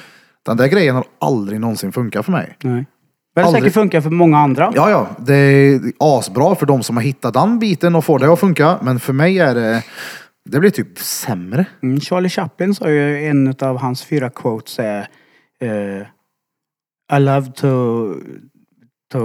[0.46, 2.56] den där grejen har aldrig någonsin funkat för mig.
[2.62, 2.86] Nej.
[3.34, 3.62] Men det Aldrig.
[3.62, 4.72] säkert funkar för många andra.
[4.74, 8.32] Ja, ja, det är asbra för de som har hittat den biten och får det
[8.32, 8.78] att funka.
[8.82, 9.82] Men för mig är det,
[10.44, 11.66] det blir typ sämre.
[11.82, 15.08] Mm, Charlie Chaplin sa ju en av hans fyra quotes är
[15.60, 17.68] eh, I love to,
[19.12, 19.20] to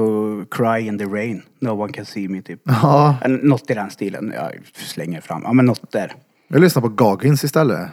[0.52, 1.42] cry in the rain.
[1.62, 2.62] No one can see me typ.
[2.64, 4.34] Ja, Något i den stilen.
[4.36, 5.42] Jag slänger fram.
[5.44, 6.14] Ja men något där.
[6.50, 7.90] Jag lyssnar på Goggins istället.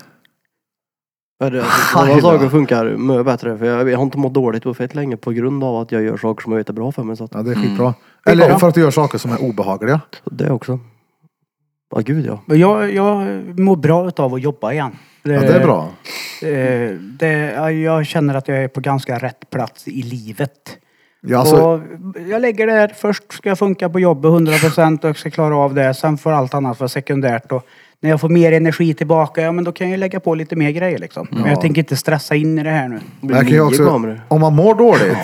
[1.43, 1.65] För det,
[2.21, 3.59] saker funkar mycket bättre.
[3.59, 6.03] För jag, jag har inte mått dåligt på fett länge på grund av att jag
[6.03, 7.17] gör saker som jag vet är bra för mig.
[7.17, 7.95] Så att, Ja, det är skitbra.
[8.27, 10.01] Eller för att du gör saker som är obehagliga.
[10.25, 10.79] det också.
[11.95, 12.41] Ja gud ja.
[12.47, 13.27] Men jag, jag
[13.59, 14.93] mår bra utav att jobba igen.
[15.23, 15.89] Ja, det är bra.
[16.43, 20.79] Eh, det, ja, jag känner att jag är på ganska rätt plats i livet.
[21.21, 21.81] Ja, alltså, och
[22.29, 25.57] jag lägger det här, först ska jag funka på jobbet 100% och jag ska klara
[25.57, 25.95] av det.
[25.95, 27.53] Sen får allt annat vara sekundärt.
[27.53, 27.67] Och
[28.01, 30.71] när jag får mer energi tillbaka, ja men då kan jag lägga på lite mer
[30.71, 31.27] grejer liksom.
[31.31, 33.01] Men jag tänker inte stressa in i det här nu.
[33.21, 33.89] Blir jag kan ju också,
[34.29, 35.17] om man mår dåligt,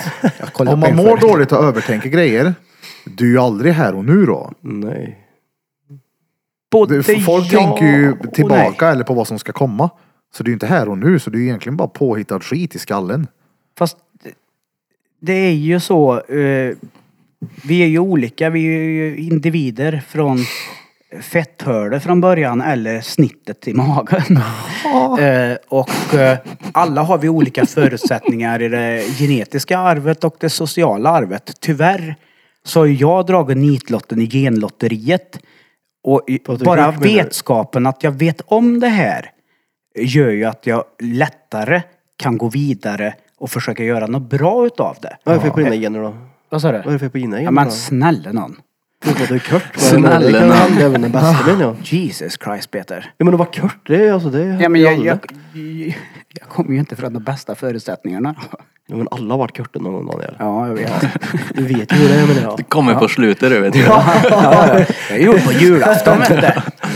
[0.73, 2.55] om man mår dåligt och övertänker grejer,
[3.05, 4.53] du är ju aldrig här och nu då.
[4.61, 5.19] Nej.
[6.71, 9.91] Både Det, folk ja tänker ju och tillbaka eller på vad som ska komma.
[10.35, 12.41] Så det är ju inte här och nu, så det är ju egentligen bara påhittad
[12.41, 13.27] skit i skallen.
[13.79, 14.35] Fast det-
[15.21, 16.21] det är ju så.
[16.21, 16.75] Eh,
[17.65, 18.51] vi är ju olika.
[18.51, 20.39] Vi är ju individer från
[21.21, 24.37] fetthålet från början eller snittet i magen.
[25.19, 26.39] eh, och eh,
[26.73, 31.53] alla har vi olika förutsättningar i det genetiska arvet och det sociala arvet.
[31.61, 32.17] Tyvärr
[32.65, 35.39] så har jag dragit nitlotten i genlotteriet.
[36.05, 37.15] Och i- Patrik, bara menar du?
[37.15, 39.31] vetskapen att jag vet om det här
[39.99, 41.83] gör ju att jag lättare
[42.17, 45.17] kan gå vidare och försöka göra något bra utav det.
[45.25, 46.15] Vad är det fel på dina gener då?
[46.49, 46.91] Vad sa Vad är du?
[46.93, 47.71] det fel på dina Ja gener men då?
[47.71, 48.57] snälla någon.
[49.03, 49.63] Förutom att du är kort.
[49.77, 50.55] vad jag menar, Det kan Snälla.
[50.55, 51.77] handla även den bästa menar jag.
[51.81, 53.13] Jesus Christ Peter.
[53.17, 54.59] Ja men att vara kort, det är alltså det.
[54.61, 55.19] Ja, men jag, jag,
[55.55, 55.97] jag,
[56.41, 58.35] jag kommer ju inte från de bästa förutsättningarna.
[58.87, 60.37] Ja, men alla har varit korta någon gång Daniel.
[60.39, 60.93] Ja, jag vet.
[61.55, 62.69] Du vet ju hur det är menar jag.
[62.69, 63.75] Kommer på slutet du vet.
[65.11, 66.35] Jag gjorde på julafton vet du.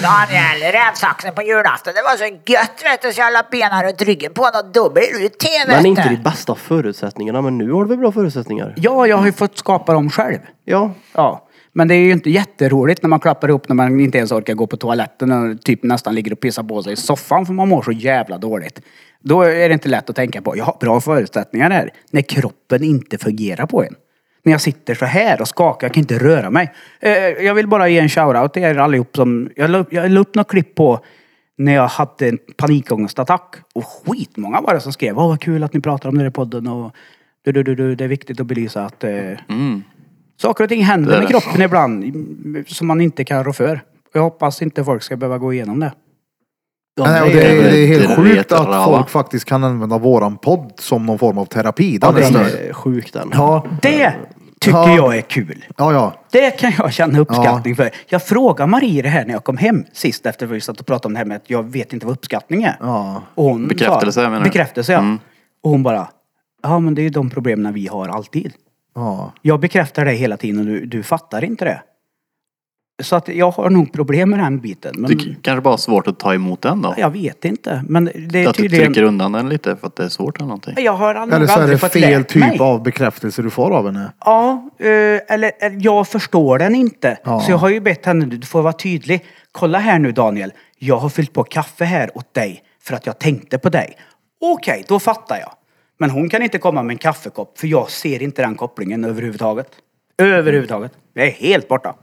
[0.03, 4.03] Daniel, rävsaxen på julafton, det var så gött vet du så jag la benen runt
[4.03, 6.17] ryggen på honom då blir du te vet Men inte du.
[6.17, 7.43] de bästa förutsättningarna.
[7.43, 8.75] Men nu har du väl bra förutsättningar?
[8.77, 10.39] Ja, jag har ju fått skapa dem själv.
[10.65, 10.91] Ja.
[11.15, 11.46] Ja.
[11.77, 14.55] Men det är ju inte jätteroligt när man klappar ihop när man inte ens orkar
[14.55, 17.69] gå på toaletten och typ nästan ligger och pissar på sig i soffan för man
[17.69, 18.81] mår så jävla dåligt.
[19.21, 21.91] Då är det inte lätt att tänka på, jag har bra förutsättningar här.
[22.11, 23.95] När kroppen inte fungerar på en.
[24.43, 26.73] När jag sitter så här och skakar, jag kan inte röra mig.
[27.01, 30.11] Eh, jag vill bara ge en shout-out till er allihop som, jag la upp, jag
[30.11, 31.01] la upp något klipp på
[31.59, 33.57] när jag hade en panikångestattack.
[33.75, 36.31] Och skitmånga var det som skrev, åh vad kul att ni pratar om det i
[36.31, 36.93] podden och
[37.45, 39.11] du, du, du, du, det är viktigt att belysa att eh,
[39.49, 39.83] Mm.
[40.41, 41.31] Saker och ting Det händer är med det.
[41.41, 42.15] kroppen ibland
[42.67, 43.81] som man inte kan rå för.
[44.13, 45.93] Jag hoppas inte folk ska behöva gå igenom det.
[47.01, 48.85] Nej, och det, är, det är helt det sjukt att va?
[48.85, 51.99] folk faktiskt kan använda våran podd som någon form av terapi.
[52.03, 52.61] Ja, Den är den störd.
[52.69, 53.31] är sjuk den.
[53.33, 54.15] Ja, Det
[54.61, 54.97] tycker Ja.
[54.97, 55.65] jag är kul.
[55.77, 56.15] ja, ja.
[56.31, 57.91] Det kan jag känna uppskattning för.
[58.09, 60.87] Jag frågade Marie det här när jag kom hem sist efter att vi satt och
[60.87, 62.77] pratade om det här med att jag vet inte vad uppskattning är.
[62.81, 63.23] Ja.
[63.35, 64.45] Och hon Bekräftelse, sa, menar du?
[64.45, 64.99] Bekräftelse ja.
[64.99, 65.19] Mm.
[65.63, 66.09] Och hon bara,
[66.63, 68.53] ja men det är ju de problemen vi har alltid.
[68.97, 69.33] Ja.
[69.43, 71.83] Jag bekräftar dig hela tiden och du, du fattar inte det.
[73.03, 74.95] Så att jag har nog problem med den biten.
[74.99, 76.95] Men Det k- kanske bara är svårt att ta emot den då.
[76.99, 77.85] jag vet inte.
[77.89, 78.87] Men det är Att du tydligen...
[78.87, 80.75] trycker undan den lite för att det är svårt eller någonting.
[80.79, 82.59] Jag har Eller så är aldrig det fått fel lärt typ mig.
[82.61, 84.13] av bekräftelse du får av henne.
[84.25, 87.19] Ja, eh, eller eller jag förstår den inte.
[87.25, 87.41] Ja.
[87.41, 89.25] Så jag har ju bett henne, du får vara tydlig.
[89.53, 90.53] Kolla här nu Daniel.
[90.79, 93.97] Jag har fyllt på kaffe här åt dig för att jag tänkte på dig.
[94.41, 95.53] Okej, då fattar jag.
[95.99, 99.69] Men hon kan inte komma med en kaffekopp för jag ser inte den kopplingen överhuvudtaget.
[100.19, 100.93] Överhuvudtaget.
[101.15, 101.95] Jag är helt borta.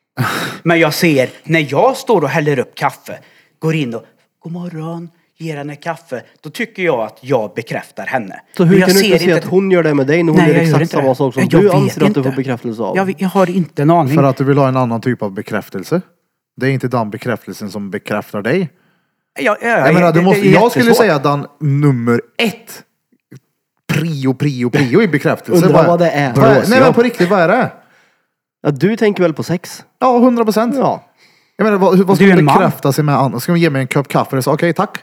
[0.62, 3.18] Men jag ser när jag står och häller upp kaffe,
[3.58, 4.04] går in och
[4.42, 6.22] God morgon, ger henne kaffe.
[6.40, 8.40] Då tycker jag att jag bekräftar henne.
[8.56, 10.32] Så Men hur jag kan du inte se att hon gör det med dig när
[10.32, 12.22] hon Nej, gör exakt inte samma sak som Jag du vet anser att du inte.
[12.30, 12.96] får bekräftelse av?
[12.96, 14.14] Jag, jag har inte en aning.
[14.14, 16.00] För att du vill ha en annan typ av bekräftelse.
[16.56, 18.70] Det är inte den bekräftelsen som bekräftar dig.
[19.40, 22.82] jag, jag, Jag, menar, du måste, jag skulle säga den nummer ett.
[23.92, 25.66] Prio, prio, prio i bekräftelse.
[25.66, 26.34] Undrar vad det är.
[26.34, 27.72] Vad Nej men på riktigt, vad är det?
[28.62, 29.84] Ja, du tänker väl på sex?
[29.98, 30.74] Ja, hundra procent.
[30.78, 31.02] Ja.
[31.56, 32.54] Jag menar, vad, vad ska Du är hon en man.
[32.58, 33.18] bekräfta sig med?
[33.18, 33.42] annat?
[33.42, 34.36] Ska hon ge mig en kopp kaffe?
[34.36, 34.98] Och säga okej, tack.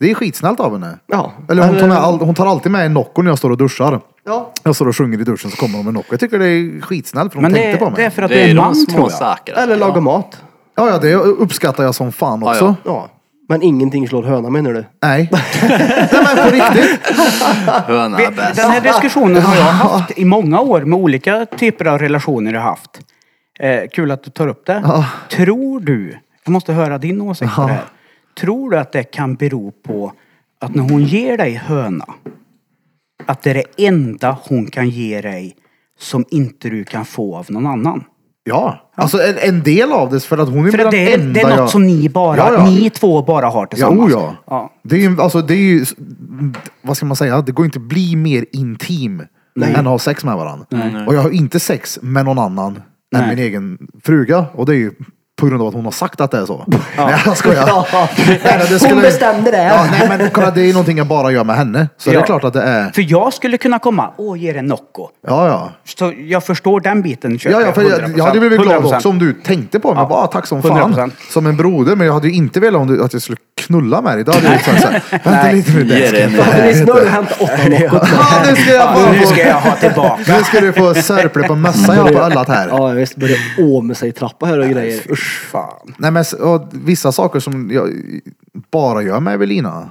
[0.00, 0.98] Det är skitsnällt av henne.
[1.06, 1.32] Ja.
[1.50, 3.56] Eller hon tar, med all, hon tar alltid med en Nocco när jag står och
[3.56, 4.00] duschar.
[4.24, 4.52] Ja.
[4.62, 6.06] Jag står och sjunger i duschen så kommer hon med Nocco.
[6.10, 7.94] Jag tycker det är skitsnällt för hon Men tänkte det, på mig.
[7.96, 9.18] det är för att Det du är är en de man små tror jag.
[9.18, 9.58] sakerna.
[9.58, 10.42] Eller laga mat.
[10.76, 12.64] Ja, ja, det uppskattar jag som fan också.
[12.64, 13.08] Ja, Ja.
[13.48, 14.84] Men ingenting slår höna menar du?
[15.02, 15.28] Nej.
[15.62, 17.00] Nej men på riktigt.
[17.86, 18.56] Höna Vi- bäst.
[18.56, 22.60] Den här diskussionen har jag haft i många år med olika typer av relationer jag
[22.60, 23.00] haft.
[23.58, 24.82] Eh, kul att du tar upp det.
[24.84, 25.06] Ja.
[25.30, 27.84] Tror du, jag måste höra din åsikt på det här.
[28.40, 30.12] Tror du att det kan bero på
[30.60, 32.04] att när hon ger dig höna,
[33.26, 35.56] att det är det enda hon kan ge dig
[35.98, 38.04] som inte du kan få av någon annan?
[38.44, 41.40] Ja, alltså en, en del av det för att hon är För det, är, det
[41.40, 41.70] är något jag...
[41.70, 42.64] som ni bara, Ja, ja.
[42.64, 44.14] ni två bara har Ja, tillsammans.
[44.14, 44.36] oh, ja.
[44.46, 44.72] Ja.
[44.84, 45.84] Det är ju, alltså det är ju,
[46.82, 49.22] vad ska man säga, det går inte bli mer intim
[49.64, 50.66] än att ha sex med varandra.
[51.06, 52.82] Och jag har inte sex med någon annan än
[53.20, 53.28] Nej.
[53.28, 54.46] min egen fruga.
[54.54, 54.92] Och det är ju
[55.42, 56.64] på grund av att hon har sagt att det är så.
[56.96, 57.64] Nej jag skojar.
[57.92, 58.08] Ja.
[58.26, 59.62] Nej, det Hon bestämde det.
[59.64, 61.88] Ja, nej men kolla det är någonting jag bara gör med henne.
[61.98, 62.22] Så det Ja.
[62.22, 65.08] är klart att det är, För jag skulle kunna komma, åh ge det Nocco.
[65.26, 65.70] ja ja.
[65.98, 67.38] Så jag förstår den biten.
[67.44, 68.14] Ja, ja, för jag, 100%.
[68.18, 68.94] jag hade blivit glad 100%.
[68.96, 70.02] också om du tänkte på mig.
[70.02, 70.08] Ja.
[70.08, 70.94] Bara, tack som fan.
[70.94, 71.10] 100%.
[71.30, 71.96] Som en broder.
[71.96, 74.24] Men jag hade ju inte velat om du, att jag skulle knulla med dig.
[74.24, 75.78] Då hade jag sagt såhär, vänta lite nu.
[75.80, 77.08] Ge Det det en- inte.
[77.10, 78.08] hämtat åtta Noccot.
[78.12, 80.22] Ja, nu ska jag få, Nu ska jag ha tillbaka.
[80.38, 82.68] nu ska du få sörple på mössa jag har på öllat här.
[82.68, 85.00] Ja visst, börjar å med sig trappa här och grejer.
[85.10, 85.94] Usch fan.
[85.98, 87.90] Nej men och vissa saker som jag
[88.70, 89.90] bara gör med Evelina.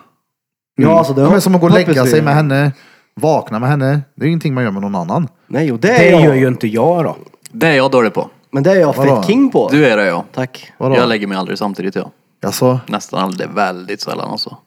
[0.76, 2.72] Ja, alltså det har- men som att gå och lägga sig med henne.
[3.16, 4.02] Vakna med henne.
[4.16, 5.28] Det är ju ingenting man gör med någon annan.
[5.48, 6.22] Nej, och det är Det jag.
[6.24, 7.18] gör ju inte jag då.
[7.52, 8.30] Det är jag dålig på.
[8.52, 9.16] Men det är jag Vadå?
[9.16, 9.70] fett king på.
[9.72, 10.26] Du är det ja.
[10.34, 10.72] Tack.
[10.78, 10.96] Vadå?
[10.96, 12.12] Jag lägger mig aldrig samtidigt ja.
[12.46, 13.50] Alltså, Nästan aldrig.
[13.50, 14.58] Väldigt sällan alltså.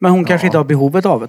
[0.00, 1.28] Men hon kanske inte har behovet av det.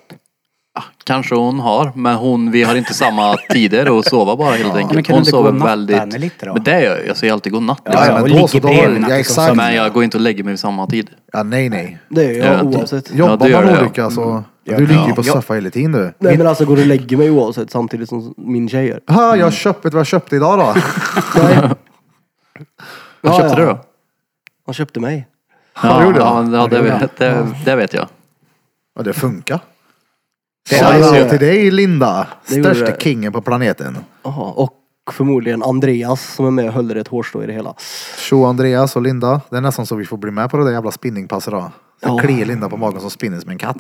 [1.04, 4.78] Kanske hon har, men hon, vi har inte samma tider att sova bara helt Men
[4.78, 5.06] enkelt.
[5.08, 6.20] kan du Hon sover väldigt...
[6.20, 6.54] lite då?
[6.54, 7.08] Men det gör jag.
[7.08, 7.82] Jag säger alltid godnatt.
[7.86, 9.56] Ja, ja, och men då så, då har- ja, exakt.
[9.56, 11.10] Men jag går inte och lägger mig vid samma tid.
[11.34, 11.98] ja nej nej.
[12.10, 13.14] Det är Jag jag oavsett.
[13.16, 13.82] Jobbar gör man ja.
[13.82, 14.44] olika så...
[14.64, 15.16] Ja, du ligger ju ja.
[15.16, 15.34] på Ja.
[15.34, 16.14] soffa hela tiden du.
[16.20, 19.00] Nej men alltså går och lägger mig oavsett samtidigt som min tjej gör.
[19.08, 20.66] Ha, jag köpte, vet du vad jag köpte idag då?
[23.22, 23.56] Vad Ja, köpte ja.
[23.60, 23.80] du då?
[24.66, 25.28] Han köpte mig.
[25.84, 26.18] Ja, jag.
[26.18, 28.08] ja, ja, det, vet, det, det vet jag.
[28.96, 29.60] Ja, det funkar.
[30.70, 32.28] Det Shoutout är ju- till dig Linda.
[32.48, 33.02] Det gjorde Största det.
[33.02, 33.98] kingen på planeten.
[34.24, 34.72] Jaha, och
[35.12, 37.74] förmodligen Andreas som är med och höll ett hårstrå i det hela.
[38.18, 39.42] Tjo Andreas och Linda.
[39.50, 41.72] Det är nästan så vi får bli med på det där jävla spinningpasset då.
[42.04, 42.18] Så Ja.
[42.18, 43.78] kliar Linda på magen som spinner som en katt.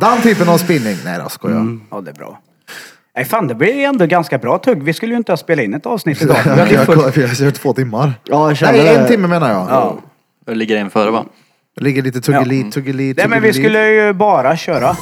[0.00, 0.96] Den typen av spinning.
[1.04, 1.80] Nej då, skojar jag.
[1.90, 2.38] Ja, det är bra.
[3.16, 4.82] Nej fan, det blir ändå ganska bra tugg.
[4.82, 6.36] Vi skulle ju inte ha spelat in ett avsnitt idag.
[6.68, 7.16] Vi har fullt...
[7.16, 8.12] jag har kört två timmar.
[8.24, 8.94] Ja, jag känner Nej, det.
[9.00, 9.66] en timme menar jag.
[9.70, 9.96] Ja.
[10.46, 11.24] Det ligger en före va?
[11.76, 14.96] Det ligger lite tuggelit, tuggelit, Nej men vi skulle ju bara köra.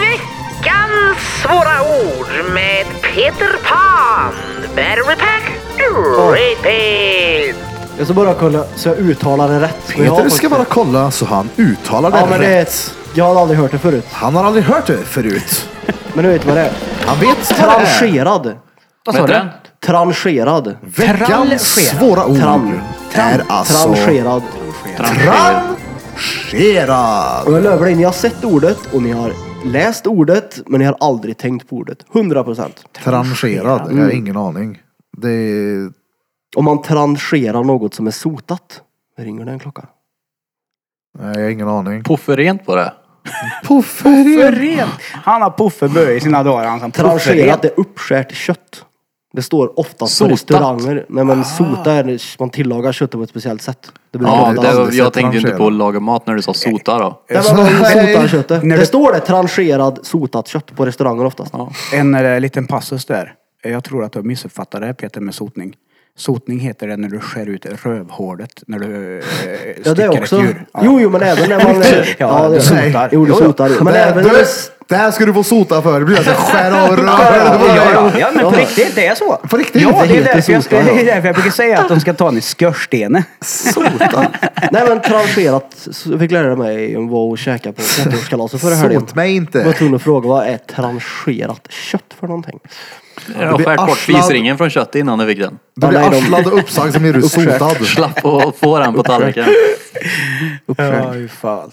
[0.00, 4.32] Veckans svåra ord med Peter Pan.
[4.76, 5.52] Battery pack.
[6.32, 7.56] Repeat.
[7.98, 9.76] Jag ska bara kolla så jag uttalar det rätt.
[9.96, 12.68] Men jag Peter ska bara kolla så han uttalar det Ja men rätt.
[12.68, 12.94] ett...
[13.14, 14.06] Jag har aldrig hört det förut.
[14.12, 15.68] Han har aldrig hört det förut.
[16.14, 16.72] Men nu vet du vad det är.
[17.06, 17.98] Han vet vad det är.
[17.98, 18.58] Trancherad.
[19.04, 19.40] Vad sa du?
[19.84, 20.76] Trancherad.
[20.80, 21.60] Veckans Trancherad.
[21.60, 22.80] svåra ord Tran.
[23.14, 24.42] är alltså Trancherad.
[24.96, 25.62] trancherad.
[27.46, 29.32] Och jag lovar dig, ni har sett ordet och ni har
[29.64, 31.98] läst ordet men ni har aldrig tänkt på ordet.
[32.14, 32.84] 100 procent.
[33.04, 34.82] Trancherad, jag har ingen aning.
[35.16, 35.90] Det är...
[36.56, 38.80] Om man trancherar något som är sotat.
[39.18, 39.82] Ringer det en klocka?
[41.18, 42.02] Nej, jag har ingen aning.
[42.04, 42.92] Puffer rent på det.
[43.64, 44.90] Pufferent.
[45.12, 46.68] Han har puffebö i sina dagar.
[46.68, 47.64] Han som Trancherat pufferent.
[47.64, 48.84] är uppskärt kött.
[49.34, 50.28] Det står oftast Sotat.
[50.28, 51.06] på restauranger.
[51.08, 53.92] Nej men sota är man tillagar köttet på ett speciellt sätt.
[54.10, 56.42] Det brukar Ja, heta det, jag tänkte ju inte på att laga mat när du
[56.42, 57.20] sa sota då.
[57.30, 58.14] Nej, men man Nej.
[58.14, 58.62] sotar köttet.
[58.64, 61.50] När Det du- står det trancherad sotat kött på restauranger oftast.
[61.52, 61.70] Ja.
[61.92, 63.34] En eh, liten passus där.
[63.62, 65.74] Jag tror att du har missuppfattat det Peter med sotning.
[66.16, 69.24] Sotning heter det när du skär ut rövhålet när du eh,
[69.84, 70.36] Ja det också.
[70.36, 70.66] ett djur.
[70.72, 70.80] Ja.
[70.84, 71.82] Jo jo men även när man...
[72.18, 73.08] Ja, det sotar.
[73.12, 73.34] Jo jo.
[73.34, 73.70] sotar.
[73.84, 74.46] Men det, även du, det...
[74.88, 76.00] det här ska du få sota för.
[76.00, 78.20] Det blir alltså skära av Ja, ja, röven.
[78.20, 79.36] ja, men på riktigt, det är så.
[79.36, 79.82] På riktigt?
[79.82, 80.92] Ja, det är heter därför jag, ja.
[80.94, 83.22] det är därför jag brukar säga att de ska ta en i skorstenen.
[83.40, 84.26] Sota.
[84.72, 85.66] Nej men trancherat.
[85.90, 89.00] så Jag fick lära mig vad och käka på 30-årskalaset förra helgen.
[89.00, 89.72] Sot mig Jag var inte.
[89.72, 92.60] tvungen att fråga vad är trancherat kött för någonting?
[93.40, 95.58] Jag har skärt bort fisringen från köttet innan du fick den.
[95.76, 97.86] Du blir arslad och uppsagd så blir du sotad.
[97.86, 99.44] Slapp att få den på tallriken.
[100.76, 101.70] Ja, hur fan.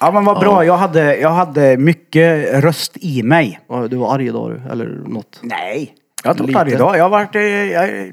[0.00, 3.60] Ja men vad bra, jag hade, jag hade mycket röst i mig.
[3.68, 5.38] Ja, du var arg idag du, eller något.
[5.42, 5.94] Nej.
[6.24, 6.58] Jag tog Lite.
[6.58, 6.96] varje dag.
[6.98, 8.12] Jag har varit, eh, jag,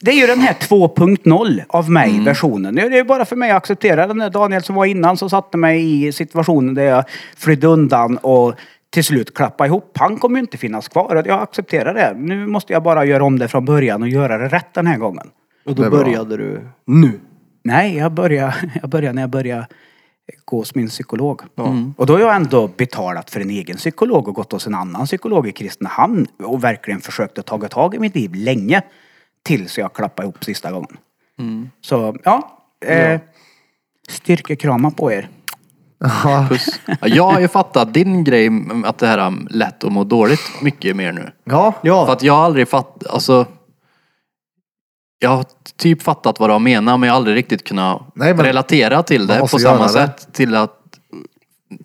[0.00, 2.74] det är ju den här 2.0 av mig, versionen.
[2.74, 5.56] Det är bara för mig att acceptera den där Daniel som var innan som satte
[5.56, 7.04] mig i situationen där jag
[7.36, 8.54] flydde undan och
[8.90, 9.96] till slut klappa ihop.
[9.98, 11.16] Han kommer ju inte finnas kvar.
[11.16, 12.14] och Jag accepterar det.
[12.18, 14.98] Nu måste jag bara göra om det från början och göra det rätt den här
[14.98, 15.30] gången.
[15.64, 15.98] Och Det då är bra.
[16.04, 17.20] började du nu.
[17.64, 19.66] Nej, jag började, jag började när jag började
[20.44, 21.42] gå hos min psykolog.
[21.96, 25.06] Och då har jag ändå betalat för en egen psykolog och gått hos en annan
[25.06, 28.82] psykolog i Kristinehamn och verkligen försökt att ta tag i mitt liv länge.
[29.42, 30.96] Tills jag klappade ihop sista gången.
[31.80, 33.20] Så ja, eh,
[34.08, 35.28] styrkekramar på er.
[36.48, 36.80] Puss.
[36.86, 40.04] Ja, Jag har ju fattat din grej m- att det här är lätt att må
[40.04, 41.30] dåligt mycket mer nu.
[41.44, 41.74] Ja.
[41.82, 42.06] Ja.
[42.06, 43.46] För att jag har aldrig fattat, alltså.
[45.18, 45.44] Jag har
[45.76, 49.26] typ fattat vad de menar men jag har aldrig riktigt kunnat Nej, men- relatera till
[49.26, 49.88] det på samma det.
[49.88, 50.28] sätt.
[50.32, 50.76] Till att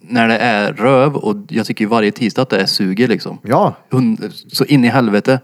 [0.01, 3.37] när det är röv och jag tycker ju varje tisdag att det är suger liksom.
[3.43, 3.73] Ja.
[3.89, 5.39] Hund, så in i helvete.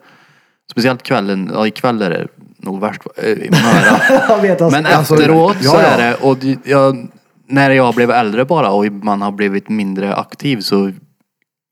[0.71, 2.27] Speciellt kvällen, ja ikväll är det
[2.57, 3.49] nog värst eh, i
[4.41, 4.81] vet alltså.
[4.81, 7.07] Men Alltså, efteråt ja, så är det, och jag,
[7.51, 10.91] när jag blev äldre bara och man har blivit mindre aktiv så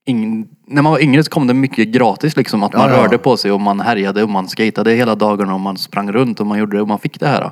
[0.08, 2.64] ing, när man var yngre så kom det mycket gratis liksom.
[2.64, 3.04] Att man Ja, ja.
[3.04, 6.40] rörde på sig och man härjade och man skatade hela dagarna och man sprang runt
[6.40, 7.52] och man gjorde det och man fick det här.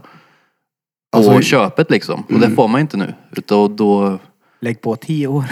[1.15, 1.43] Alltså- mm.
[1.43, 2.23] köpet liksom.
[2.33, 3.13] Och det får man inte nu.
[3.31, 4.19] Utan då...
[4.61, 5.43] Lägg på tio år.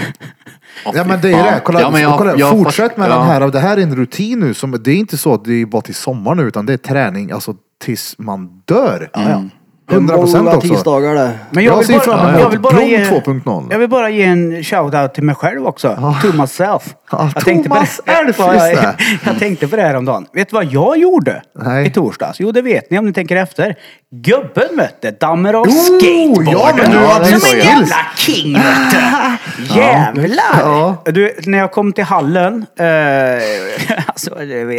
[0.86, 1.54] åh, Ja fy men det är ju fan.
[1.54, 1.62] det.
[1.66, 3.16] Kolla, Ja, men jag- kolla, jag fortsätt med ja.
[3.18, 3.52] den här.
[3.52, 4.54] Det här är en rutin nu.
[4.54, 6.78] Som, det är inte så att det är bara till sommar nu utan det är
[6.78, 9.10] träning alltså tills man dör.
[9.14, 9.50] Mm.
[9.92, 10.70] 100 procent också.
[10.70, 11.32] tisdagar det.
[11.50, 12.98] Men Jag, jag vill ser fram bara, emot jag vill bara ge...
[13.06, 13.68] 2.0.
[13.72, 16.16] Jag vill bara ge en shout-out till mig själv också.
[16.22, 16.96] To myself.
[17.12, 18.34] Ja, jag tänkte på Thomas det.
[18.38, 18.96] Ja, jag,
[19.26, 20.28] jag tänkte på det här om dagen.
[20.34, 21.88] Vet du vad jag gjorde Nej.
[21.88, 22.40] i torsdags?
[22.40, 23.76] Jo, det vet ni om ni tänker efter.
[24.12, 26.48] Gubben mötte dammer av Oh, skateboard.
[26.48, 29.76] ja, men du hade Som en jävla king, vet du.
[29.80, 30.60] Jävlar!
[30.60, 31.04] Ja.
[31.06, 32.86] Du, när jag kom till hallen, eh,
[34.08, 34.36] alltså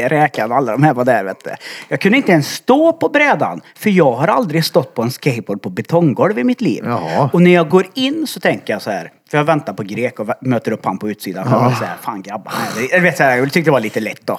[0.08, 1.50] räkan alla de här var där vet du.
[1.88, 5.62] Jag kunde inte ens stå på brädan, för jag har aldrig stått på en skateboard
[5.62, 6.84] på betonggolv i mitt liv.
[6.86, 7.30] Jaha.
[7.32, 10.20] Och när jag går in så tänker jag så här, för jag väntar på grek
[10.20, 11.46] och möter upp han på utsidan.
[11.50, 11.74] Ja.
[11.78, 14.26] Så här, fan grabbar, nej, jag, vet, så här, jag tyckte det var lite lätt
[14.26, 14.38] då.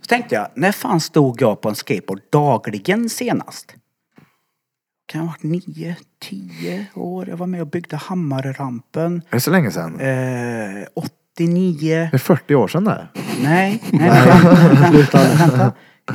[0.00, 3.74] Så tänkte jag, när fan stod jag på en skateboard dagligen senast?
[5.06, 7.28] Kan ha varit nio, tio år.
[7.28, 9.22] Jag var med och byggde Hammarrampen.
[9.30, 10.00] Det är så länge sedan.
[10.00, 12.08] Eh, 89.
[12.10, 13.08] Det är 40 år sedan det.
[13.42, 15.72] Nej, nej, vänta, vänta, vänta.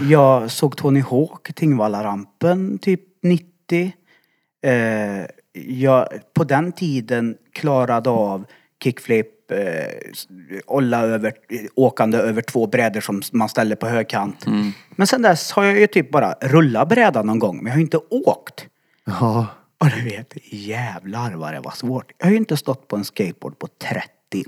[0.09, 3.93] Jag såg Tony Hawk, Tingvallarampen, typ 90.
[4.63, 4.71] Eh,
[5.53, 8.45] jag på den tiden klarade av
[8.83, 9.57] kickflip, eh,
[10.65, 11.33] olla över,
[11.75, 14.45] åkande över två brädor som man ställer på högkant.
[14.95, 17.81] Men sen dess har jag ju typ bara rullat brädan någon gång, men jag har
[17.81, 18.67] inte åkt.
[19.05, 19.47] Ja.
[19.77, 22.11] Och du vet, jävlar vad det var svårt.
[22.17, 24.03] Jag har ju inte stått på en skateboard på 30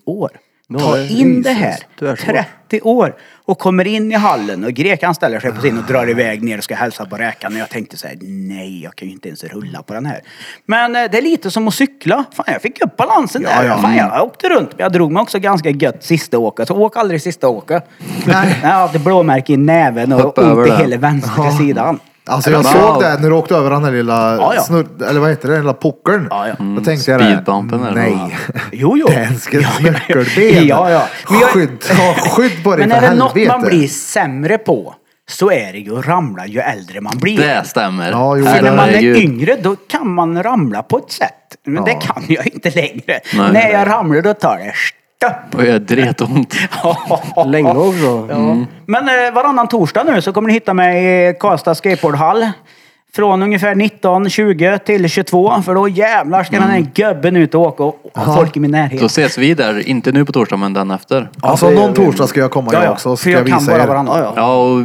[0.06, 0.32] år.
[0.80, 1.76] Ta in det här.
[2.00, 2.26] det är svårt.
[2.70, 3.16] 30 år.
[3.46, 6.58] Och kommer in i hallen och grekan ställer sig på sin och drar iväg ner
[6.58, 7.54] och ska hälsa på räkan.
[7.54, 10.20] Och jag tänkte så här, nej jag kan ju inte ens rulla på den här.
[10.66, 12.26] Men eh, det är lite som att cykla.
[12.34, 13.64] Fan jag fick upp balansen där.
[13.64, 13.78] ja.
[13.78, 14.70] Fan jag åkte runt.
[14.72, 16.68] Men jag drog mig också ganska gött sista åket.
[16.68, 17.84] Så åk aldrig sista åket.
[18.26, 18.60] Nej.
[18.62, 20.78] Jag hade blåmärke i näven och Hoppa över ont i det.
[20.78, 22.00] hela vänstra sidan.
[22.28, 22.72] Alltså jag Wow.
[22.72, 24.62] såg det när du åkte över den där lilla Ja, ja.
[24.62, 26.28] snurr, eller vad heter det, den lilla puckeln.
[26.30, 26.56] Ja, ja.
[26.78, 27.26] Då tänkte jag det.
[27.26, 28.18] Speedbumpen är det, va?
[28.28, 28.38] Nej.
[28.72, 29.08] Jo, jo.
[29.08, 30.68] Den ska snöckelben.
[30.68, 31.08] Ja, ja.
[31.30, 33.58] Men jag- Skydd, ha skydd på dig Men för är det något helvete.
[33.58, 34.96] man blir sämre på
[35.30, 37.38] så är det ju att ramla ju äldre man blir.
[37.38, 38.12] Det stämmer.
[38.12, 38.46] Ja, jo.
[38.46, 39.18] För när man är Herregud.
[39.18, 41.32] yngre då kan man ramla på ett sätt.
[41.66, 43.20] Men det kan jag inte längre.
[43.36, 43.52] Nej.
[43.54, 44.74] När jag ramlar då tar det
[45.18, 45.56] stopp.
[45.56, 46.56] Och jag är dretont.
[47.48, 48.28] Länge också.
[48.30, 48.66] Ja.
[48.86, 52.48] Men eh, varannan torsdag nu så kommer ni hitta mig i Karlstad skateboardhall.
[53.14, 55.62] Från ungefär 19.20 till 22.
[55.62, 58.72] För då jävlar ska den här gubben ut och åka och ha folk i min
[58.72, 59.00] närhet.
[59.00, 61.30] Då ses vi där, inte nu på torsdag men den efter.
[61.42, 62.92] Alltså någon torsdag ska jag komma Ja, jag ja.
[62.92, 63.10] också.
[63.10, 63.88] För Ska jag jag kan visa bara er.
[63.88, 64.18] varannan.
[64.20, 64.34] Ja, ja.
[64.36, 64.82] Ja och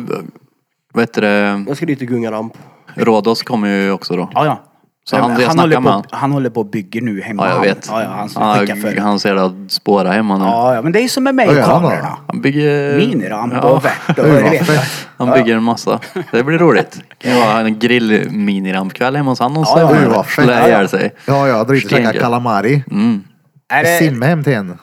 [0.93, 2.53] vad heter det, Jag ska dit till Gungaramp.
[2.95, 4.31] Rhodos kommer ju också då.
[4.35, 4.61] Ja, ja.
[5.05, 6.03] Så han- han, håller på, han.
[6.11, 7.49] han håller på och bygger nu hemma.
[7.49, 7.87] Ja jag vet.
[7.91, 8.97] Ja, ja, han han, för.
[9.01, 10.45] han ser det att spåra hemma nu.
[10.45, 12.17] Ja, ja, men det är som med mig och han kamerorna.
[12.27, 12.97] Han bygger...
[12.97, 14.83] Miniramp Ja, och värt och det vet jag.
[15.17, 16.01] Han bygger en massa.
[16.33, 17.01] Det blir roligt.
[17.19, 20.25] Det kan vara en grill-minirampkväll hemma hos han och Ja, ja.
[20.25, 21.15] Slä ihjäl sig.
[21.27, 22.21] Ja, ja, Stenkul.
[22.21, 22.85] calamari.
[22.91, 23.25] Mm.
[23.73, 24.79] Är det, Simma hem till en.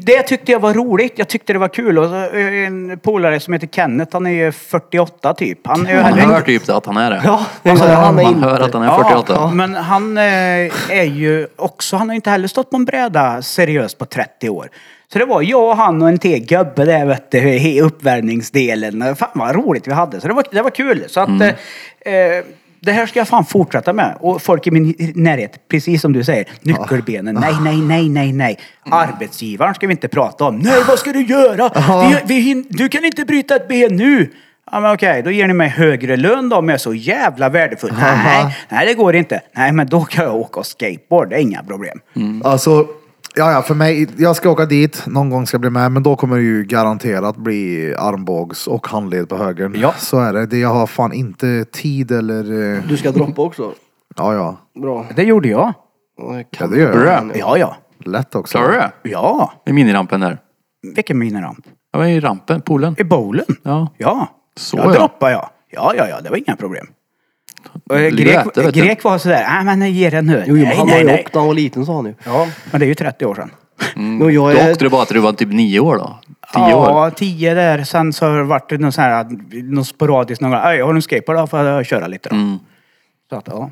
[0.00, 1.12] det tyckte jag var roligt.
[1.16, 1.98] Jag tyckte det var kul.
[1.98, 5.58] Och så, eh, en polare som heter Kenneth, han är ju 48 typ.
[5.66, 7.20] Han är ju Man heller hör typ att han är det.
[7.24, 8.48] Ja, Alltså, han är Man inte...
[8.48, 9.32] hör att han är 48.
[9.36, 10.22] Ja, men han eh,
[10.98, 14.68] är ju också, han har inte heller stått på en bräda seriöst på 30 år.
[15.12, 19.16] Så det var jag, han och en till gubbe där vet du, i uppvärmningsdelen.
[19.16, 20.20] Fan vad roligt vi hade.
[20.20, 21.04] Så det var, det var kul.
[21.08, 21.42] Så att Mm.
[22.04, 22.44] eh, eh,
[22.80, 24.16] det här ska jag fan fortsätta med.
[24.20, 27.34] Och folk i min närhet, precis som du säger, nyckelbenen.
[27.34, 28.58] Nej, nej, nej, nej, nej.
[28.90, 30.58] Arbetsgivaren ska vi inte prata om.
[30.58, 31.70] Nej, vad ska du göra?
[32.26, 34.30] Vi, vi, du kan inte bryta ett ben nu.
[34.72, 37.48] Ja men okej, då ger ni mig högre lön då om jag är så jävla
[37.48, 37.92] värdefull.
[38.00, 39.40] Nej, nej det går inte.
[39.52, 42.00] Nej men då kan jag åka skateboard, det är inga problem.
[42.44, 42.86] Alltså,
[43.34, 46.02] ja, ja, för mig, jag ska åka dit, någon gång ska jag bli med, men
[46.02, 49.74] då kommer det ju garanterat bli armbågs och handled på högern.
[49.80, 49.94] Ja.
[49.98, 50.46] Så är det.
[50.46, 50.58] det.
[50.58, 52.74] Jag har fan inte tid eller...
[52.76, 53.72] eh, Du ska droppa också.
[54.16, 54.56] Ja, ja.
[54.82, 55.06] Bra.
[55.16, 55.72] Det gjorde jag.
[56.58, 57.32] Ja, det gör jag.
[57.36, 57.76] Ja, ja.
[58.04, 58.58] Lätt också.
[58.58, 58.92] Klarar du det?
[59.10, 59.52] Ja.
[59.66, 60.38] I minirampen där.
[60.94, 61.58] Vilken miniramp?
[61.92, 62.94] Jag var i rampen, poolen.
[62.98, 63.44] I bowlen?
[63.62, 63.88] Ja.
[63.98, 64.28] Ja.
[64.56, 64.92] Så jag ja.
[64.98, 65.48] droppade jag.
[65.70, 66.20] Ja, ja, ja.
[66.20, 66.86] Det var inga problem.
[67.90, 68.82] Och, grek, och du.
[68.82, 70.44] grek var sådär, nej men ge den nu.
[70.46, 71.20] Jo, jo, men nej, han nej, var ju nej.
[71.24, 72.14] åkt när han var liten sa han ju.
[72.24, 73.50] Ja, men det är ju 30 år sedan.
[73.96, 74.70] Jo, jag Då är...
[74.72, 76.18] åkte du bara till du var typ nio år då?
[76.54, 76.88] Tio år?
[76.88, 77.84] Ja, tio där.
[77.84, 79.26] Sen så har det varit någon sån här,
[79.62, 80.60] någon sporadiskt någon gång.
[80.64, 81.46] "Oj, Har du en skateboard då?
[81.46, 82.34] Får jag köra lite då?
[82.36, 82.58] Mm.
[83.30, 83.70] Så att, ja.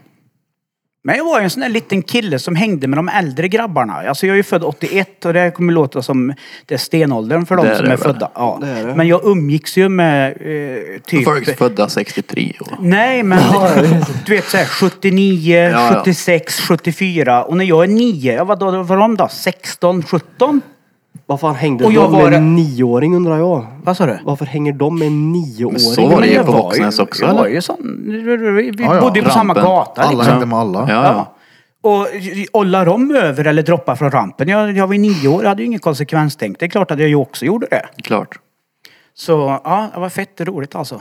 [1.08, 3.94] Men jag var ju en sån där liten kille som hängde med de äldre grabbarna.
[3.94, 6.34] Alltså jag är ju född 81 och det kommer låta som
[6.66, 8.04] det är stenåldern för de Det är som det är väl.
[8.12, 8.30] födda.
[8.34, 8.58] Ja.
[8.60, 8.94] Det är det.
[8.94, 11.24] Men jag umgicks ju med eh, typ...
[11.24, 12.76] Folk födda 63 år.
[12.80, 13.38] Nej men
[14.26, 15.98] du vet såhär 79, Ja, ja.
[16.04, 19.28] 76, 74 och när jag är 9, ja vad då var de då?
[19.30, 20.60] 16, 17?
[21.26, 23.66] Varför han hängde Och jag de var med det- en nioåring undrar jag?
[23.82, 24.18] Vad sa du?
[24.24, 25.78] Varför hänger de med en nioåring?
[25.78, 27.54] så var det Men ju jag på Våxnäs också, Jag var eller?
[27.54, 28.02] ju sån,
[28.56, 29.00] vi Ja, ja.
[29.00, 29.64] bodde ju på samma Rampen.
[29.64, 30.32] gata Alla liksom.
[30.32, 30.78] hängde med alla.
[30.88, 31.34] Ja, ja.
[31.80, 32.06] Och
[32.52, 34.48] ollar de över eller droppar från rampen?
[34.48, 36.58] Jag, jag var ju nio år, jag hade ju ingen konsekvenstänk.
[36.58, 37.82] Det är klart att jag ju också gjorde det.
[38.02, 38.38] Klart.
[39.14, 41.00] Så ja, det var fett roligt alltså.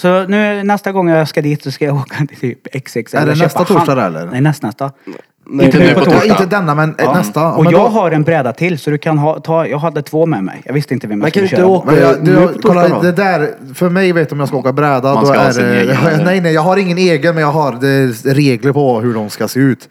[0.00, 3.16] Så nu nästa gång jag ska dit så ska jag åka till typ XXL.
[3.16, 4.26] Är det köpa nästa torsdag hand- eller?
[4.26, 4.92] Nej, nästnästa.
[5.50, 6.24] Nej, Inte nu på Ja, torsdag.
[6.26, 7.52] inte denna men eh, nästa.
[7.52, 10.02] Och men jag då- har en bräda till så du kan ha, ta, jag hade
[10.02, 10.62] två med mig.
[10.64, 11.66] Jag visste inte vem jag kan skulle köra.
[11.66, 14.56] åka- Men jag, Nu du, torsdag kolla, det där, för mig vet om jag ska
[14.56, 15.98] åka bräda, Man då ska ha är sin det...
[16.24, 19.48] nej, nej, jag har ingen egen, men jag har det, regler på hur de ska
[19.48, 19.88] se ut.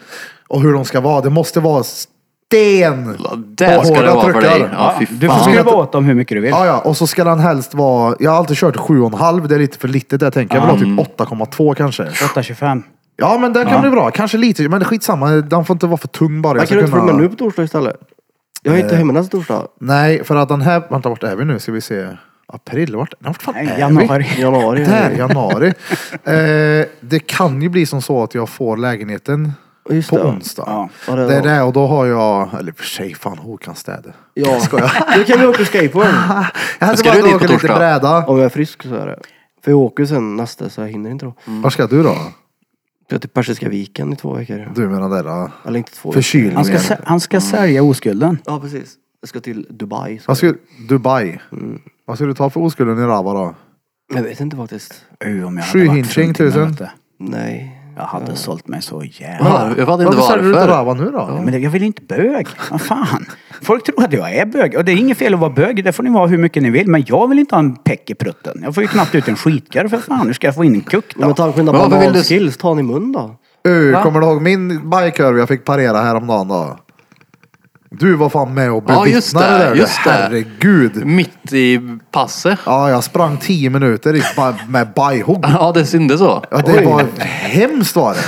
[0.48, 1.22] Och hur de ska vara.
[1.22, 3.18] Det måste vara sten!
[3.48, 4.60] Där ska det Hårda vara för truckar.
[4.60, 4.70] dig.
[4.74, 6.50] Ja, fy Du får skruva åt dem hur mycket du vill.
[6.52, 8.16] Ja, ja, och så ska den helst vara...
[8.20, 10.70] Jag har alltid kört 7,5, det är lite för litet där tänker jag.
[10.70, 12.04] Jag vill ha typ 8,2 kanske.
[12.04, 12.84] 825.
[13.18, 14.12] Ja, men det kan bli bra.
[14.12, 15.30] Kanske lite, men skitsamma.
[15.32, 16.58] Den får inte vara för tung bara.
[16.58, 17.20] Jag kan ska du inte följa kunna...
[17.22, 17.96] nu på torsdag istället?
[18.64, 18.98] Jag är inte Eh.
[18.98, 19.68] hemma nästa torsdag.
[19.80, 20.84] Nej, för att den här...
[20.90, 21.60] Vänta, vart är vi nu?
[21.60, 22.08] Ska vi se.
[22.48, 22.96] April?
[22.96, 23.82] Vart, nej, vart fan Nej, är vi?
[23.82, 24.26] januari.
[24.38, 24.84] Januari.
[24.86, 25.68] Där, januari.
[26.24, 29.52] eh, det kan ju bli som så att jag får lägenheten
[29.90, 30.24] Just på det.
[30.24, 30.64] onsdag.
[30.68, 30.90] Ja.
[31.08, 31.52] Ja, det är det är bra.
[31.52, 34.14] det och då har jag, eller för sig fan Håkan städer.
[34.34, 34.60] Ja.
[34.60, 34.90] Ska jag?
[35.18, 36.08] Då kan vi åka skateboard.
[36.80, 37.78] Jag hade Ska bara du dit åka på lite torsdag?
[37.78, 38.26] bräda.
[38.26, 39.20] Om jag är frisk så är det.
[39.64, 41.34] För jag åker sen nästa så jag hinner inte då.
[41.46, 42.16] Var ska du då?
[43.10, 44.72] Jag är till Persiska viken i två veckor.
[44.76, 46.22] Du menar där uh, Eller inte två veckor.
[46.22, 46.56] förkylningen.
[46.56, 48.38] Han ska, sä- han ska sälja oskulden.
[48.46, 48.96] Ja precis.
[49.22, 50.22] Jag ska till Dubai.
[50.28, 50.54] Vad ska,
[50.90, 51.40] Dubai.
[51.52, 51.82] Mm.
[52.06, 53.56] Vad ska du ta för oskulden i Rava då?
[54.16, 55.06] Jag vet inte faktiskt.
[55.26, 56.70] Uh, om jag Sju varit hinching, fruntimmer, tusen.
[56.70, 56.88] vet du.
[57.20, 57.74] Nej.
[57.98, 59.50] Jag hade sålt mig så jävla...
[59.50, 60.74] Ja, jag vet inte Varför säljer du inte varför.
[60.74, 61.42] Rava nu då?
[61.46, 62.48] Men jag vill inte bög.
[62.72, 63.26] Vad fan.
[63.62, 64.76] Folk tror att jag är bög.
[64.78, 65.84] Och det är inget fel att vara bög.
[65.84, 66.88] Det får ni vara hur mycket ni vill.
[66.88, 68.60] Men jag vill inte ha en peck i prutten.
[68.64, 70.28] Jag får ju knappt ut en skitkorv för fan.
[70.28, 71.34] Hur ska jag få in en kuck då?
[71.34, 73.36] ta mina Men varför vill du- bananskills, ta han i mun då.
[73.68, 74.04] Uh, Va?
[74.04, 76.78] kommer du ihåg min bajkorv jag fick parera häromdagen då?
[77.90, 79.76] Du var fan med och Ja, just bevittnade det, där.
[79.76, 80.10] just det.
[80.12, 81.06] Herregud.
[81.06, 81.80] Mitt i
[82.12, 82.60] passet.
[82.66, 85.40] Ja, jag sprang tio minuter i, ba- med bajhugg.
[85.44, 86.44] Ja, det syndes så.
[86.52, 88.20] Ja, det var hemskt var det.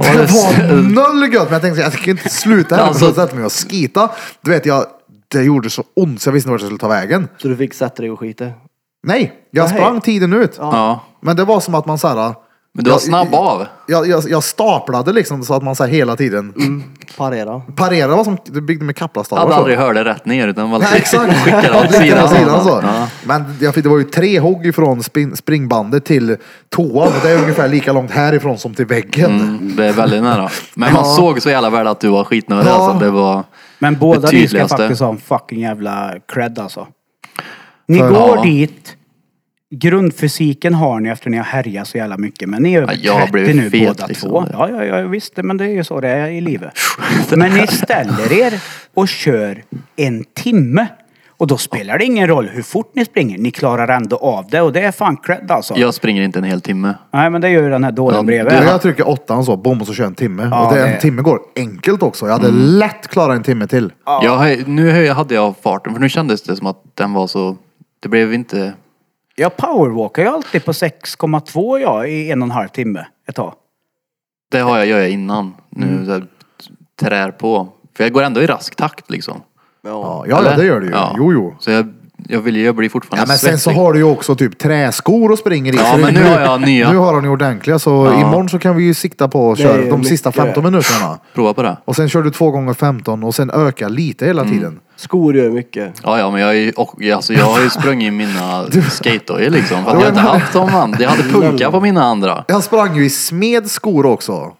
[0.00, 3.34] Det var noll gött, men jag tänkte jag kan inte sluta här Alltså- alltså, sätta
[3.36, 4.10] mig och skita.
[4.40, 4.84] Du vet, jag,
[5.28, 7.28] det gjorde så ont så jag visste inte vart jag skulle ta vägen.
[7.38, 8.44] Så du fick sätta dig och skita.
[9.02, 9.78] Nej, jag Nej.
[9.78, 10.56] sprang tiden ut.
[10.58, 11.04] Ja.
[11.20, 12.34] Men det var som att man såhär...
[12.74, 13.66] Men du var jag- snabb av.
[13.88, 16.54] Jag, jag, jag staplade liksom så att man så här hela tiden
[17.16, 17.62] Parera.
[17.76, 18.14] parerade.
[18.16, 19.42] var som du byggde med Jag kaplastavar.
[19.42, 19.58] hade så.
[19.58, 21.34] aldrig hört det rätt ner utan bara Nej, exakt.
[21.44, 22.28] skickade åt Lite sidan.
[22.28, 22.80] sidan så.
[22.82, 23.08] Ja.
[23.24, 26.36] Men jag fick, det var ju tre hugg ifrån spin, springbandet till
[26.68, 27.12] toan.
[27.22, 29.40] Det är ungefär lika långt härifrån som till väggen.
[29.40, 30.48] Mm, det är väldigt nära.
[30.74, 32.70] Men man såg så jävla väl att du var skitnödig.
[32.70, 32.74] Ja.
[32.74, 33.44] Alltså, det var...
[33.78, 36.86] Men båda ni ska faktiskt ha en fucking jävla cred alltså.
[37.88, 38.42] Ni För- går Ja.
[38.42, 38.96] dit.
[39.70, 42.48] Grundfysiken har ni efter ni har härjat så jävla mycket.
[42.48, 44.30] Men ni är över Ja, jag har 30 blivit nu fet, båda liksom.
[44.30, 44.44] två.
[44.52, 45.32] Ja, ja, ja, visst.
[45.36, 46.72] Men det är ju så det är i livet.
[47.36, 48.52] Men ni ställer er
[48.94, 49.62] och kör
[49.96, 50.86] en timme.
[51.28, 53.38] Och då spelar det ingen roll hur fort ni springer.
[53.38, 55.74] Ni klarar ändå av det och det är fan cred alltså.
[55.76, 56.94] Jag springer inte en hel timme.
[57.12, 58.52] Nej men det gör ju den här dåren bredvid.
[58.52, 60.48] Du, jag trycker åttan så, bom och så kör en timme.
[60.50, 62.26] Ja, och det, det- en timme går enkelt också.
[62.26, 62.60] Jag hade Mm.
[62.62, 63.92] lätt klarat en timme till.
[64.06, 67.56] Jag, nu höj- hade jag farten för nu kändes det som att den var så...
[68.00, 68.72] Det blev inte...
[69.34, 73.54] Jag powerwalkar ju alltid på 6,2 ja, i en och en halv timme ett tag.
[74.50, 75.54] Det har jag, gör jag innan.
[75.68, 76.26] Nu Mm.
[77.00, 77.68] trär på.
[77.96, 79.40] För jag går ändå i rask takt liksom.
[79.82, 80.56] Ja, ja, ja Eller?
[80.56, 80.92] det gör du ju.
[80.92, 81.14] Ja.
[81.18, 81.54] Jo, jo.
[81.58, 81.94] Så jag,
[82.28, 84.58] jag vill ju, jag blir fortfarande Ja, men sen så har du ju också typ
[84.58, 85.76] träskor och springer i.
[85.76, 86.92] Ja, Så men nu har jag nya.
[86.92, 88.20] Nu har han ju ordentliga så Ja.
[88.20, 90.06] imorgon så kan vi ju sikta på att Det köra de mycket.
[90.06, 91.18] sista 15 minuterna.
[91.34, 91.76] Prova på det.
[91.84, 94.54] Och sen kör du två gånger 15 och sen öka lite hela Mm.
[94.54, 94.80] tiden.
[94.96, 95.92] Skor gör mycket.
[96.02, 99.50] Ja, ja, men jag, är ju- och, alltså, jag har ju sprungit i mina skatedojor
[99.50, 99.84] liksom.
[99.84, 100.96] För att Ja, jag inte haft dem man.
[101.00, 102.44] Jag hade punka på mina andra.
[102.48, 104.52] Jag sprang ju i smedskor också.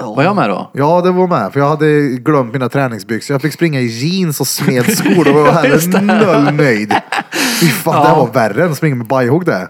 [0.00, 0.14] Ja.
[0.14, 0.70] Var jag med då?
[0.72, 1.52] Ja, det var med.
[1.52, 3.34] För jag hade glömt mina träningsbyxor.
[3.34, 5.24] Jag fick springa i jeans och smedskor.
[5.24, 6.00] Då var jag heller
[6.44, 6.94] noll nöjd.
[7.60, 9.68] Fy fan, det var värre än att springa med bajhugg det.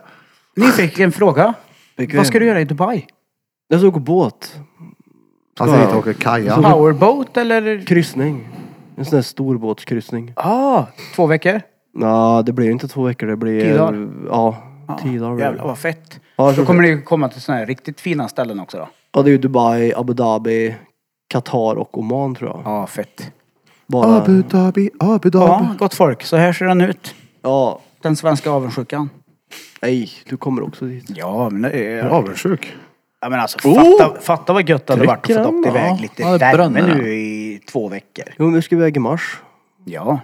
[0.56, 1.54] Ni fick en fråga.
[1.96, 2.16] Bekväm.
[2.16, 3.06] Vad ska du göra i Dubai?
[3.68, 4.56] Jag ska åka båt.
[5.60, 6.56] Att han åker kaja.
[6.56, 7.86] Powerboat eller?
[7.86, 8.48] Kryssning.
[8.96, 10.32] En sån här storbåtskryssning.
[10.36, 10.84] Ah,
[11.14, 11.60] två veckor?
[12.00, 13.26] Ja, det blir inte två veckor.
[13.26, 13.60] Det blir...
[13.60, 14.08] Tio dagar?
[14.28, 14.56] Ja,
[15.02, 15.34] tio dagar.
[15.34, 15.50] blir det.
[15.50, 16.20] Jävlar vad fett.
[16.36, 18.88] Ja, Då så- kommer ni komma till sådana här riktigt fina ställen också då?
[19.14, 20.74] Ja, det är ju Dubai, Abu Dhabi,
[21.28, 22.62] Qatar och Oman tror jag.
[22.64, 23.30] Ja, fett.
[23.86, 24.16] Bara...
[24.16, 25.76] Abu Dhabi, Abu Ja, Dhabi.
[25.78, 26.22] gott folk.
[26.22, 27.14] Så här ser den ut.
[27.42, 27.80] Ja.
[28.02, 29.10] Den svenska avundsjukan.
[29.82, 31.04] Nej, du kommer också dit.
[31.08, 32.76] Ja, men det Jag är avundsjuk.
[33.20, 35.66] Ja, men alltså, fatta, fatta vad gött det hade varit att Trycker få den, upp
[35.66, 35.98] iväg ja.
[36.00, 36.94] lite Ja, det värme bränner.
[36.94, 38.24] nu i två veckor.
[38.38, 39.40] Jo, men vi ska iväg i mars.
[39.84, 40.20] Ja.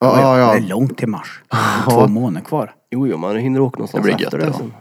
[0.00, 0.56] Ja, ja, Det ja.
[0.56, 1.42] är långt till mars.
[1.90, 2.74] Två månader kvar.
[2.90, 4.58] Jo, jo, man hinner åka någonstans Det blir efter gött, det ja.
[4.58, 4.72] sen.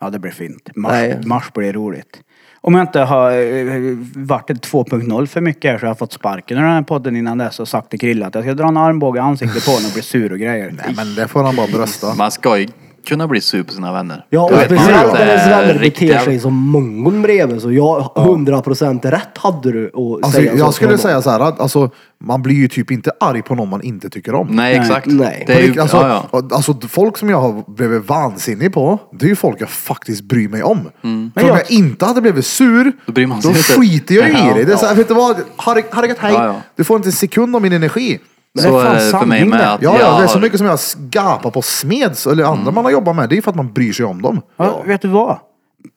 [0.00, 0.70] Ja, det blir fint.
[0.76, 1.20] Mars, Nej.
[1.26, 2.20] mars blir roligt.
[2.60, 6.12] Om jag inte har eh, varit ett 2.0 för mycket här så har jag fått
[6.12, 8.68] sparken ur den här podden innan dess och sagt till Krille att jag ska dra
[8.68, 10.74] en armbåge i ansiktet på honom och bli sur och grejer.
[10.76, 12.14] Nej men det får han bara brösta.
[12.14, 12.68] Man ska ju
[13.08, 14.24] kunna bli sur på sina vänner.
[14.30, 17.62] Ja, och Då vet man speciellt när ens vänner beter sig som mongon bredvid.
[17.62, 20.98] Så jag, 100% rätt hade du att Alltså, säga så jag till skulle honom.
[20.98, 21.90] säga så här att alltså,
[22.24, 24.46] man blir ju typ inte arg på någon man inte tycker om.
[24.50, 25.06] Nej, exakt.
[25.06, 25.44] Nej.
[25.46, 26.42] Det är ju, alltså, ja, ja.
[26.52, 30.48] alltså folk som jag har blivit vansinnig på, det är ju folk jag faktiskt bryr
[30.48, 30.78] mig om.
[31.00, 33.72] För om jag- jag inte hade blivit sur, Då bryr man då sig inte.
[33.72, 34.64] skiter jag Ja, i det.
[34.64, 35.36] Det är så här, vet du vad?
[35.56, 36.32] Harry, Harry, hej.
[36.34, 36.54] Ja, ja.
[36.76, 38.18] Du får inte en sekund av min energi.
[38.54, 39.56] Det är Så fan det för mig sanning det.
[39.56, 40.78] med att Ja, jag ja, det är så har- mycket som jag
[41.10, 43.28] gapar på Smeds eller andra man har jobbat med.
[43.28, 44.40] Det är för att man bryr sig om dem.
[44.56, 45.38] Ja, vet du vad?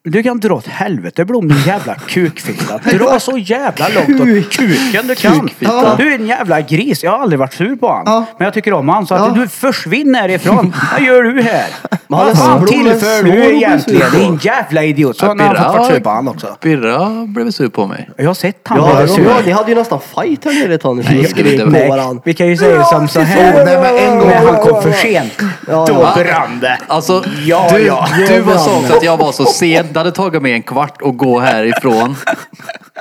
[0.03, 2.77] Du kan dra åt helvete Blom din jävla kukfitta.
[2.97, 5.49] Dra så jävla långt åt kuken du kan.
[5.59, 5.95] Ja.
[5.97, 7.03] Du är en jävla gris.
[7.03, 8.03] Jag har aldrig varit sur på han.
[8.05, 8.25] Ja.
[8.37, 9.07] Men jag tycker om han.
[9.07, 9.41] Så att Ja.
[9.41, 10.73] du försvinner härifrån.
[10.91, 11.67] Vad gör du här?
[12.11, 14.11] Men han är Vad fan tillför du egentligen?
[14.11, 15.17] Din jävla idiot.
[15.17, 16.47] Så har han fått sur på han också.
[16.61, 18.09] Birra blev sur på mig.
[18.17, 19.25] Jag har sett han Ja, sur.
[19.29, 20.97] ja, ni hade ju nästan fight här nere ett tag.
[21.11, 22.21] Ni skrek på varandra.
[22.25, 23.65] Vi kan ju säga som så här.
[23.65, 25.33] Nej, men en gång- När han kom för sent.
[25.67, 26.23] Ja, Då ja.
[26.23, 26.77] brann det.
[26.87, 28.07] Alltså, Ja, du, ja.
[28.27, 28.79] du var så brann.
[28.83, 29.85] också att jag var så sen.
[29.91, 32.15] Det hade tagit mig en kvart att gå härifrån.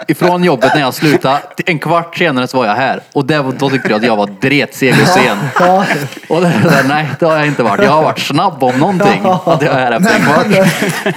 [0.08, 1.38] Ifrån jobbet när jag slutade.
[1.66, 3.00] En kvart senare så var jag här.
[3.12, 5.38] Och det, var- då tyckte jag att jag var dretseg och sen.
[6.28, 6.52] Och det
[6.88, 7.84] nej, det har jag inte varit.
[7.84, 9.52] Jag har varit snabb om någonting.
[9.52, 10.68] Att jag är här efter en kvart.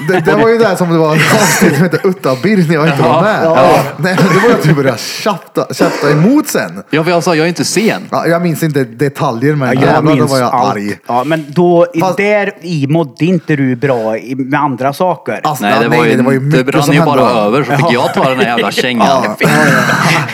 [0.08, 2.88] Det, det var ju där som det var ett avsnitt som hette Utta-Bir när jag
[2.88, 3.40] inte var med.
[3.44, 3.80] Ja.
[3.98, 6.84] Nej, men det var ju att du började tjafta, tjafta emot sen.
[6.90, 8.08] Ja, för jag sa, jag är inte sen.
[8.12, 10.76] Ja, jag minns inte detaljer men Ja, jävlar då var jag allt.
[10.76, 10.98] arg.
[11.08, 15.40] Ja, men då, i- Fast- där i mådde inte du bra i, med andra saker.
[15.44, 17.16] Alltså, Nej, det var ju, det var ju det mycket brann som ju hände.
[17.18, 17.64] bara över.
[17.64, 19.24] Så fick jag ta den här jävla kängan.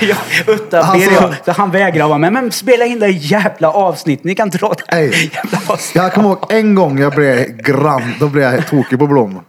[0.02, 0.16] Ja.
[0.48, 2.34] Utta Alltså- ber jag, så han vägrar vara med.
[2.34, 4.24] Men spela in det jävla avsnitt.
[4.24, 5.96] Ni kan dra det här jävla avsnitt.
[5.96, 7.29] Jag kommer ihåg en gång jag blev
[7.64, 9.40] grann, då blev jag tokig på Blom.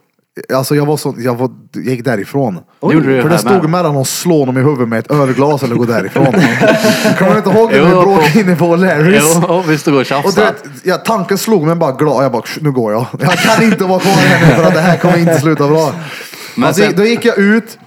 [0.54, 2.58] Alltså jag var så, jag, var, jag gick därifrån.
[2.82, 3.70] Gjorde du För det här stod med.
[3.70, 6.24] mellan att slå honom i huvudet med ett ölglas eller gå därifrån.
[7.18, 9.22] Kommer du inte ihåg när vi bråkade inne på Larrys?
[9.48, 10.46] Jo, vi stod och Och du tjafsade.
[10.46, 12.24] vet, ja, tanken slog mig bara glad.
[12.24, 13.06] Jag bara, "Sh, nu går jag.
[13.20, 15.92] Jag kan inte vara kvar här nu för att det här kommer inte sluta bra.
[16.54, 17.78] Men alltså, sen- Då gick jag ut.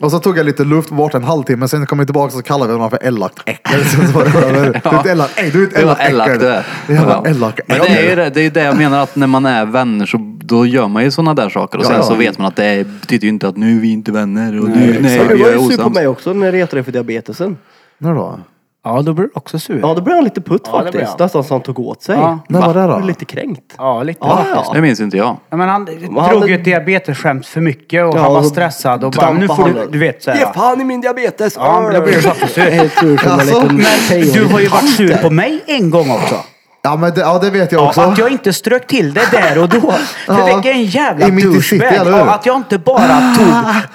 [0.00, 1.68] Och så tog jag lite luft bort en halvtimme.
[1.68, 3.84] Sen kom jag tillbaka och så kallade vi honom för elakt äckel.
[3.84, 4.80] Sen så var det över.
[4.84, 6.44] Du är ett elakt, ey, du är ett Det var elakt äckel.
[6.44, 6.64] det.
[6.94, 7.30] Jävla Ja.
[7.30, 9.64] elak Men det är ju det, det, är det jag menar att när man är
[9.66, 11.78] vänner så då gör man ju sådana där saker.
[11.78, 12.02] Och Ja, sen ja.
[12.02, 14.60] så vet man att det betyder ju inte att nu är vi inte vänner.
[14.62, 15.94] Och nu, nej, du vi var är ju sur på osams.
[15.94, 17.56] mig också när jag retade dig för diabetesen.
[17.98, 18.40] När då?
[18.84, 19.80] Ja, då blir du också sur.
[19.82, 21.10] Ja, då blev han lite putt Ja, det blev faktiskt.
[21.18, 21.24] han.
[21.24, 22.16] Nästan så han tog åt sig.
[22.16, 22.38] Ja.
[22.48, 22.96] När var det Jag då?
[22.96, 23.74] blev lite kränkt.
[23.78, 24.70] Ja, lite Ja, ja.
[24.74, 25.36] Det minns inte jag.
[25.50, 25.88] Ja, men han
[26.18, 29.32] han- drog ju ett diabetesskämt för mycket och Ja, han var och stressad och bara,
[29.32, 29.90] nu får du, han.
[29.90, 30.52] du vet Ge såhär.
[30.52, 31.54] fan i min diabetes!
[31.56, 32.62] Ja, men då blir du faktiskt sur.
[32.62, 34.32] Helt sur som en Alltså, liten Men tjejonge.
[34.32, 36.34] du har ju varit sur på mig en gång också.
[36.82, 38.00] Ja, men det, ja, det vet jag Ja, också.
[38.00, 39.80] att jag inte strök till det där och då.
[40.26, 40.44] För Ja.
[40.54, 41.92] vilken jävla I mitt i city, douchebag.
[42.06, 42.18] eller hur?
[42.26, 43.34] Ja, Att jag inte bara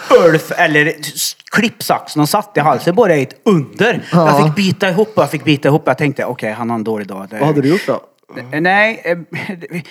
[0.10, 0.94] tog Ulf eller
[1.52, 4.02] klippsaxen och satte i halsen bara är ett under.
[4.12, 4.28] Ja.
[4.30, 5.84] Jag fick bita ihop och jag fick bita ihop.
[5.86, 7.28] Jag tänkte okej, han har en dålig dag.
[7.30, 8.02] Det- Vad hade du gjort då?
[8.60, 9.18] Nej, eh,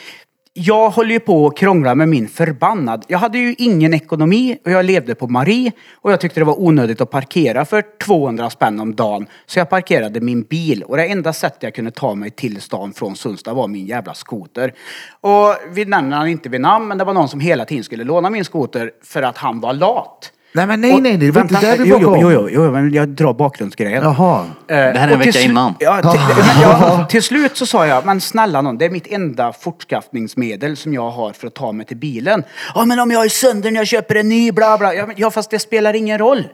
[0.56, 3.04] jag håller ju på att krångla med min förbannad.
[3.08, 6.60] Jag hade ju ingen ekonomi och jag levde på Marie och jag tyckte det var
[6.60, 9.26] onödigt att parkera för 200 spänn om dagen.
[9.46, 12.92] Så jag parkerade min bil och det enda sättet jag kunde ta mig till stan
[12.92, 14.74] från Sundsta var min jävla skoter.
[15.20, 18.04] Och vi nämner han inte vid namn men det var någon som hela tiden skulle
[18.04, 20.32] låna min skoter för att han var lat.
[20.56, 22.48] Nej, men nej, nej, det var inte där vi jo, bråkade jo, om.
[22.52, 24.02] jo, jo, men jag drar bakgrundsgrejen.
[24.02, 24.40] Jaha.
[24.40, 25.74] Eh, Det här är en vecka innan.
[25.80, 29.06] Ja, till, men ja, till slut så sa jag, men snälla någon, det är mitt
[29.06, 32.42] enda fortskaffningsmedel som jag har för att ta mig till bilen.
[32.74, 34.92] Ja, men om jag är sönder när jag köper en ny, bla bla.
[35.16, 36.44] Ja, fast det spelar ingen roll.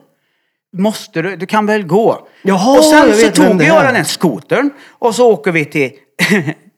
[0.76, 1.36] Måste du?
[1.36, 2.28] Du kan väl gå?
[2.42, 5.90] Jaha, och sen så tog jag den här skotern och så åker vi till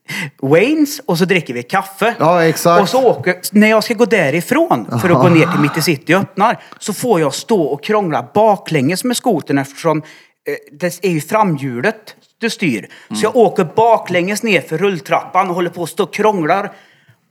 [0.43, 2.15] Waynes och så dricker vi kaffe.
[2.19, 2.83] Ja, exakt.
[2.83, 5.83] Och så åker, när jag ska gå därifrån för att gå ner till mitt i
[5.83, 11.05] city och öppnar så får jag stå och krångla baklänges med skotern eftersom eh, det
[11.05, 12.89] är ju framhjulet du styr.
[13.09, 16.73] Så jag åker baklänges ner för rulltrappan och håller på att stå och krånglar.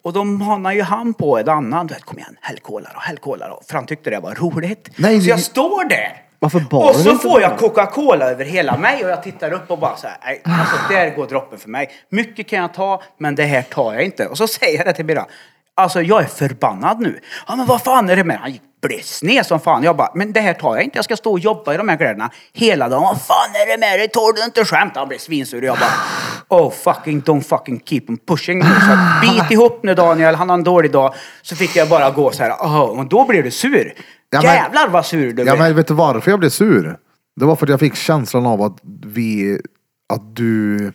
[0.04, 1.88] Och då manar ju han på ett annat.
[1.88, 3.62] Du vet, Kom igen, häll cola då, häll cola då.
[3.68, 4.90] För han tyckte det var roligt.
[4.96, 6.31] Nej, så jag står där.
[6.44, 9.80] Varför Och barnen så får jag Coca-Cola över hela mig och jag tittar upp och
[9.80, 11.92] bara så här, nej, alltså där går droppen för mig.
[12.10, 14.28] Mycket kan jag ta, men det här tar jag inte.
[14.28, 15.26] Och så säger jag det till Birra.
[15.76, 17.20] Alltså jag är förbannad nu.
[17.48, 19.84] Ja men vad fan är det med Han gick blev sned som fan.
[19.84, 20.98] Jag bara, men det här tar jag inte.
[20.98, 23.02] Jag ska stå och jobba i de här kläderna hela dagen.
[23.02, 24.08] Vad fan är det med dig?
[24.08, 24.92] Tål du inte skämt?
[24.96, 28.64] Han blev svinsur och jag bara, oh fucking don't fucking keep on pushing.
[28.64, 31.14] Så bit ihop nu Daniel, han har en dålig dag.
[31.42, 33.94] Så fick jag bara gå så här, oh, och då blev du sur.
[34.32, 35.48] Ja, men- Jävlar vad sur du blev.
[35.48, 36.98] Ja men vet du varför jag blev sur?
[37.36, 39.60] Det var för att jag fick känslan av att vi,
[40.14, 40.92] att du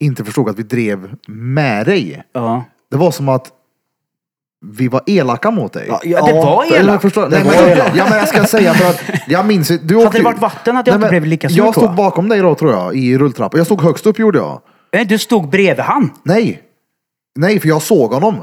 [0.00, 2.24] inte förstod att vi drev med dig.
[2.32, 2.64] Ja.
[2.90, 3.52] Det var som att
[4.66, 5.86] vi var elaka mot dig.
[5.88, 7.02] Ja, ja, det var Eller elakt.
[7.02, 7.96] förstår, Det nej, var men, elakt.
[7.96, 10.76] ja men jag ska säga för att jag minns du Hade åkte- det varit vatten
[10.76, 13.18] hade jag inte men blivit lika sur Jag stod bakom dig då tror jag i
[13.18, 13.58] rulltrappan.
[13.58, 14.60] Jag stod högst upp gjorde jag.
[14.92, 16.10] Nej, Du stod bredvid han.
[16.22, 16.62] Nej.
[17.38, 18.34] Nej för jag såg honom.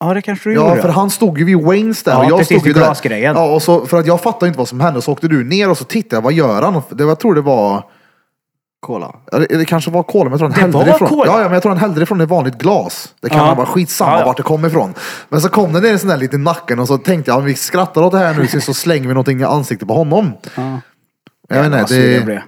[0.00, 0.82] Ja, det kanske du Ja, gjorde.
[0.82, 2.86] för han stod ju vid Waynes där Ja, och jag precis, stod ju vid där.
[2.86, 3.36] glasgrejen.
[3.36, 5.70] Ja, och så, för att jag fattade inte vad som hände så åkte du ner
[5.70, 6.82] och så tittade jag, vad gör han?
[6.90, 7.82] Det, jag tror det var,
[8.80, 9.14] Cola.
[9.32, 11.08] ja, det, det kanske var kola, men jag tror han Det hällde var det ifrån.
[11.08, 11.24] cola?
[11.26, 13.14] Ja, ja, men jag tror han hällde det från ett vanligt glas.
[13.20, 13.54] Det kan Ja.
[13.54, 14.26] varit skitsamma Ja, ja.
[14.26, 14.94] vart det kom ifrån.
[15.28, 17.38] Men så kom det ner en sån där lite i nacken och så tänkte jag,
[17.38, 20.32] om vi skrattar åt det här nu så- slänger vi någonting i ansiktet på honom.
[20.56, 20.80] Ja.
[21.48, 22.40] Jag vet Vad inte, jag det, blev.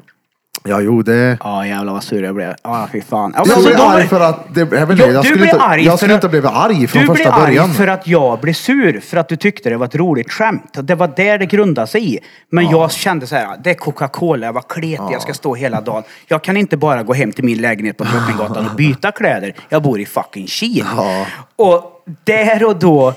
[0.65, 1.39] Ja jo det.
[1.45, 2.55] Ja, jävlar vad sur jag blev.
[2.63, 3.33] Ja, fy fan.
[3.37, 5.49] Ja, Jag men blev då- arg för att, det, jag, Ja, jag du skulle blev
[5.55, 7.75] inte, arg jag för skulle att- inte blivit arg från Du blev första arg början.
[7.75, 10.71] för att jag blev sur för att du tyckte det var ett roligt skämt.
[10.83, 12.19] Det var där det grundade sig i.
[12.51, 15.81] Men jag kände så här, det är Coca-Cola, jag var kletig, jag ska stå hela
[15.81, 16.03] dagen.
[16.27, 19.55] Jag kan inte bara gå hem till min lägenhet på Drottninggatan och byta kläder.
[19.69, 20.85] Jag bor i fucking Kil.
[21.57, 23.15] Och där och då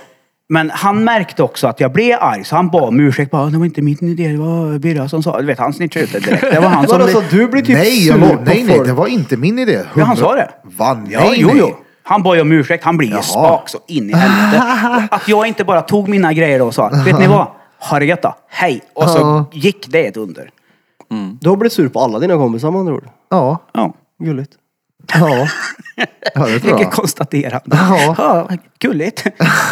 [0.49, 3.31] men han märkte också att jag blev arg så han bad om ursäkt.
[3.31, 5.39] Bara, det var inte min idé, det var Birra som sa.
[5.41, 6.41] Du vet, han snitchade ut det direkt.
[6.51, 6.97] Det var han som...
[6.99, 8.87] Vadå, blev- så du blir typ nej, jag sur på nej, nej, folk?
[8.87, 9.79] det var inte min idé.
[9.95, 10.49] Ja, han sa det.
[10.63, 10.93] Va?
[10.93, 11.57] Nej, Ja, jo, nej.
[11.59, 11.75] jo.
[12.03, 12.83] Han bad ju om ursäkt.
[12.83, 14.63] Han blir ju spak så in i helvete.
[15.11, 17.47] Att jag inte bara tog mina grejer och sa, vet ni vad?
[17.89, 18.35] Ha det gött då.
[18.49, 18.81] Hej.
[18.93, 19.45] Och så Ja.
[19.53, 20.49] gick det ett under.
[21.41, 23.05] Du har blivit sur på alla dina kompisar med andra ord.
[23.29, 23.93] Ja, Ja.
[24.23, 24.51] Gulligt.
[25.13, 25.47] Ja.
[25.95, 26.91] Ja, det tror Vilket jag.
[26.91, 27.61] konstaterande.
[27.89, 28.15] Ja.
[28.17, 28.47] Ja,
[28.79, 29.23] gulligt.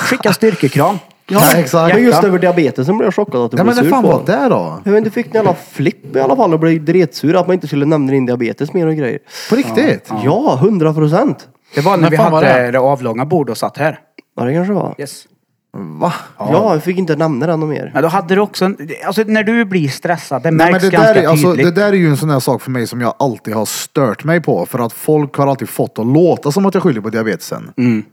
[0.10, 0.98] Skicka styrkekram.
[1.28, 1.96] Ja, exakt.
[1.96, 4.04] Men just över diabetesen blev jag chockad att du Ja, blev men det sur fan
[4.04, 4.10] på.
[4.10, 4.82] var det då?
[4.84, 7.54] Jag vet inte, fick ni alla flipp i alla fall och blev dretsura att man
[7.54, 9.20] inte skulle nämna din diabetes mer och grejer.
[9.50, 10.10] På riktigt?
[10.24, 11.48] Ja, hundra procent.
[11.76, 12.72] Det var när När vi fan hade det?
[12.72, 14.00] det avlånga bord och satt här.
[14.38, 14.96] Ja, det kanske var.
[14.98, 15.24] Yes.
[15.74, 16.14] Va?
[16.38, 17.92] Ja, jag fick inte nämna den och mer.
[17.94, 20.92] Men då hade du också, en, alltså när du blir stressad, det Nej, märks men
[20.92, 21.76] det, ganska där är, alltså, tydligt.
[21.76, 24.24] det där är ju en sån här sak för mig som jag alltid har stört
[24.24, 24.66] mig på.
[24.66, 27.72] För att folk har alltid fått att låta som att jag skyller på diabetesen.
[27.78, 28.04] Mm.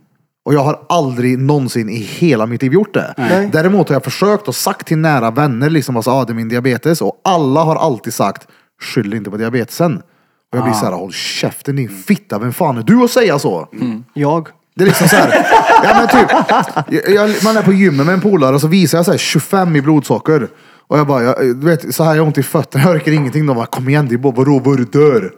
[0.44, 3.14] Och jag har aldrig någonsin i hela mitt liv gjort det.
[3.16, 3.48] Nej.
[3.52, 6.48] Däremot har jag försökt och sagt till nära vänner liksom alltså, ah, det är min
[6.48, 7.00] diabetes.
[7.00, 8.48] Och alla har alltid sagt,
[8.82, 10.02] skyll inte på diabetesen.
[10.52, 13.38] Och jag blir så här, håll käften din fitta, vem fan är du att säga
[13.38, 13.68] så?
[14.14, 14.48] Jag.
[14.78, 15.46] Det är liksom så här,
[15.84, 16.30] ja men typ,
[17.06, 19.18] jag, jag, man är på gymmet med en polare och så visar jag så här
[19.18, 20.48] 25 i blodsocker.
[20.88, 23.12] Och jag bara, jag, du vet, så här jag har ont i fötterna, jag orkar
[23.12, 23.46] ingenting.
[23.46, 25.30] De bara, kom igen, det är bara, vadå, vad du dör?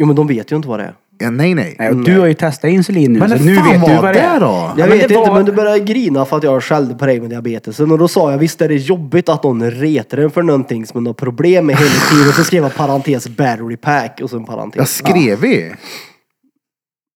[0.00, 0.94] Jo, men de vet ju inte vad det är.
[1.18, 1.76] Ja, nej, nej.
[1.78, 4.20] Nej, och du har ju testat insulin nu, Men så nu vet du vad det
[4.20, 4.40] är.
[4.40, 4.46] då?
[4.46, 7.06] Jag Ja, men vet inte, var- men du började grina för att jag skällde på
[7.06, 7.90] dig med diabetesen.
[7.90, 11.02] Och då sa jag, visst är det jobbigt att någon retar en för någonting som
[11.02, 12.28] man har problem med hela tiden.
[12.28, 14.78] Och så skrev jag parentes battery pack och så en parentes.
[14.78, 15.72] Jag skrev i.